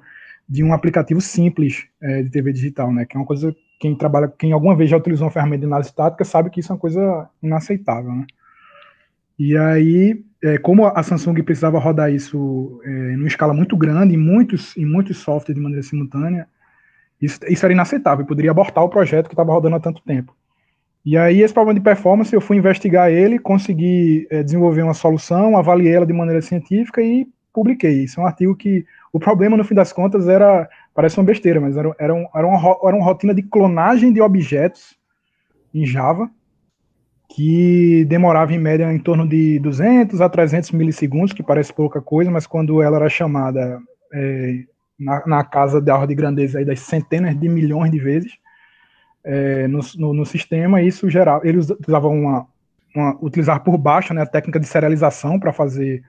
de 0.48 0.64
um 0.64 0.72
aplicativo 0.72 1.20
simples 1.20 1.86
é, 2.02 2.24
de 2.24 2.30
TV 2.30 2.52
digital, 2.52 2.92
né? 2.92 3.04
Que 3.04 3.16
é 3.16 3.20
uma 3.20 3.26
coisa 3.26 3.54
quem 3.78 3.94
trabalha, 3.96 4.26
quem 4.36 4.52
alguma 4.52 4.76
vez 4.76 4.90
já 4.90 4.96
utilizou 4.96 5.26
uma 5.26 5.32
ferramenta 5.32 5.60
de 5.60 5.66
análise 5.66 5.90
estática 5.90 6.24
sabe 6.24 6.50
que 6.50 6.58
isso 6.58 6.72
é 6.72 6.74
uma 6.74 6.80
coisa 6.80 7.28
inaceitável, 7.40 8.12
né? 8.12 8.26
E 9.38 9.56
aí, 9.56 10.24
é, 10.42 10.58
como 10.58 10.86
a 10.86 11.02
Samsung 11.02 11.42
precisava 11.42 11.78
rodar 11.78 12.12
isso 12.12 12.80
é, 12.84 12.90
em 13.12 13.16
uma 13.16 13.26
escala 13.26 13.52
muito 13.52 13.76
grande, 13.76 14.14
em 14.14 14.18
muitos, 14.18 14.76
em 14.76 14.86
muitos 14.86 15.18
softwares 15.18 15.54
de 15.54 15.60
maneira 15.60 15.82
simultânea, 15.82 16.48
isso, 17.20 17.38
isso 17.48 17.66
era 17.66 17.72
inaceitável, 17.72 18.24
poderia 18.24 18.50
abortar 18.50 18.82
o 18.82 18.88
projeto 18.88 19.28
que 19.28 19.34
estava 19.34 19.52
rodando 19.52 19.76
há 19.76 19.80
tanto 19.80 20.02
tempo. 20.02 20.34
E 21.04 21.16
aí, 21.16 21.40
esse 21.40 21.52
problema 21.52 21.78
de 21.78 21.84
performance, 21.84 22.32
eu 22.32 22.40
fui 22.40 22.56
investigar 22.56 23.10
ele, 23.10 23.38
consegui 23.38 24.26
é, 24.30 24.42
desenvolver 24.42 24.82
uma 24.82 24.94
solução, 24.94 25.56
avaliei 25.56 25.94
ela 25.94 26.06
de 26.06 26.12
maneira 26.12 26.42
científica 26.42 27.02
e 27.02 27.26
publiquei. 27.52 28.04
Isso 28.04 28.20
é 28.20 28.22
um 28.22 28.26
artigo 28.26 28.54
que 28.54 28.84
o 29.12 29.18
problema, 29.18 29.56
no 29.56 29.64
fim 29.64 29.74
das 29.74 29.92
contas, 29.92 30.28
era, 30.28 30.68
parece 30.94 31.18
uma 31.18 31.24
besteira, 31.24 31.60
mas 31.60 31.76
era, 31.76 31.94
era, 31.98 32.14
um, 32.14 32.26
era, 32.34 32.46
uma, 32.46 32.58
era 32.58 32.96
uma 32.96 33.04
rotina 33.04 33.34
de 33.34 33.42
clonagem 33.42 34.12
de 34.12 34.20
objetos 34.20 34.96
em 35.74 35.86
Java, 35.86 36.30
que 37.30 38.04
demorava 38.06 38.52
em 38.52 38.58
média 38.58 38.92
em 38.92 38.98
torno 38.98 39.26
de 39.26 39.58
200 39.60 40.20
a 40.20 40.28
300 40.28 40.72
milissegundos, 40.72 41.32
que 41.32 41.42
parece 41.42 41.72
pouca 41.72 42.00
coisa, 42.00 42.30
mas 42.30 42.46
quando 42.46 42.82
ela 42.82 42.96
era 42.96 43.08
chamada 43.08 43.80
é, 44.12 44.64
na, 44.98 45.26
na 45.26 45.44
casa 45.44 45.80
da 45.80 45.94
ordem 45.94 46.08
de 46.08 46.14
grandeza 46.16 46.58
aí 46.58 46.64
das 46.64 46.80
centenas 46.80 47.38
de 47.38 47.48
milhões 47.48 47.90
de 47.90 48.00
vezes 48.00 48.32
é, 49.24 49.68
no, 49.68 49.80
no, 49.96 50.12
no, 50.12 50.26
sistema, 50.26 50.82
isso 50.82 51.08
geral, 51.08 51.40
eles 51.44 51.70
utilizavam 51.70 52.18
uma, 52.18 52.46
uma 52.94 53.16
utilizar 53.22 53.62
por 53.62 53.78
baixo 53.78 54.12
né, 54.12 54.22
a 54.22 54.26
técnica 54.26 54.58
de 54.58 54.66
serialização 54.66 55.38
para 55.38 55.52
fazer 55.52 56.02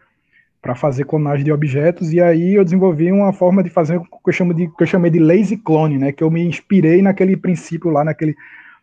para 0.60 0.76
fazer 0.76 1.06
clonagem 1.06 1.44
de 1.44 1.52
objetos 1.52 2.14
e 2.14 2.22
aí 2.22 2.54
eu 2.54 2.64
desenvolvi 2.64 3.12
uma 3.12 3.34
forma 3.34 3.64
de 3.64 3.70
fazer 3.70 3.98
o 3.98 4.04
que 4.04 4.10
eu 4.28 4.34
chamo 4.34 4.54
de 4.54 4.68
que 4.68 4.84
eu 4.84 4.88
chamei 4.88 5.10
de 5.10 5.18
lazy 5.18 5.58
clone, 5.58 5.98
né, 5.98 6.12
que 6.12 6.24
eu 6.24 6.30
me 6.30 6.44
inspirei 6.44 7.02
naquele 7.02 7.36
princípio 7.36 7.90
lá 7.90 8.04
naquele 8.04 8.36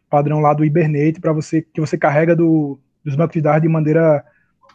padrão 0.08 0.40
lá 0.40 0.52
do 0.54 0.64
Hibernate 0.64 1.20
para 1.20 1.32
você 1.32 1.62
que 1.62 1.80
você 1.80 1.96
carrega 1.96 2.34
do, 2.34 2.78
dos 3.04 3.14
bancos 3.14 3.34
de 3.34 3.40
dados 3.40 3.62
de 3.62 3.68
maneira 3.68 4.24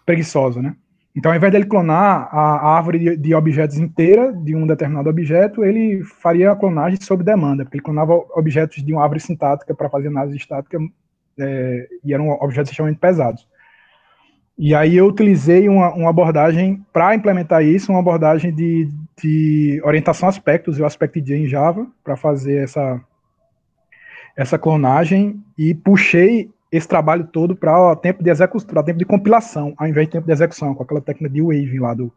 preguiçosa, 0.05 0.61
né? 0.61 0.75
Então, 1.15 1.31
ao 1.31 1.37
invés 1.37 1.51
dele 1.51 1.65
clonar 1.65 2.27
a, 2.31 2.75
árvore 2.75 2.97
de, 2.97 3.17
de, 3.17 3.35
objetos 3.35 3.77
inteira 3.77 4.33
de 4.33 4.55
um 4.55 4.65
determinado 4.65 5.09
objeto, 5.09 5.63
ele 5.63 6.03
faria 6.03 6.51
a 6.51 6.55
clonagem 6.55 6.99
sob 6.99 7.23
demanda, 7.23 7.63
porque 7.63 7.77
ele 7.77 7.83
clonava 7.83 8.13
objetos 8.35 8.83
de 8.83 8.91
uma 8.91 9.03
árvore 9.03 9.19
sintática 9.19 9.75
para 9.75 9.89
fazer 9.89 10.07
análise 10.07 10.37
estática, 10.37 10.79
é, 11.39 11.87
e 12.03 12.13
eram 12.13 12.29
objetos 12.29 12.71
extremamente 12.71 12.99
pesados. 12.99 13.47
E 14.57 14.73
aí 14.73 14.97
eu 14.97 15.07
utilizei 15.07 15.69
uma, 15.69 15.93
uma 15.93 16.09
abordagem 16.09 16.83
para 16.91 17.13
implementar 17.13 17.63
isso, 17.63 17.91
uma 17.91 17.99
abordagem 17.99 18.53
de, 18.53 18.89
de 19.21 19.81
orientação 19.83 20.27
a 20.27 20.29
aspectos, 20.29 20.79
o 20.79 20.85
Aspect-J 20.85 21.35
em 21.37 21.47
Java, 21.47 21.87
para 22.03 22.15
fazer 22.15 22.63
essa, 22.63 22.99
essa 24.35 24.57
clonagem, 24.57 25.41
e 25.57 25.73
puxei 25.73 26.49
esse 26.71 26.87
trabalho 26.87 27.27
todo 27.27 27.55
para 27.55 27.95
tempo 27.95 28.23
de 28.23 28.29
execução, 28.29 28.83
tempo 28.83 28.97
de 28.97 29.05
compilação, 29.05 29.73
ao 29.77 29.87
invés 29.87 30.07
de 30.07 30.13
tempo 30.13 30.25
de 30.25 30.33
execução, 30.33 30.73
com 30.73 30.83
aquela 30.83 31.01
técnica 31.01 31.33
de 31.33 31.41
waving 31.41 31.79
lá 31.79 31.93
do, 31.93 32.11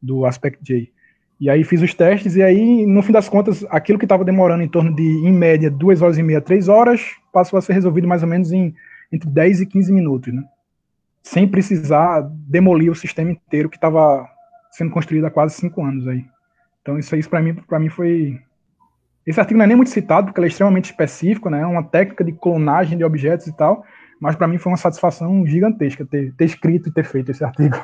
do 0.00 0.24
Aspect-J. 0.24 0.90
E 1.38 1.50
aí 1.50 1.64
fiz 1.64 1.82
os 1.82 1.92
testes, 1.92 2.36
e 2.36 2.42
aí, 2.42 2.86
no 2.86 3.02
fim 3.02 3.12
das 3.12 3.28
contas, 3.28 3.66
aquilo 3.68 3.98
que 3.98 4.04
estava 4.04 4.24
demorando 4.24 4.62
em 4.62 4.68
torno 4.68 4.94
de, 4.94 5.02
em 5.02 5.32
média, 5.32 5.70
duas 5.70 6.00
horas 6.00 6.16
e 6.16 6.22
meia, 6.22 6.40
três 6.40 6.68
horas, 6.68 7.02
passou 7.32 7.58
a 7.58 7.62
ser 7.62 7.74
resolvido 7.74 8.08
mais 8.08 8.22
ou 8.22 8.28
menos 8.28 8.52
em 8.52 8.74
entre 9.12 9.28
10 9.28 9.60
e 9.60 9.66
15 9.66 9.92
minutos, 9.92 10.32
né? 10.32 10.42
Sem 11.22 11.46
precisar 11.46 12.22
demolir 12.48 12.90
o 12.90 12.94
sistema 12.94 13.30
inteiro 13.30 13.68
que 13.68 13.76
estava 13.76 14.26
sendo 14.70 14.90
construído 14.90 15.26
há 15.26 15.30
quase 15.30 15.54
cinco 15.54 15.84
anos 15.84 16.08
aí. 16.08 16.24
Então 16.80 16.98
isso 16.98 17.14
aí 17.14 17.22
para 17.28 17.42
mim, 17.42 17.54
para 17.54 17.78
mim 17.78 17.90
foi 17.90 18.40
esse 19.26 19.38
artigo 19.38 19.58
não 19.58 19.64
é 19.64 19.68
nem 19.68 19.76
muito 19.76 19.90
citado, 19.90 20.26
porque 20.26 20.40
ele 20.40 20.46
é 20.46 20.48
extremamente 20.48 20.86
específico, 20.86 21.48
né? 21.48 21.60
É 21.60 21.66
uma 21.66 21.82
técnica 21.82 22.24
de 22.24 22.32
clonagem 22.32 22.98
de 22.98 23.04
objetos 23.04 23.46
e 23.46 23.56
tal, 23.56 23.84
mas 24.20 24.36
para 24.36 24.48
mim 24.48 24.58
foi 24.58 24.72
uma 24.72 24.78
satisfação 24.78 25.46
gigantesca 25.46 26.04
ter, 26.04 26.32
ter 26.34 26.44
escrito 26.44 26.88
e 26.88 26.92
ter 26.92 27.04
feito 27.04 27.30
esse 27.30 27.44
artigo. 27.44 27.76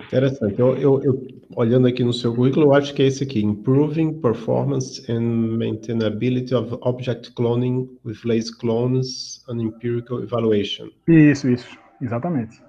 Interessante. 0.00 0.58
Eu, 0.58 0.76
eu, 0.76 1.02
eu, 1.02 1.26
olhando 1.54 1.86
aqui 1.86 2.02
no 2.02 2.12
seu 2.12 2.34
currículo, 2.34 2.66
eu 2.66 2.74
acho 2.74 2.92
que 2.92 3.02
é 3.02 3.06
esse 3.06 3.22
aqui: 3.22 3.44
Improving 3.44 4.20
Performance 4.20 5.10
and 5.10 5.56
Maintainability 5.56 6.54
of 6.54 6.76
Object 6.80 7.32
Cloning 7.32 7.88
with 8.04 8.18
Lazy 8.24 8.56
Clones 8.58 9.44
and 9.48 9.60
Empirical 9.60 10.22
Evaluation. 10.22 10.88
Isso, 11.06 11.48
isso. 11.48 11.78
Exatamente. 12.02 12.60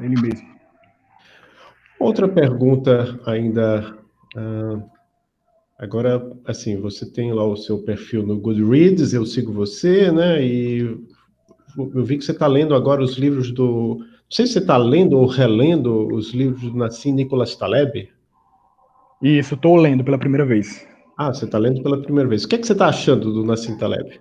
Ele 0.00 0.20
mesmo. 0.20 0.46
Outra 1.98 2.28
pergunta 2.28 3.18
ainda 3.26 3.98
Uh, 4.36 4.82
agora, 5.78 6.30
assim, 6.44 6.80
você 6.80 7.10
tem 7.10 7.32
lá 7.32 7.44
o 7.44 7.56
seu 7.56 7.78
perfil 7.78 8.26
no 8.26 8.38
Goodreads, 8.38 9.14
eu 9.14 9.24
sigo 9.24 9.52
você, 9.52 10.10
né? 10.10 10.44
E 10.44 10.80
eu 11.76 12.04
vi 12.04 12.18
que 12.18 12.24
você 12.24 12.32
está 12.32 12.46
lendo 12.46 12.74
agora 12.74 13.02
os 13.02 13.16
livros 13.16 13.52
do. 13.52 13.98
Não 13.98 14.30
sei 14.30 14.46
se 14.46 14.54
você 14.54 14.58
está 14.58 14.76
lendo 14.76 15.16
ou 15.18 15.26
relendo 15.26 16.12
os 16.12 16.34
livros 16.34 16.62
do 16.62 16.76
Nassim 16.76 17.12
Nicolas 17.12 17.54
Taleb. 17.54 18.10
Isso, 19.22 19.54
estou 19.54 19.76
lendo 19.76 20.04
pela 20.04 20.18
primeira 20.18 20.44
vez. 20.44 20.86
Ah, 21.16 21.32
você 21.32 21.44
está 21.44 21.58
lendo 21.58 21.82
pela 21.82 22.00
primeira 22.00 22.28
vez. 22.28 22.44
O 22.44 22.48
que, 22.48 22.56
é 22.56 22.58
que 22.58 22.66
você 22.66 22.72
está 22.72 22.88
achando 22.88 23.32
do 23.32 23.44
Nassim 23.44 23.76
Taleb? 23.78 24.20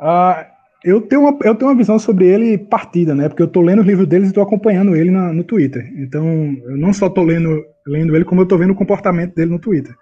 Uh, 0.00 0.55
eu, 0.84 1.00
tenho 1.00 1.22
uma, 1.22 1.38
eu 1.42 1.54
tenho 1.54 1.70
uma 1.70 1.76
visão 1.76 1.98
sobre 1.98 2.26
ele 2.26 2.58
partida, 2.58 3.14
né? 3.14 3.28
Porque 3.28 3.42
eu 3.42 3.46
estou 3.46 3.62
lendo 3.62 3.80
os 3.80 3.86
livros 3.86 4.06
deles 4.06 4.28
e 4.28 4.30
estou 4.30 4.42
acompanhando 4.42 4.94
ele 4.94 5.10
na, 5.10 5.32
no 5.32 5.44
Twitter. 5.44 5.92
Então, 5.96 6.56
eu 6.64 6.76
não 6.76 6.92
só 6.92 7.06
estou 7.06 7.24
lendo, 7.24 7.64
lendo 7.86 8.14
ele, 8.14 8.24
como 8.24 8.40
eu 8.40 8.44
estou 8.44 8.58
vendo 8.58 8.70
o 8.70 8.76
comportamento 8.76 9.34
dele 9.34 9.50
no 9.50 9.58
Twitter. 9.58 9.94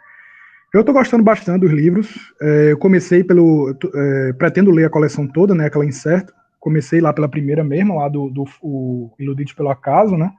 Eu 0.72 0.81
estou 0.81 0.95
gostando 0.95 1.22
bastante 1.22 1.61
dos 1.61 1.70
livros. 1.70 2.33
É, 2.43 2.72
eu 2.72 2.79
comecei 2.79 3.22
pelo. 3.22 3.77
É, 3.95 4.33
pretendo 4.33 4.72
ler 4.72 4.87
a 4.87 4.91
coleção 4.91 5.27
toda, 5.27 5.55
né? 5.55 5.66
Aquela 5.66 5.87
incerto. 5.87 6.33
Comecei 6.59 7.01
lá 7.01 7.12
pela 7.12 7.29
primeira 7.29 7.62
mesmo, 7.62 7.97
lá 7.97 8.09
do, 8.09 8.29
do 8.29 8.45
o 8.61 9.11
pelo 9.57 9.68
Acaso, 9.68 10.16
né? 10.16 10.33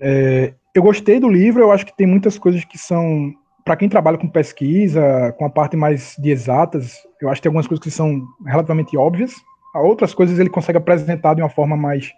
É, 0.00 0.54
eu 0.74 0.82
gostei 0.82 1.18
do 1.18 1.28
livro, 1.28 1.60
eu 1.60 1.72
acho 1.72 1.84
que 1.84 1.96
tem 1.96 2.06
muitas 2.06 2.38
coisas 2.38 2.64
que 2.64 2.78
são 2.78 3.34
para 3.70 3.76
quem 3.76 3.88
trabalha 3.88 4.18
com 4.18 4.26
pesquisa, 4.26 5.32
com 5.38 5.44
a 5.44 5.48
parte 5.48 5.76
mais 5.76 6.16
de 6.18 6.28
exatas, 6.28 7.06
eu 7.22 7.28
acho 7.28 7.36
que 7.36 7.44
tem 7.44 7.50
algumas 7.50 7.68
coisas 7.68 7.80
que 7.80 7.88
são 7.88 8.20
relativamente 8.44 8.96
óbvias. 8.96 9.32
Outras 9.72 10.12
coisas 10.12 10.40
ele 10.40 10.50
consegue 10.50 10.76
apresentar 10.76 11.34
de 11.34 11.40
uma 11.40 11.48
forma 11.48 11.76
mais, 11.76 12.10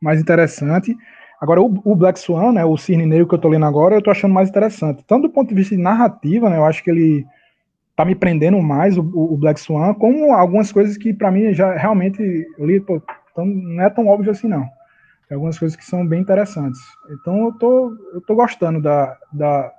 mais 0.00 0.20
interessante. 0.20 0.96
Agora, 1.40 1.60
o, 1.60 1.74
o 1.84 1.96
Black 1.96 2.20
Swan, 2.20 2.52
né, 2.52 2.64
o 2.64 2.76
Cisne 2.76 3.04
Negro 3.04 3.26
que 3.26 3.34
eu 3.34 3.36
estou 3.36 3.50
lendo 3.50 3.66
agora, 3.66 3.96
eu 3.96 3.98
estou 3.98 4.12
achando 4.12 4.32
mais 4.32 4.48
interessante. 4.48 5.04
Tanto 5.04 5.22
do 5.22 5.30
ponto 5.30 5.48
de 5.48 5.56
vista 5.56 5.74
de 5.74 5.82
narrativa, 5.82 6.48
né, 6.48 6.56
eu 6.56 6.64
acho 6.64 6.84
que 6.84 6.90
ele 6.92 7.26
está 7.90 8.04
me 8.04 8.14
prendendo 8.14 8.62
mais, 8.62 8.96
o, 8.96 9.00
o, 9.00 9.36
Black 9.36 9.58
Swan, 9.58 9.94
como 9.94 10.32
algumas 10.32 10.70
coisas 10.70 10.96
que 10.96 11.12
para 11.12 11.32
mim 11.32 11.52
já 11.52 11.74
realmente 11.74 12.22
eu 12.56 12.64
li, 12.64 12.78
pô, 12.78 13.02
então, 13.32 13.44
não 13.44 13.82
é 13.82 13.90
tão 13.90 14.06
óbvio 14.06 14.30
assim 14.30 14.46
não. 14.46 14.62
Tem 15.28 15.34
algumas 15.34 15.58
coisas 15.58 15.74
que 15.74 15.84
são 15.84 16.06
bem 16.06 16.20
interessantes. 16.20 16.80
Então 17.10 17.46
eu 17.46 17.52
tô, 17.54 17.96
eu 18.14 18.20
tô 18.20 18.36
gostando 18.36 18.80
da, 18.80 19.18
da, 19.32 19.72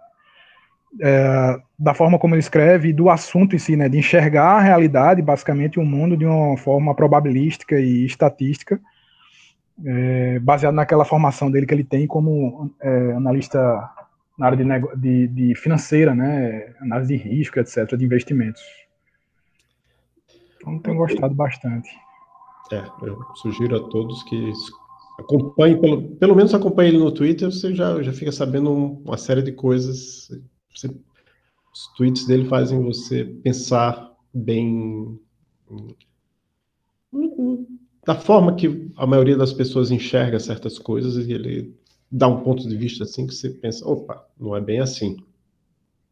é, 1.01 1.59
da 1.77 1.93
forma 1.93 2.19
como 2.19 2.35
ele 2.35 2.39
escreve 2.39 2.89
e 2.89 2.93
do 2.93 3.09
assunto 3.09 3.55
em 3.55 3.59
si, 3.59 3.75
né, 3.75 3.89
de 3.89 3.97
enxergar 3.97 4.57
a 4.57 4.61
realidade, 4.61 5.21
basicamente 5.21 5.79
o 5.79 5.85
mundo 5.85 6.15
de 6.15 6.25
uma 6.25 6.57
forma 6.57 6.93
probabilística 6.95 7.79
e 7.79 8.05
estatística, 8.05 8.79
é, 9.85 10.39
baseado 10.39 10.75
naquela 10.75 11.05
formação 11.05 11.49
dele 11.49 11.65
que 11.65 11.73
ele 11.73 11.83
tem 11.83 12.05
como 12.05 12.71
é, 12.81 13.13
analista 13.13 13.59
na 14.37 14.47
área 14.47 14.57
de, 14.57 14.97
de, 14.97 15.27
de, 15.27 15.55
financeira, 15.55 16.13
né, 16.13 16.73
análise 16.81 17.15
de 17.15 17.23
risco, 17.23 17.59
etc., 17.59 17.95
de 17.95 18.05
investimentos. 18.05 18.61
Então 20.57 20.79
tenho 20.79 20.97
gostado 20.97 21.33
bastante. 21.33 21.89
É, 22.71 22.83
eu 23.01 23.19
sugiro 23.35 23.75
a 23.75 23.89
todos 23.89 24.23
que 24.23 24.51
acompanhem, 25.19 25.79
pelo, 25.79 26.15
pelo 26.15 26.35
menos 26.35 26.53
acompanhem 26.53 26.93
ele 26.93 27.03
no 27.03 27.11
Twitter, 27.11 27.51
você 27.51 27.75
já, 27.75 28.01
já 28.01 28.13
fica 28.13 28.31
sabendo 28.31 28.71
uma 28.73 29.17
série 29.17 29.41
de 29.41 29.51
coisas 29.51 30.29
você, 30.73 30.87
os 31.73 31.87
tweets 31.95 32.25
dele 32.25 32.45
fazem 32.45 32.81
você 32.81 33.25
pensar 33.25 34.11
bem 34.33 35.19
da 38.05 38.15
forma 38.15 38.55
que 38.55 38.91
a 38.97 39.07
maioria 39.07 39.37
das 39.37 39.53
pessoas 39.53 39.91
enxerga 39.91 40.39
certas 40.39 40.77
coisas 40.77 41.27
e 41.27 41.31
ele 41.31 41.73
dá 42.11 42.27
um 42.27 42.41
ponto 42.41 42.67
de 42.67 42.75
vista 42.75 43.03
assim 43.03 43.25
que 43.25 43.33
você 43.33 43.49
pensa, 43.49 43.87
opa, 43.87 44.23
não 44.39 44.55
é 44.55 44.61
bem 44.61 44.79
assim. 44.79 45.17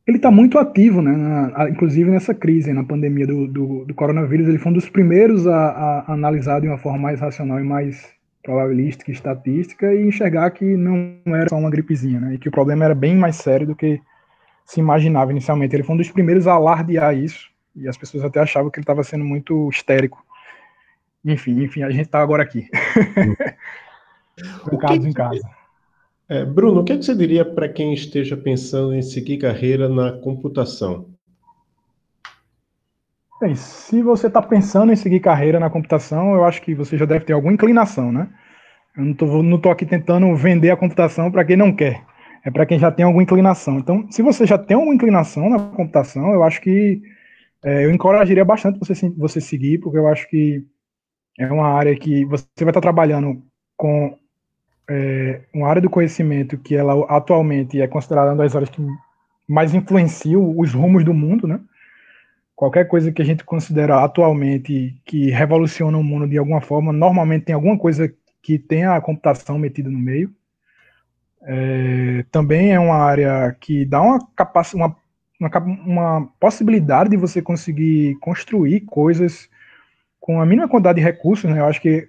Ele 0.07 0.17
está 0.17 0.31
muito 0.31 0.57
ativo, 0.57 1.01
né? 1.01 1.15
Na, 1.15 1.69
inclusive 1.69 2.09
nessa 2.09 2.33
crise, 2.33 2.73
na 2.73 2.83
pandemia 2.83 3.27
do, 3.27 3.47
do, 3.47 3.85
do, 3.85 3.93
coronavírus, 3.93 4.47
ele 4.47 4.57
foi 4.57 4.71
um 4.71 4.75
dos 4.75 4.89
primeiros 4.89 5.45
a, 5.45 5.55
a, 5.55 6.13
analisar 6.13 6.59
de 6.59 6.67
uma 6.67 6.77
forma 6.77 6.97
mais 6.97 7.19
racional 7.19 7.59
e 7.59 7.63
mais 7.63 8.09
probabilística 8.43 9.11
e 9.11 9.13
estatística 9.13 9.93
e 9.93 10.07
enxergar 10.07 10.49
que 10.51 10.65
não 10.75 11.15
era 11.27 11.49
só 11.49 11.57
uma 11.57 11.69
gripezinha, 11.69 12.19
né? 12.19 12.33
E 12.33 12.37
que 12.39 12.49
o 12.49 12.51
problema 12.51 12.85
era 12.85 12.95
bem 12.95 13.15
mais 13.15 13.35
sério 13.35 13.67
do 13.67 13.75
que 13.75 14.01
se 14.65 14.79
imaginava 14.79 15.31
inicialmente. 15.31 15.75
Ele 15.75 15.83
foi 15.83 15.95
um 15.95 15.97
dos 15.97 16.11
primeiros 16.11 16.47
a 16.47 16.53
alardear 16.53 17.15
isso, 17.15 17.49
e 17.75 17.87
as 17.87 17.97
pessoas 17.97 18.23
até 18.23 18.39
achavam 18.39 18.69
que 18.69 18.79
ele 18.79 18.83
estava 18.83 19.03
sendo 19.03 19.23
muito 19.23 19.69
histérico. 19.69 20.23
Enfim, 21.23 21.63
enfim, 21.63 21.83
a 21.83 21.89
gente 21.89 22.05
está 22.05 22.19
agora 22.19 22.43
aqui. 22.43 22.67
o 24.71 24.77
caso 24.79 25.07
em 25.07 25.13
casa. 25.13 25.41
É, 26.27 26.45
Bruno, 26.45 26.81
o 26.81 26.83
que, 26.83 26.93
é 26.93 26.97
que 26.97 27.03
você 27.03 27.15
diria 27.15 27.43
para 27.45 27.67
quem 27.67 27.93
esteja 27.93 28.37
pensando 28.37 28.93
em 28.93 29.01
seguir 29.01 29.37
carreira 29.37 29.89
na 29.89 30.13
computação? 30.13 31.09
Bem, 33.39 33.55
se 33.55 34.01
você 34.01 34.27
está 34.27 34.41
pensando 34.41 34.91
em 34.91 34.95
seguir 34.95 35.19
carreira 35.19 35.59
na 35.59 35.69
computação, 35.69 36.35
eu 36.35 36.45
acho 36.45 36.61
que 36.61 36.75
você 36.75 36.97
já 36.97 37.05
deve 37.05 37.25
ter 37.25 37.33
alguma 37.33 37.53
inclinação, 37.53 38.11
né? 38.11 38.29
Eu 38.95 39.03
não 39.03 39.55
estou 39.55 39.71
aqui 39.71 39.85
tentando 39.85 40.33
vender 40.35 40.69
a 40.69 40.77
computação 40.77 41.31
para 41.31 41.43
quem 41.45 41.57
não 41.57 41.75
quer 41.75 42.03
é 42.43 42.51
para 42.51 42.65
quem 42.65 42.79
já 42.79 42.91
tem 42.91 43.05
alguma 43.05 43.23
inclinação. 43.23 43.77
Então, 43.77 44.09
se 44.11 44.21
você 44.21 44.45
já 44.45 44.57
tem 44.57 44.75
alguma 44.75 44.95
inclinação 44.95 45.49
na 45.49 45.59
computação, 45.59 46.33
eu 46.33 46.43
acho 46.43 46.61
que 46.61 47.01
é, 47.63 47.85
eu 47.85 47.91
encorajaria 47.91 48.43
bastante 48.43 48.79
você, 48.79 49.09
você 49.09 49.39
seguir, 49.39 49.79
porque 49.79 49.97
eu 49.97 50.07
acho 50.07 50.27
que 50.29 50.65
é 51.37 51.51
uma 51.51 51.67
área 51.67 51.95
que 51.95 52.25
você 52.25 52.45
vai 52.61 52.69
estar 52.69 52.81
trabalhando 52.81 53.41
com 53.77 54.17
é, 54.89 55.41
uma 55.53 55.67
área 55.67 55.81
do 55.81 55.89
conhecimento 55.89 56.57
que 56.57 56.75
ela 56.75 57.05
atualmente 57.05 57.79
é 57.81 57.87
considerada 57.87 58.31
uma 58.31 58.43
das 58.43 58.55
áreas 58.55 58.69
que 58.69 58.81
mais 59.47 59.73
influenciam 59.73 60.57
os 60.57 60.73
rumos 60.73 61.03
do 61.03 61.13
mundo, 61.13 61.47
né? 61.47 61.59
Qualquer 62.55 62.87
coisa 62.87 63.11
que 63.11 63.21
a 63.21 63.25
gente 63.25 63.43
considera 63.43 64.03
atualmente 64.03 64.95
que 65.03 65.29
revoluciona 65.31 65.97
o 65.97 66.03
mundo 66.03 66.27
de 66.27 66.37
alguma 66.37 66.61
forma, 66.61 66.93
normalmente 66.93 67.45
tem 67.45 67.55
alguma 67.55 67.77
coisa 67.77 68.13
que 68.41 68.59
tem 68.59 68.85
a 68.85 68.99
computação 69.01 69.57
metida 69.57 69.89
no 69.89 69.97
meio. 69.97 70.31
É, 71.43 72.23
também 72.31 72.71
é 72.71 72.79
uma 72.79 72.95
área 72.95 73.55
que 73.59 73.83
dá 73.85 74.01
uma, 74.01 74.19
uma, 74.75 74.95
uma, 75.39 75.57
uma, 75.85 76.29
possibilidade 76.39 77.09
de 77.09 77.17
você 77.17 77.41
conseguir 77.41 78.15
construir 78.19 78.81
coisas 78.81 79.49
com 80.19 80.39
a 80.39 80.45
mínima 80.45 80.67
quantidade 80.67 80.99
de 80.99 81.03
recursos. 81.03 81.49
Né? 81.49 81.59
Eu 81.59 81.65
acho 81.65 81.81
que 81.81 82.07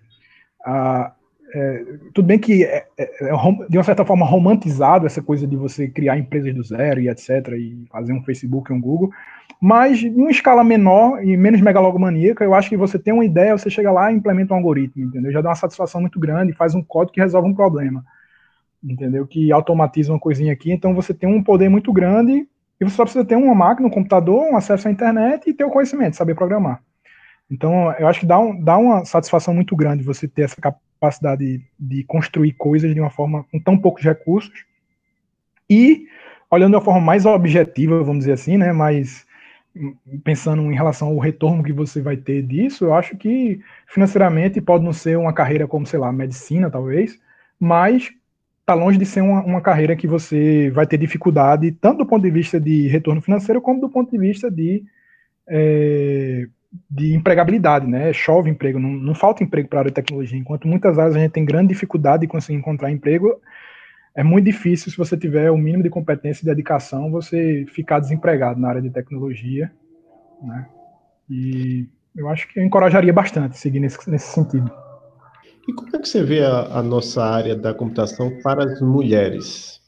a, 0.64 1.12
é, 1.54 1.84
tudo 2.12 2.26
bem 2.26 2.38
que 2.38 2.64
é, 2.64 2.86
é, 2.98 3.26
é, 3.26 3.32
de 3.68 3.78
uma 3.78 3.84
certa 3.84 4.04
forma 4.04 4.26
romantizado 4.26 5.06
essa 5.06 5.22
coisa 5.22 5.46
de 5.46 5.56
você 5.56 5.88
criar 5.88 6.18
empresas 6.18 6.54
do 6.54 6.62
zero 6.62 7.00
e 7.00 7.08
etc. 7.08 7.48
e 7.58 7.86
fazer 7.90 8.12
um 8.12 8.22
Facebook 8.22 8.70
e 8.70 8.74
um 8.74 8.80
Google, 8.80 9.10
mas 9.60 10.02
em 10.02 10.14
uma 10.14 10.30
escala 10.30 10.62
menor 10.62 11.24
e 11.24 11.36
menos 11.36 11.60
megalomaníaca, 11.60 12.44
eu 12.44 12.54
acho 12.54 12.68
que 12.68 12.76
você 12.76 12.98
tem 12.98 13.14
uma 13.14 13.24
ideia, 13.24 13.56
você 13.56 13.70
chega 13.70 13.90
lá 13.90 14.12
e 14.12 14.16
implementa 14.16 14.52
um 14.52 14.58
algoritmo, 14.58 15.04
entendeu? 15.04 15.32
Já 15.32 15.40
dá 15.40 15.50
uma 15.50 15.54
satisfação 15.54 16.00
muito 16.00 16.18
grande, 16.20 16.52
faz 16.52 16.74
um 16.74 16.82
código 16.82 17.14
que 17.14 17.20
resolve 17.20 17.48
um 17.48 17.54
problema 17.54 18.04
entendeu? 18.82 19.26
Que 19.26 19.52
automatiza 19.52 20.12
uma 20.12 20.18
coisinha 20.18 20.52
aqui. 20.52 20.72
Então 20.72 20.94
você 20.94 21.14
tem 21.14 21.28
um 21.28 21.42
poder 21.42 21.68
muito 21.68 21.92
grande 21.92 22.46
e 22.80 22.84
você 22.84 22.96
só 22.96 23.04
precisa 23.04 23.24
ter 23.24 23.36
uma 23.36 23.54
máquina, 23.54 23.86
um 23.86 23.90
computador, 23.90 24.42
um 24.42 24.56
acesso 24.56 24.88
à 24.88 24.90
internet 24.90 25.48
e 25.48 25.54
ter 25.54 25.64
o 25.64 25.70
conhecimento, 25.70 26.16
saber 26.16 26.34
programar. 26.34 26.82
Então 27.50 27.92
eu 27.98 28.08
acho 28.08 28.20
que 28.20 28.26
dá, 28.26 28.38
um, 28.38 28.58
dá 28.60 28.76
uma 28.76 29.04
satisfação 29.04 29.54
muito 29.54 29.76
grande 29.76 30.02
você 30.02 30.26
ter 30.26 30.42
essa 30.42 30.60
capacidade 30.60 31.44
de, 31.44 31.64
de 31.78 32.04
construir 32.04 32.52
coisas 32.52 32.92
de 32.92 33.00
uma 33.00 33.10
forma 33.10 33.44
com 33.50 33.60
tão 33.60 33.78
poucos 33.78 34.02
recursos 34.02 34.64
e 35.68 36.06
olhando 36.50 36.72
de 36.72 36.76
uma 36.76 36.84
forma 36.84 37.00
mais 37.00 37.24
objetiva, 37.24 38.02
vamos 38.02 38.20
dizer 38.20 38.32
assim, 38.32 38.58
né? 38.58 38.72
Mas 38.72 39.26
pensando 40.22 40.62
em 40.70 40.74
relação 40.74 41.08
ao 41.08 41.18
retorno 41.18 41.62
que 41.62 41.72
você 41.72 42.00
vai 42.02 42.16
ter 42.16 42.42
disso, 42.42 42.84
eu 42.84 42.94
acho 42.94 43.16
que 43.16 43.60
financeiramente 43.86 44.60
pode 44.60 44.84
não 44.84 44.92
ser 44.92 45.16
uma 45.16 45.32
carreira 45.32 45.66
como, 45.66 45.86
sei 45.86 45.98
lá, 45.98 46.12
medicina, 46.12 46.70
talvez, 46.70 47.18
mas 47.58 48.10
está 48.62 48.74
longe 48.74 48.96
de 48.96 49.04
ser 49.04 49.20
uma, 49.20 49.42
uma, 49.44 49.60
carreira 49.60 49.96
que 49.96 50.06
você 50.06 50.70
vai 50.70 50.86
ter 50.86 50.96
dificuldade, 50.96 51.72
tanto 51.72 51.98
do 51.98 52.06
ponto 52.06 52.22
de 52.22 52.30
vista 52.30 52.60
de 52.60 52.86
retorno 52.88 53.20
financeiro, 53.20 53.60
como 53.60 53.80
do 53.80 53.90
ponto 53.90 54.10
de 54.10 54.18
vista 54.18 54.50
de, 54.50 54.84
é, 55.48 56.46
de 56.88 57.14
empregabilidade, 57.14 57.86
né? 57.86 58.12
Chove 58.12 58.48
emprego, 58.48 58.78
não, 58.78 58.90
não 58.90 59.14
falta 59.14 59.42
emprego 59.42 59.68
para 59.68 59.80
a 59.80 59.82
área 59.82 59.90
de 59.90 59.96
tecnologia. 59.96 60.38
Enquanto 60.38 60.68
muitas 60.68 60.98
áreas 60.98 61.16
a 61.16 61.18
gente 61.18 61.32
tem 61.32 61.44
grande 61.44 61.68
dificuldade 61.68 62.22
de 62.22 62.28
conseguir 62.28 62.56
encontrar 62.56 62.90
emprego, 62.90 63.40
é 64.14 64.22
muito 64.22 64.44
difícil, 64.44 64.90
se 64.90 64.96
você 64.96 65.16
tiver 65.16 65.50
o 65.50 65.58
mínimo 65.58 65.82
de 65.82 65.90
competência 65.90 66.44
e 66.44 66.46
dedicação, 66.46 67.10
você 67.10 67.66
ficar 67.68 67.98
desempregado 67.98 68.60
na 68.60 68.68
área 68.68 68.82
de 68.82 68.90
tecnologia, 68.90 69.72
né? 70.40 70.66
E 71.28 71.88
eu 72.16 72.28
acho 72.28 72.46
que 72.48 72.60
eu 72.60 72.64
encorajaria 72.64 73.12
bastante 73.12 73.58
seguir 73.58 73.80
nesse, 73.80 74.08
nesse 74.08 74.28
sentido. 74.32 74.70
E 75.68 75.72
como 75.72 75.94
é 75.94 75.98
que 75.98 76.08
você 76.08 76.22
vê 76.22 76.44
a, 76.44 76.78
a 76.78 76.82
nossa 76.82 77.24
área 77.24 77.54
da 77.54 77.72
computação 77.72 78.30
para 78.42 78.64
as 78.64 78.80
mulheres? 78.80 79.80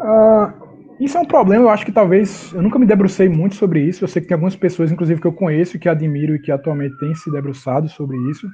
Uh, 0.00 0.62
isso 1.00 1.18
é 1.18 1.20
um 1.20 1.26
problema, 1.26 1.64
eu 1.64 1.68
acho 1.68 1.84
que 1.84 1.92
talvez. 1.92 2.52
Eu 2.52 2.62
nunca 2.62 2.78
me 2.78 2.86
debrucei 2.86 3.28
muito 3.28 3.56
sobre 3.56 3.80
isso. 3.80 4.04
Eu 4.04 4.08
sei 4.08 4.22
que 4.22 4.28
tem 4.28 4.34
algumas 4.34 4.54
pessoas, 4.54 4.92
inclusive, 4.92 5.20
que 5.20 5.26
eu 5.26 5.32
conheço, 5.32 5.78
que 5.78 5.88
admiro 5.88 6.36
e 6.36 6.38
que 6.38 6.52
atualmente 6.52 6.96
têm 6.98 7.14
se 7.14 7.30
debruçado 7.30 7.88
sobre 7.88 8.16
isso. 8.30 8.48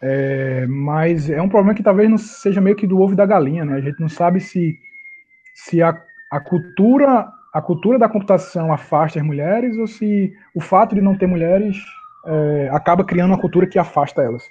É, 0.00 0.66
mas 0.66 1.28
é 1.28 1.42
um 1.42 1.48
problema 1.48 1.74
que 1.74 1.82
talvez 1.82 2.08
não 2.08 2.18
seja 2.18 2.60
meio 2.60 2.76
que 2.76 2.86
do 2.86 3.00
ovo 3.00 3.14
da 3.16 3.26
galinha, 3.26 3.64
né? 3.64 3.74
A 3.74 3.80
gente 3.80 4.00
não 4.00 4.08
sabe 4.08 4.40
se 4.40 4.78
se 5.54 5.82
a, 5.82 6.00
a 6.30 6.40
cultura 6.40 7.28
a 7.52 7.60
cultura 7.60 7.98
da 7.98 8.08
computação 8.08 8.72
afasta 8.72 9.18
as 9.18 9.26
mulheres 9.26 9.76
ou 9.76 9.86
se 9.86 10.32
o 10.54 10.60
fato 10.60 10.94
de 10.94 11.00
não 11.00 11.16
ter 11.16 11.26
mulheres 11.26 11.76
é, 12.28 12.68
acaba 12.70 13.04
criando 13.04 13.30
uma 13.30 13.40
cultura 13.40 13.66
que 13.66 13.78
afasta 13.78 14.22
elas. 14.22 14.44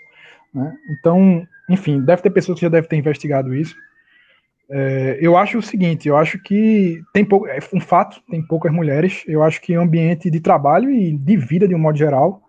Né? 0.54 0.76
Então, 0.90 1.48
enfim, 1.70 2.02
deve 2.02 2.22
ter 2.22 2.32
pessoas 2.32 2.58
que 2.58 2.66
já 2.66 2.70
devem 2.70 2.90
ter 2.90 2.98
investigado 2.98 3.54
isso. 3.54 3.76
É, 4.70 5.18
eu 5.22 5.38
acho 5.38 5.60
o 5.60 5.62
seguinte, 5.62 6.08
eu 6.10 6.18
acho 6.18 6.38
que 6.40 7.02
tem 7.14 7.24
pouco, 7.24 7.48
é 7.48 7.60
um 7.74 7.80
fato, 7.80 8.22
tem 8.30 8.42
poucas 8.42 8.72
mulheres. 8.72 9.24
Eu 9.28 9.44
acho 9.44 9.62
que 9.62 9.78
o 9.78 9.82
ambiente 9.82 10.30
de 10.30 10.40
trabalho 10.40 10.90
e 10.90 11.14
de 11.14 11.38
vida 11.38 11.68
de 11.68 11.76
um 11.76 11.80
modo 11.80 11.98
geral, 11.98 12.42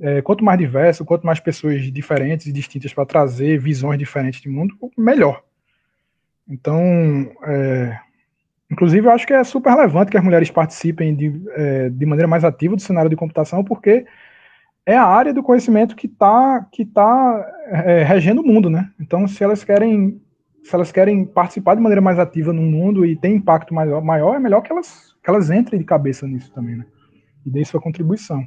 é, 0.00 0.20
quanto 0.22 0.44
mais 0.44 0.58
diverso, 0.58 1.04
quanto 1.04 1.26
mais 1.26 1.38
pessoas 1.38 1.82
diferentes 1.92 2.46
e 2.46 2.52
distintas 2.52 2.92
para 2.92 3.06
trazer 3.06 3.58
visões 3.58 3.98
diferentes 3.98 4.40
de 4.40 4.48
mundo, 4.48 4.74
melhor. 4.96 5.42
Então, 6.48 6.80
é, 7.44 7.98
inclusive, 8.70 9.06
eu 9.06 9.12
acho 9.12 9.26
que 9.26 9.32
é 9.32 9.44
super 9.44 9.70
relevante 9.70 10.10
que 10.10 10.18
as 10.18 10.24
mulheres 10.24 10.50
participem 10.50 11.14
de, 11.14 11.42
é, 11.50 11.88
de 11.88 12.06
maneira 12.06 12.28
mais 12.28 12.44
ativa 12.44 12.74
do 12.74 12.82
cenário 12.82 13.10
de 13.10 13.16
computação, 13.16 13.62
porque 13.62 14.04
é 14.86 14.96
a 14.96 15.04
área 15.04 15.34
do 15.34 15.42
conhecimento 15.42 15.96
que 15.96 16.06
está 16.06 16.66
que 16.70 16.84
tá, 16.84 17.44
é, 17.66 18.04
regendo 18.04 18.40
o 18.40 18.46
mundo, 18.46 18.70
né? 18.70 18.90
Então, 19.00 19.26
se 19.26 19.42
elas 19.42 19.64
querem 19.64 20.22
se 20.62 20.74
elas 20.74 20.90
querem 20.90 21.24
participar 21.24 21.74
de 21.74 21.80
maneira 21.80 22.00
mais 22.00 22.18
ativa 22.18 22.52
no 22.52 22.62
mundo 22.62 23.04
e 23.04 23.16
ter 23.16 23.28
impacto 23.28 23.72
maior, 23.72 24.02
maior 24.02 24.34
é 24.34 24.38
melhor 24.38 24.62
que 24.62 24.72
elas, 24.72 25.14
que 25.22 25.30
elas 25.30 25.48
entrem 25.48 25.78
de 25.78 25.86
cabeça 25.86 26.26
nisso 26.26 26.52
também, 26.52 26.76
né? 26.76 26.86
E 27.44 27.50
deem 27.50 27.64
sua 27.64 27.80
contribuição. 27.80 28.44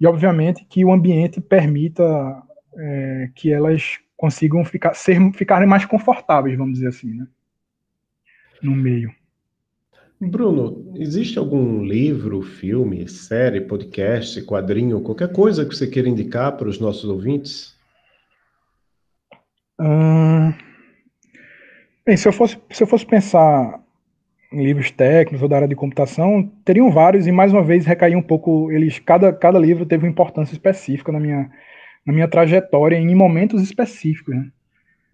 E, 0.00 0.06
obviamente, 0.06 0.64
que 0.64 0.84
o 0.84 0.92
ambiente 0.92 1.40
permita 1.40 2.04
é, 2.76 3.30
que 3.34 3.52
elas 3.52 3.98
consigam 4.16 4.64
ficar, 4.64 4.94
ser, 4.94 5.18
ficarem 5.32 5.66
mais 5.66 5.84
confortáveis, 5.84 6.56
vamos 6.56 6.74
dizer 6.74 6.88
assim, 6.88 7.12
né? 7.12 7.26
No 8.62 8.76
meio. 8.76 9.12
Bruno, 10.20 10.92
existe 10.96 11.38
algum 11.38 11.84
livro, 11.84 12.42
filme, 12.42 13.08
série, 13.08 13.60
podcast, 13.60 14.42
quadrinho, 14.42 15.00
qualquer 15.00 15.32
coisa 15.32 15.64
que 15.64 15.74
você 15.74 15.86
queira 15.86 16.08
indicar 16.08 16.56
para 16.56 16.68
os 16.68 16.80
nossos 16.80 17.04
ouvintes? 17.04 17.76
Hum, 19.80 20.52
Bem, 22.08 22.16
se 22.16 22.26
eu 22.26 22.32
fosse, 22.32 22.56
se 22.70 22.82
eu 22.82 22.86
fosse 22.86 23.04
pensar 23.04 23.82
em 24.50 24.64
livros 24.64 24.90
técnicos 24.90 25.42
ou 25.42 25.48
da 25.48 25.56
área 25.56 25.68
de 25.68 25.76
computação, 25.76 26.50
teriam 26.64 26.90
vários 26.90 27.26
e 27.26 27.30
mais 27.30 27.52
uma 27.52 27.62
vez 27.62 27.84
recair 27.84 28.16
um 28.16 28.22
pouco 28.22 28.72
eles 28.72 28.98
cada, 28.98 29.30
cada 29.30 29.58
livro 29.58 29.84
teve 29.84 30.06
uma 30.06 30.10
importância 30.10 30.54
específica 30.54 31.12
na 31.12 31.20
minha 31.20 31.50
na 32.06 32.14
minha 32.14 32.26
trajetória 32.26 32.96
em 32.96 33.14
momentos 33.14 33.62
específicos, 33.62 34.34
né? 34.34 34.48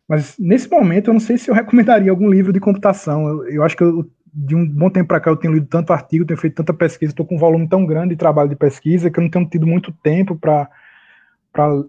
Mas 0.08 0.36
nesse 0.38 0.70
momento 0.70 1.10
eu 1.10 1.14
não 1.14 1.18
sei 1.18 1.36
se 1.36 1.50
eu 1.50 1.54
recomendaria 1.56 2.12
algum 2.12 2.30
livro 2.30 2.52
de 2.52 2.60
computação. 2.60 3.26
Eu, 3.26 3.48
eu 3.48 3.64
acho 3.64 3.76
que 3.76 3.82
eu, 3.82 4.08
de 4.34 4.54
um 4.56 4.66
bom 4.66 4.90
tempo 4.90 5.06
para 5.06 5.20
cá 5.20 5.30
eu 5.30 5.36
tenho 5.36 5.54
lido 5.54 5.66
tanto 5.66 5.92
artigo, 5.92 6.24
tenho 6.24 6.40
feito 6.40 6.56
tanta 6.56 6.74
pesquisa, 6.74 7.12
estou 7.12 7.24
com 7.24 7.36
um 7.36 7.38
volume 7.38 7.68
tão 7.68 7.86
grande 7.86 8.10
de 8.10 8.16
trabalho 8.16 8.48
de 8.48 8.56
pesquisa 8.56 9.08
que 9.08 9.18
eu 9.18 9.22
não 9.22 9.30
tenho 9.30 9.48
tido 9.48 9.66
muito 9.66 9.92
tempo 9.92 10.34
para 10.34 10.68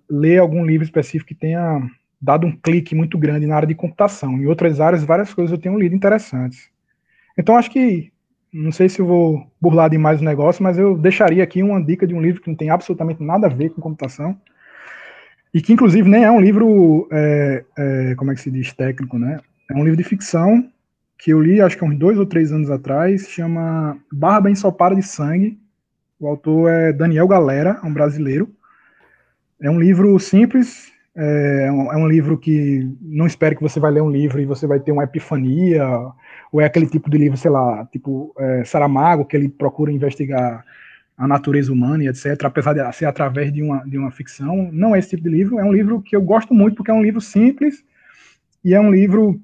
ler 0.08 0.38
algum 0.38 0.64
livro 0.64 0.86
específico 0.86 1.30
que 1.30 1.36
tenha 1.36 1.82
dado 2.22 2.46
um 2.46 2.56
clique 2.56 2.94
muito 2.94 3.18
grande 3.18 3.48
na 3.48 3.56
área 3.56 3.68
de 3.68 3.74
computação. 3.74 4.34
Em 4.34 4.46
outras 4.46 4.80
áreas, 4.80 5.04
várias 5.04 5.34
coisas 5.34 5.52
eu 5.52 5.58
tenho 5.58 5.78
lido 5.78 5.96
interessantes. 5.96 6.70
Então, 7.38 7.58
acho 7.58 7.72
que, 7.72 8.12
não 8.54 8.72
sei 8.72 8.90
se 8.90 9.00
eu 9.00 9.08
vou 9.08 9.52
burlar 9.60 9.90
demais 9.90 10.22
o 10.22 10.24
negócio, 10.24 10.64
mas 10.64 10.78
eu 10.78 10.98
deixaria 10.98 11.44
aqui 11.44 11.64
uma 11.64 11.84
dica 11.84 12.06
de 12.06 12.14
um 12.14 12.22
livro 12.22 12.42
que 12.42 12.50
não 12.50 12.56
tem 12.56 12.70
absolutamente 12.70 13.24
nada 13.24 13.48
a 13.48 13.50
ver 13.50 13.72
com 13.72 13.82
computação, 13.82 14.40
e 15.54 15.62
que, 15.62 15.74
inclusive, 15.74 16.08
nem 16.08 16.24
é 16.24 16.32
um 16.32 16.40
livro, 16.40 17.08
é, 17.12 17.66
é, 17.78 18.16
como 18.16 18.32
é 18.32 18.36
que 18.36 18.42
se 18.42 18.52
diz, 18.52 18.72
técnico, 18.74 19.18
né? 19.18 19.40
É 19.70 19.74
um 19.74 19.84
livro 19.84 19.98
de 19.98 20.04
ficção 20.04 20.70
que 21.18 21.32
eu 21.32 21.42
li, 21.42 21.62
acho 21.62 21.78
que 21.78 21.84
há 21.84 21.88
uns 21.88 21.98
dois 21.98 22.18
ou 22.18 22.26
três 22.26 22.52
anos 22.52 22.70
atrás, 22.70 23.30
chama 23.30 23.98
Barba 24.12 24.50
Ensopada 24.50 24.96
de 24.96 25.04
Sangue. 25.04 25.60
O 26.20 26.28
autor 26.28 26.70
é 26.70 26.94
Daniel 26.94 27.28
Galera, 27.28 27.80
um 27.84 27.94
brasileiro. 27.94 28.50
É 29.62 29.70
um 29.70 29.80
livro 29.80 30.20
simples, 30.20 30.92
é 31.16 31.72
um, 31.72 31.94
é 31.94 31.98
um, 31.98 32.08
livro 32.08 32.38
que 32.38 32.90
não 33.02 33.26
espere 33.26 33.56
que 33.56 33.62
você 33.62 33.80
vai 33.80 33.92
ler 33.92 34.02
um 34.02 34.12
livro 34.12 34.42
e 34.42 34.46
você 34.46 34.68
vai 34.68 34.80
ter 34.80 34.92
uma 34.92 35.06
epifania, 35.06 35.88
ou 36.52 36.60
é 36.60 36.66
aquele 36.66 36.88
tipo 36.88 37.10
de 37.10 37.18
livro, 37.18 37.38
sei 37.38 37.50
lá, 37.50 37.86
tipo 37.86 38.34
é, 38.38 38.66
Saramago, 38.66 39.26
que 39.26 39.38
ele 39.38 39.48
procura 39.48 39.92
investigar 39.92 40.64
a 41.18 41.28
natureza 41.28 41.72
humana 41.72 42.04
e 42.04 42.08
etc., 42.10 42.44
apesar 42.44 42.74
de 42.74 42.94
ser 42.94 43.06
através 43.06 43.52
de 43.52 43.62
uma, 43.62 43.80
de 43.86 43.98
uma 43.98 44.12
ficção. 44.12 44.70
Não 44.74 44.94
é 44.94 45.00
esse 45.00 45.12
tipo 45.12 45.24
de 45.24 45.30
livro, 45.30 45.58
é 45.58 45.64
um 45.64 45.72
livro 45.72 46.02
que 46.02 46.16
eu 46.16 46.22
gosto 46.22 46.54
muito, 46.54 46.76
porque 46.76 46.92
é 46.92 46.94
um 46.94 47.02
livro 47.02 47.22
simples 47.22 47.84
e 48.64 48.74
é 48.74 48.80
um 48.80 48.92
livro 48.92 49.40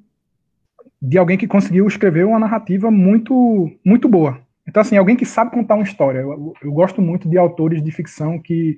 de 1.02 1.18
alguém 1.18 1.38
que 1.38 1.48
conseguiu 1.48 1.88
escrever 1.88 2.26
uma 2.26 2.40
narrativa 2.40 2.92
muito, 2.92 3.72
muito 3.84 4.08
boa. 4.08 4.40
Então, 4.68 4.82
assim, 4.82 4.98
alguém 4.98 5.16
que 5.16 5.26
sabe 5.26 5.52
contar 5.52 5.76
uma 5.76 5.84
história. 5.84 6.20
Eu, 6.20 6.54
eu 6.62 6.72
gosto 6.72 7.02
muito 7.02 7.28
de 7.28 7.38
autores 7.38 7.84
de 7.84 7.92
ficção 7.92 8.40
que 8.40 8.78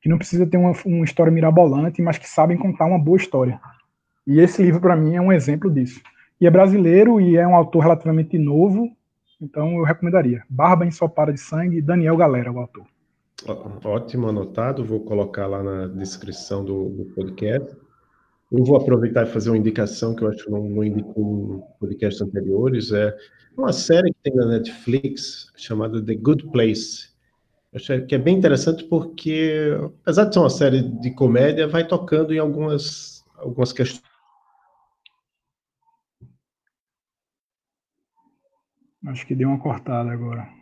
que 0.00 0.08
não 0.08 0.16
precisa 0.16 0.46
ter 0.46 0.56
uma, 0.56 0.72
uma 0.84 1.04
história 1.04 1.30
mirabolante, 1.30 2.00
mas 2.00 2.18
que 2.18 2.28
sabem 2.28 2.56
contar 2.56 2.86
uma 2.86 2.98
boa 2.98 3.16
história. 3.16 3.60
E 4.26 4.40
esse 4.40 4.62
livro, 4.62 4.80
para 4.80 4.96
mim, 4.96 5.16
é 5.16 5.20
um 5.20 5.32
exemplo 5.32 5.70
disso. 5.70 6.00
E 6.40 6.46
é 6.46 6.50
brasileiro 6.50 7.20
e 7.20 7.36
é 7.36 7.46
um 7.46 7.54
autor 7.54 7.80
relativamente 7.80 8.38
novo, 8.38 8.90
então 9.40 9.76
eu 9.76 9.84
recomendaria. 9.84 10.42
Barba 10.48 10.86
Ensopada 10.86 11.32
de 11.32 11.40
Sangue, 11.40 11.82
Daniel 11.82 12.16
Galera, 12.16 12.50
o 12.50 12.58
autor. 12.58 12.86
Ótimo, 13.84 14.28
anotado. 14.28 14.84
Vou 14.84 15.00
colocar 15.00 15.46
lá 15.46 15.62
na 15.62 15.86
descrição 15.86 16.64
do, 16.64 16.88
do 16.90 17.04
podcast. 17.14 17.76
Eu 18.50 18.64
vou 18.64 18.76
aproveitar 18.76 19.26
e 19.26 19.30
fazer 19.30 19.50
uma 19.50 19.58
indicação 19.58 20.14
que 20.14 20.24
eu 20.24 20.28
acho 20.28 20.44
que 20.44 20.50
não, 20.50 20.68
não 20.68 20.82
em 20.82 21.00
podcasts 21.78 22.20
anteriores. 22.20 22.90
É 22.90 23.16
uma 23.56 23.72
série 23.72 24.12
que 24.12 24.18
tem 24.24 24.34
na 24.34 24.46
Netflix 24.46 25.52
chamada 25.56 26.04
The 26.04 26.14
Good 26.16 26.50
Place. 26.50 27.10
Acho 27.72 28.04
que 28.06 28.16
é 28.16 28.18
bem 28.18 28.36
interessante 28.36 28.82
porque, 28.84 29.78
apesar 30.02 30.24
de 30.24 30.34
ser 30.34 30.40
uma 30.40 30.50
série 30.50 30.82
de 30.82 31.14
comédia, 31.14 31.68
vai 31.68 31.86
tocando 31.86 32.34
em 32.34 32.38
algumas, 32.38 33.24
algumas 33.36 33.72
questões. 33.72 34.02
Acho 39.06 39.26
que 39.26 39.34
deu 39.34 39.48
uma 39.48 39.60
cortada 39.60 40.10
agora. 40.10 40.59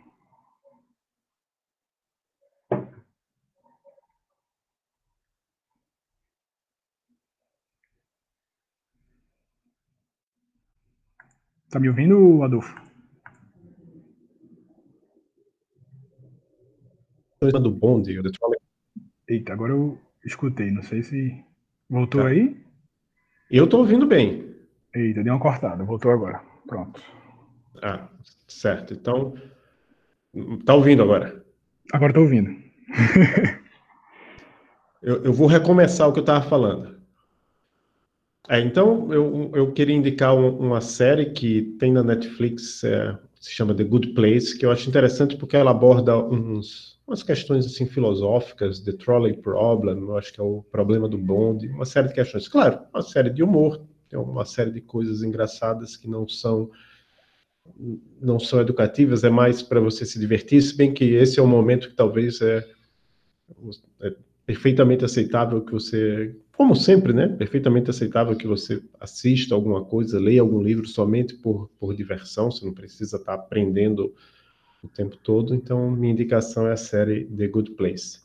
Tá 11.69 11.79
me 11.79 11.87
ouvindo, 11.87 12.41
Adolfo? 12.43 12.75
do 17.41 17.71
bonde, 17.71 18.19
trolley. 18.31 18.59
Eita, 19.27 19.53
agora 19.53 19.71
eu 19.71 19.97
escutei, 20.25 20.71
não 20.71 20.81
sei 20.81 21.03
se 21.03 21.43
voltou 21.89 22.23
tá. 22.23 22.27
aí. 22.27 22.59
Eu 23.49 23.67
tô 23.67 23.77
ouvindo 23.77 24.05
bem. 24.05 24.55
Eita, 24.93 25.23
deu 25.23 25.33
uma 25.33 25.39
cortada, 25.39 25.83
voltou 25.83 26.11
agora. 26.11 26.41
Pronto. 26.67 27.01
Ah, 27.81 28.09
certo. 28.47 28.93
Então, 28.93 29.35
tá 30.65 30.73
ouvindo 30.73 31.03
agora? 31.03 31.45
Agora 31.93 32.13
tô 32.13 32.21
ouvindo. 32.21 32.49
eu, 35.01 35.23
eu, 35.23 35.33
vou 35.33 35.47
recomeçar 35.47 36.09
o 36.09 36.13
que 36.13 36.19
eu 36.19 36.23
estava 36.23 36.47
falando. 36.47 36.98
É, 38.49 38.59
então, 38.59 39.13
eu, 39.13 39.51
eu 39.53 39.71
queria 39.71 39.95
indicar 39.95 40.35
um, 40.35 40.57
uma 40.57 40.81
série 40.81 41.27
que 41.27 41.61
tem 41.79 41.91
na 41.91 42.01
Netflix, 42.01 42.83
é, 42.83 43.15
se 43.39 43.51
chama 43.51 43.75
The 43.75 43.83
Good 43.83 44.13
Place, 44.13 44.57
que 44.57 44.65
eu 44.65 44.71
acho 44.71 44.89
interessante 44.89 45.37
porque 45.37 45.55
ela 45.55 45.69
aborda 45.69 46.17
uns 46.17 46.97
umas 47.07 47.23
questões 47.23 47.65
assim 47.65 47.87
filosóficas, 47.87 48.79
The 48.79 48.93
Trolley 48.93 49.37
Problem, 49.37 49.99
eu 49.99 50.17
acho 50.17 50.31
que 50.31 50.39
é 50.39 50.43
o 50.43 50.63
problema 50.71 51.07
do 51.09 51.17
bonde, 51.17 51.67
uma 51.67 51.85
série 51.85 52.07
de 52.07 52.13
questões. 52.13 52.47
Claro, 52.47 52.81
uma 52.93 53.01
série 53.01 53.31
de 53.31 53.41
humor, 53.41 53.83
tem 54.07 54.19
uma 54.19 54.45
série 54.45 54.71
de 54.71 54.81
coisas 54.81 55.23
engraçadas 55.23 55.95
que 55.95 56.07
não 56.07 56.27
são 56.27 56.69
não 58.19 58.39
são 58.39 58.59
educativas, 58.59 59.23
é 59.23 59.29
mais 59.29 59.61
para 59.61 59.79
você 59.79 60.03
se 60.05 60.19
divertir, 60.19 60.61
se 60.61 60.75
bem 60.75 60.91
que 60.91 61.05
esse 61.13 61.39
é 61.39 61.43
um 61.43 61.47
momento 61.47 61.89
que 61.89 61.95
talvez 61.95 62.41
é, 62.41 62.65
é 64.01 64.15
perfeitamente 64.49 65.05
aceitável 65.05 65.61
que 65.61 65.71
você, 65.71 66.35
como 66.57 66.75
sempre, 66.75 67.13
né, 67.13 67.27
perfeitamente 67.27 67.91
aceitável 67.91 68.35
que 68.35 68.47
você 68.47 68.81
assista 68.99 69.53
alguma 69.53 69.85
coisa, 69.85 70.19
leia 70.19 70.41
algum 70.41 70.59
livro 70.59 70.87
somente 70.87 71.35
por, 71.35 71.69
por 71.79 71.95
diversão, 71.95 72.49
você 72.49 72.65
não 72.65 72.73
precisa 72.73 73.17
estar 73.17 73.35
aprendendo 73.35 74.11
o 74.83 74.87
tempo 74.87 75.15
todo. 75.17 75.53
Então, 75.53 75.91
minha 75.91 76.11
indicação 76.11 76.67
é 76.67 76.71
a 76.71 76.77
série 76.77 77.25
The 77.25 77.47
Good 77.47 77.71
Place. 77.73 78.21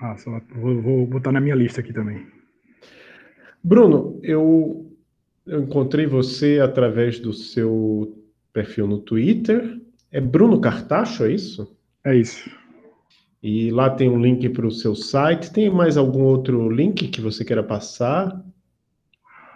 Ah, 0.00 0.16
só, 0.16 0.40
vou, 0.52 0.82
vou 0.82 1.06
botar 1.06 1.30
na 1.30 1.40
minha 1.40 1.54
lista 1.54 1.80
aqui 1.80 1.92
também. 1.92 2.26
Bruno, 3.62 4.18
eu, 4.20 4.92
eu 5.46 5.62
encontrei 5.62 6.06
você 6.06 6.58
através 6.58 7.20
do 7.20 7.32
seu 7.32 8.20
perfil 8.52 8.88
no 8.88 8.98
Twitter. 8.98 9.80
É 10.10 10.20
Bruno 10.20 10.60
Cartacho, 10.60 11.22
é 11.22 11.30
isso? 11.30 11.72
É 12.04 12.16
isso. 12.16 12.50
E 13.42 13.70
lá 13.70 13.90
tem 13.90 14.08
um 14.08 14.20
link 14.20 14.48
para 14.50 14.66
o 14.66 14.70
seu 14.70 14.94
site. 14.94 15.52
Tem 15.52 15.68
mais 15.68 15.96
algum 15.96 16.22
outro 16.22 16.70
link 16.70 17.08
que 17.08 17.20
você 17.20 17.44
queira 17.44 17.62
passar? 17.62 18.40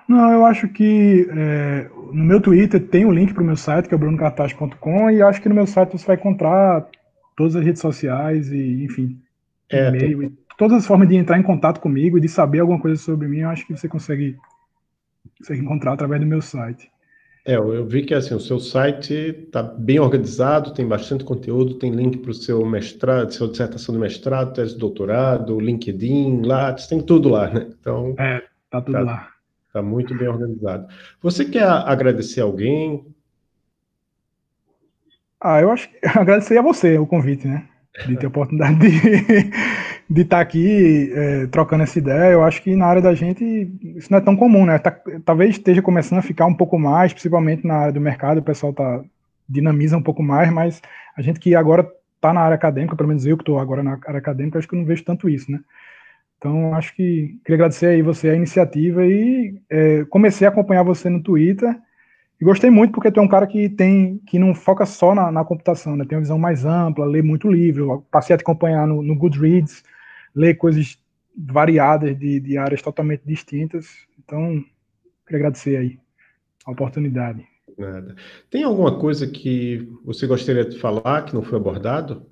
Não, 0.09 0.32
eu 0.32 0.45
acho 0.45 0.68
que 0.68 1.28
é, 1.30 1.89
no 2.12 2.24
meu 2.24 2.41
Twitter 2.41 2.80
tem 2.89 3.05
o 3.05 3.09
um 3.09 3.12
link 3.12 3.32
para 3.32 3.43
o 3.43 3.47
meu 3.47 3.57
site, 3.57 3.89
que 3.89 3.95
é 3.95 3.99
brunocartaz.com, 3.99 5.11
e 5.11 5.22
acho 5.22 5.43
que 5.43 5.49
no 5.49 5.55
meu 5.55 5.66
site 5.66 5.93
você 5.93 6.07
vai 6.07 6.16
encontrar 6.16 6.89
todas 7.37 7.57
as 7.57 7.64
redes 7.64 7.80
sociais 7.80 8.51
e, 8.51 8.84
enfim, 8.84 9.20
é, 9.70 9.89
e-mail, 9.89 10.20
tem... 10.20 10.39
todas 10.57 10.78
as 10.78 10.87
formas 10.87 11.09
de 11.09 11.16
entrar 11.16 11.39
em 11.39 11.43
contato 11.43 11.80
comigo 11.80 12.16
e 12.16 12.20
de 12.20 12.28
saber 12.28 12.61
alguma 12.61 12.80
coisa 12.80 13.01
sobre 13.01 13.26
mim, 13.26 13.39
eu 13.39 13.51
acho 13.51 13.66
que 13.66 13.76
você 13.76 13.89
consegue, 13.89 14.37
consegue 15.39 15.61
encontrar 15.61 15.93
através 15.93 16.20
do 16.20 16.26
meu 16.26 16.41
site. 16.41 16.89
É, 17.47 17.55
eu 17.55 17.87
vi 17.87 18.03
que 18.05 18.13
assim, 18.13 18.35
o 18.35 18.41
seu 18.41 18.59
site 18.59 19.15
está 19.15 19.63
bem 19.63 20.01
organizado, 20.01 20.75
tem 20.75 20.85
bastante 20.85 21.23
conteúdo, 21.23 21.79
tem 21.79 21.93
link 21.93 22.19
para 22.19 22.33
o 22.33 22.35
seu 22.35 22.67
mestrado, 22.67 23.31
sua 23.31 23.47
dissertação 23.47 23.95
de 23.95 24.01
mestrado, 24.01 24.53
tese 24.53 24.75
de 24.75 24.81
doutorado, 24.81 25.61
LinkedIn, 25.61 26.43
Lattes, 26.43 26.89
tem 26.89 27.01
tudo 27.01 27.29
lá, 27.29 27.49
né? 27.49 27.69
Então. 27.81 28.17
É, 28.19 28.43
tá 28.69 28.81
tudo 28.81 28.95
tá, 28.95 29.01
lá. 29.01 29.29
Está 29.69 29.81
muito 29.81 30.13
bem 30.19 30.27
organizado. 30.27 30.89
Você 31.23 31.45
quer 31.45 31.69
agradecer 31.69 32.41
alguém? 32.41 33.07
Ah, 35.41 35.61
eu 35.61 35.71
acho 35.71 35.89
que 35.89 36.01
agradecer 36.19 36.59
a 36.59 36.63
você 36.63 36.99
o 36.99 37.07
convite, 37.07 37.47
né? 37.47 37.69
De 38.09 38.17
ter 38.17 38.27
a 38.27 38.29
oportunidade 38.29 38.77
de, 38.81 38.91
de 40.09 40.23
estar 40.23 40.37
tá 40.37 40.43
aqui 40.43 41.11
é, 41.13 41.47
trocando 41.47 41.83
essa 41.83 41.99
ideia. 41.99 42.33
Eu 42.33 42.45
acho 42.45 42.63
que 42.63 42.77
na 42.77 42.87
área 42.87 43.03
da 43.03 43.15
gente 43.15 43.45
isso 43.97 44.11
não 44.11 44.19
é 44.19 44.21
tão 44.21 44.37
comum, 44.37 44.65
né? 44.65 44.79
Tá, 44.79 44.97
talvez 45.25 45.57
esteja 45.57 45.83
começando 45.83 46.21
a 46.21 46.23
ficar 46.23 46.47
um 46.47 46.55
pouco 46.55 46.79
mais, 46.79 47.13
principalmente 47.13 47.67
na 47.67 47.75
área 47.75 47.93
do 47.93 48.01
mercado, 48.01 48.39
o 48.39 48.43
pessoal 48.43 48.73
tá 48.73 49.03
dinamiza 49.49 49.97
um 49.97 50.03
pouco 50.03 50.23
mais, 50.23 50.51
mas 50.53 50.81
a 51.17 51.23
gente 51.23 51.41
que 51.41 51.55
agora 51.55 51.89
está 52.17 52.33
na 52.33 52.41
área 52.41 52.55
acadêmica, 52.55 52.97
pelo 52.97 53.09
menos 53.09 53.27
eu 53.27 53.37
que 53.37 53.43
estou 53.43 53.59
agora 53.59 53.83
na 53.83 53.99
área 54.07 54.19
acadêmica, 54.19 54.59
acho 54.59 54.69
que 54.69 54.75
eu 54.75 54.79
não 54.79 54.87
vejo 54.87 55.05
tanto 55.05 55.29
isso, 55.29 55.51
né? 55.51 55.61
Então, 56.39 56.75
acho 56.75 56.95
que 56.95 57.39
queria 57.45 57.57
agradecer 57.57 57.87
aí 57.87 58.03
você 58.03 58.29
a 58.29 58.35
iniciativa 58.35 59.05
e 59.07 59.59
é, 59.71 60.05
comecei 60.05 60.47
a 60.47 60.51
acompanhar 60.51 60.83
você 60.83 61.09
no 61.09 61.23
Twitter 61.23 61.75
e 62.41 62.45
gostei 62.45 62.69
muito 62.69 62.93
porque 62.93 63.11
tu 63.11 63.21
é 63.21 63.23
um 63.23 63.29
cara 63.29 63.47
que 63.47 63.69
tem 63.69 64.21
que 64.27 64.39
não 64.39 64.55
foca 64.55 64.85
só 64.85 65.15
na, 65.15 65.33
na 65.33 65.45
computação, 65.45 65.97
né? 65.97 66.05
Tem 66.05 66.17
uma 66.17 66.23
visão 66.23 66.39
mais 66.39 66.65
ampla, 66.65 67.07
lê 67.07 67.23
muito 67.23 67.51
livro, 67.51 68.05
passei 68.11 68.35
a 68.35 68.37
te 68.37 68.43
acompanhar 68.43 68.87
no, 68.87 69.03
no 69.03 69.17
Goodreads, 69.17 69.83
lê 70.37 70.55
coisas 70.55 70.99
variadas 71.37 72.16
de, 72.16 72.39
de 72.39 72.59
áreas 72.59 72.82
totalmente 72.82 73.22
distintas. 73.24 73.87
Então, 74.22 74.62
queria 75.26 75.41
agradecer 75.41 75.76
aí 75.76 75.99
a 76.66 76.70
oportunidade. 76.70 77.47
Nada. 77.78 78.14
Tem 78.51 78.62
alguma 78.62 78.99
coisa 78.99 79.26
que 79.26 79.89
você 80.05 80.26
gostaria 80.26 80.64
de 80.64 80.78
falar 80.78 81.22
que 81.22 81.34
não 81.34 81.43
foi 81.43 81.59
abordado? 81.59 82.26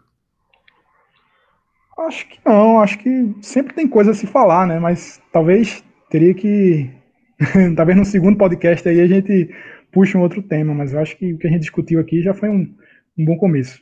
Acho 1.99 2.29
que 2.29 2.39
não, 2.45 2.81
acho 2.81 2.99
que 2.99 3.35
sempre 3.41 3.75
tem 3.75 3.89
coisa 3.89 4.11
a 4.11 4.15
se 4.15 4.27
falar, 4.27 4.67
né? 4.67 4.79
Mas 4.79 5.21
talvez 5.33 5.85
teria 6.11 6.35
que. 6.35 6.91
talvez 7.77 7.97
no 7.97 8.05
segundo 8.05 8.39
podcast 8.39 8.89
aí 8.89 9.01
a 9.01 9.07
gente 9.07 9.51
puxe 9.93 10.17
um 10.17 10.23
outro 10.23 10.43
tema, 10.43 10.75
mas 10.75 10.93
eu 10.93 10.99
acho 10.99 11.17
que 11.17 11.33
o 11.33 11.39
que 11.39 11.47
a 11.47 11.51
gente 11.51 11.61
discutiu 11.61 12.01
aqui 12.01 12.21
já 12.21 12.35
foi 12.35 12.49
um, 12.49 12.75
um 13.17 13.25
bom 13.25 13.37
começo. 13.37 13.81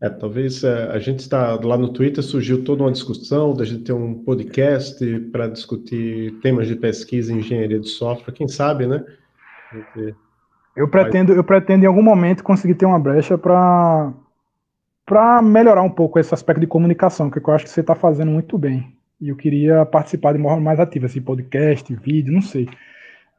É, 0.00 0.08
talvez 0.08 0.62
é, 0.62 0.90
a 0.92 0.98
gente 1.00 1.20
está 1.20 1.58
lá 1.60 1.76
no 1.76 1.92
Twitter, 1.92 2.22
surgiu 2.22 2.62
toda 2.62 2.84
uma 2.84 2.92
discussão 2.92 3.52
da 3.52 3.64
gente 3.64 3.82
ter 3.82 3.92
um 3.92 4.14
podcast 4.22 5.04
para 5.32 5.48
discutir 5.48 6.38
temas 6.40 6.68
de 6.68 6.76
pesquisa 6.76 7.32
em 7.32 7.38
engenharia 7.38 7.80
de 7.80 7.88
software, 7.88 8.32
quem 8.32 8.46
sabe, 8.46 8.86
né? 8.86 9.04
Eu 10.76 10.86
pretendo, 10.86 11.32
eu 11.32 11.42
pretendo 11.42 11.84
em 11.84 11.88
algum 11.88 12.02
momento 12.02 12.44
conseguir 12.44 12.76
ter 12.76 12.86
uma 12.86 12.98
brecha 12.98 13.36
para 13.36 14.12
para 15.04 15.40
melhorar 15.40 15.82
um 15.82 15.90
pouco 15.90 16.18
esse 16.18 16.34
aspecto 16.34 16.60
de 16.60 16.66
comunicação, 16.66 17.30
que 17.30 17.38
eu 17.38 17.54
acho 17.54 17.64
que 17.64 17.70
você 17.70 17.80
está 17.80 17.94
fazendo 17.94 18.30
muito 18.30 18.58
bem. 18.58 18.94
E 19.18 19.30
eu 19.30 19.36
queria 19.36 19.84
participar 19.86 20.32
de 20.32 20.38
uma 20.38 20.50
forma 20.50 20.62
mais 20.62 20.78
ativa, 20.78 21.06
assim, 21.06 21.22
podcast, 21.22 21.92
vídeo, 21.94 22.32
não 22.32 22.42
sei. 22.42 22.68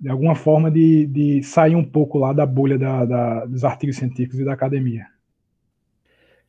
De 0.01 0.09
alguma 0.09 0.33
forma 0.33 0.71
de, 0.71 1.05
de 1.05 1.43
sair 1.43 1.75
um 1.75 1.83
pouco 1.83 2.17
lá 2.17 2.33
da 2.33 2.43
bolha 2.43 2.77
da, 2.77 3.05
da, 3.05 3.45
dos 3.45 3.63
artigos 3.63 3.97
científicos 3.97 4.39
e 4.39 4.45
da 4.45 4.53
academia. 4.53 5.05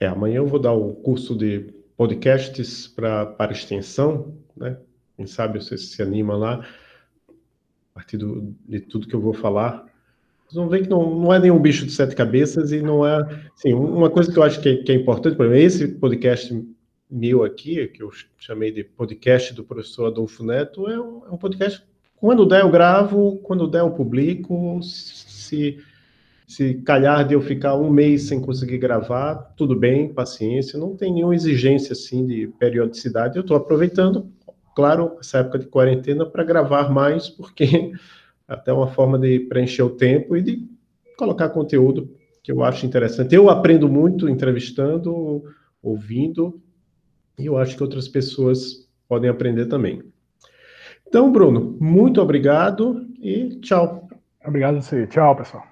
É, 0.00 0.06
amanhã 0.06 0.36
eu 0.36 0.46
vou 0.46 0.58
dar 0.58 0.72
o 0.72 0.94
curso 0.94 1.36
de 1.36 1.74
podcasts 1.94 2.88
pra, 2.88 3.26
para 3.26 3.52
extensão, 3.52 4.34
né? 4.56 4.78
Quem 5.14 5.26
sabe 5.26 5.62
você 5.62 5.76
se 5.76 6.00
anima 6.00 6.34
lá, 6.34 6.66
a 7.28 7.94
partir 7.94 8.16
do, 8.16 8.54
de 8.66 8.80
tudo 8.80 9.06
que 9.06 9.14
eu 9.14 9.20
vou 9.20 9.34
falar. 9.34 9.84
Vocês 10.46 10.54
vão 10.54 10.70
ver 10.70 10.82
que 10.82 10.88
não, 10.88 11.20
não 11.20 11.34
é 11.34 11.38
nenhum 11.38 11.60
bicho 11.60 11.84
de 11.84 11.92
sete 11.92 12.16
cabeças 12.16 12.72
e 12.72 12.80
não 12.80 13.06
é. 13.06 13.18
Assim, 13.54 13.74
uma 13.74 14.08
coisa 14.08 14.32
que 14.32 14.38
eu 14.38 14.42
acho 14.42 14.58
que 14.62 14.70
é, 14.70 14.76
que 14.78 14.90
é 14.90 14.94
importante, 14.94 15.36
por 15.36 15.44
exemplo, 15.44 15.62
esse 15.62 15.88
podcast 15.88 16.66
meu 17.10 17.44
aqui, 17.44 17.86
que 17.88 18.02
eu 18.02 18.10
chamei 18.38 18.72
de 18.72 18.82
podcast 18.82 19.52
do 19.52 19.62
professor 19.62 20.06
Adolfo 20.06 20.42
Neto, 20.42 20.88
é 20.88 20.98
um, 20.98 21.26
é 21.26 21.30
um 21.30 21.36
podcast. 21.36 21.84
Quando 22.16 22.46
der, 22.46 22.62
eu 22.62 22.70
gravo, 22.70 23.38
quando 23.42 23.68
der, 23.68 23.80
eu 23.80 23.90
publico. 23.90 24.80
Se, 24.82 25.78
se 26.50 26.74
calhar 26.82 27.24
de 27.24 27.34
eu 27.34 27.40
ficar 27.40 27.76
um 27.76 27.88
mês 27.88 28.24
sem 28.24 28.40
conseguir 28.40 28.78
gravar, 28.78 29.36
tudo 29.56 29.76
bem, 29.76 30.12
paciência, 30.12 30.76
não 30.76 30.96
tem 30.96 31.14
nenhuma 31.14 31.32
exigência 31.32 31.92
assim 31.92 32.26
de 32.26 32.48
periodicidade. 32.58 33.36
Eu 33.36 33.42
estou 33.42 33.56
aproveitando, 33.56 34.28
claro, 34.74 35.16
essa 35.20 35.38
época 35.38 35.60
de 35.60 35.66
quarentena 35.66 36.26
para 36.26 36.42
gravar 36.42 36.90
mais, 36.90 37.28
porque 37.28 37.92
até 38.48 38.72
uma 38.72 38.88
forma 38.88 39.16
de 39.16 39.38
preencher 39.38 39.84
o 39.84 39.90
tempo 39.90 40.36
e 40.36 40.42
de 40.42 40.68
colocar 41.16 41.50
conteúdo 41.50 42.10
que 42.42 42.50
eu 42.50 42.64
acho 42.64 42.84
interessante. 42.84 43.32
Eu 43.32 43.48
aprendo 43.48 43.88
muito 43.88 44.28
entrevistando, 44.28 45.44
ouvindo, 45.80 46.60
e 47.38 47.46
eu 47.46 47.58
acho 47.58 47.76
que 47.76 47.82
outras 47.84 48.08
pessoas 48.08 48.88
podem 49.06 49.30
aprender 49.30 49.66
também. 49.66 50.02
Então, 51.06 51.30
Bruno, 51.30 51.76
muito 51.80 52.20
obrigado 52.20 53.06
e 53.22 53.50
tchau. 53.60 54.08
Obrigado 54.44 54.78
a 54.78 54.80
você. 54.80 55.06
Tchau, 55.06 55.36
pessoal. 55.36 55.69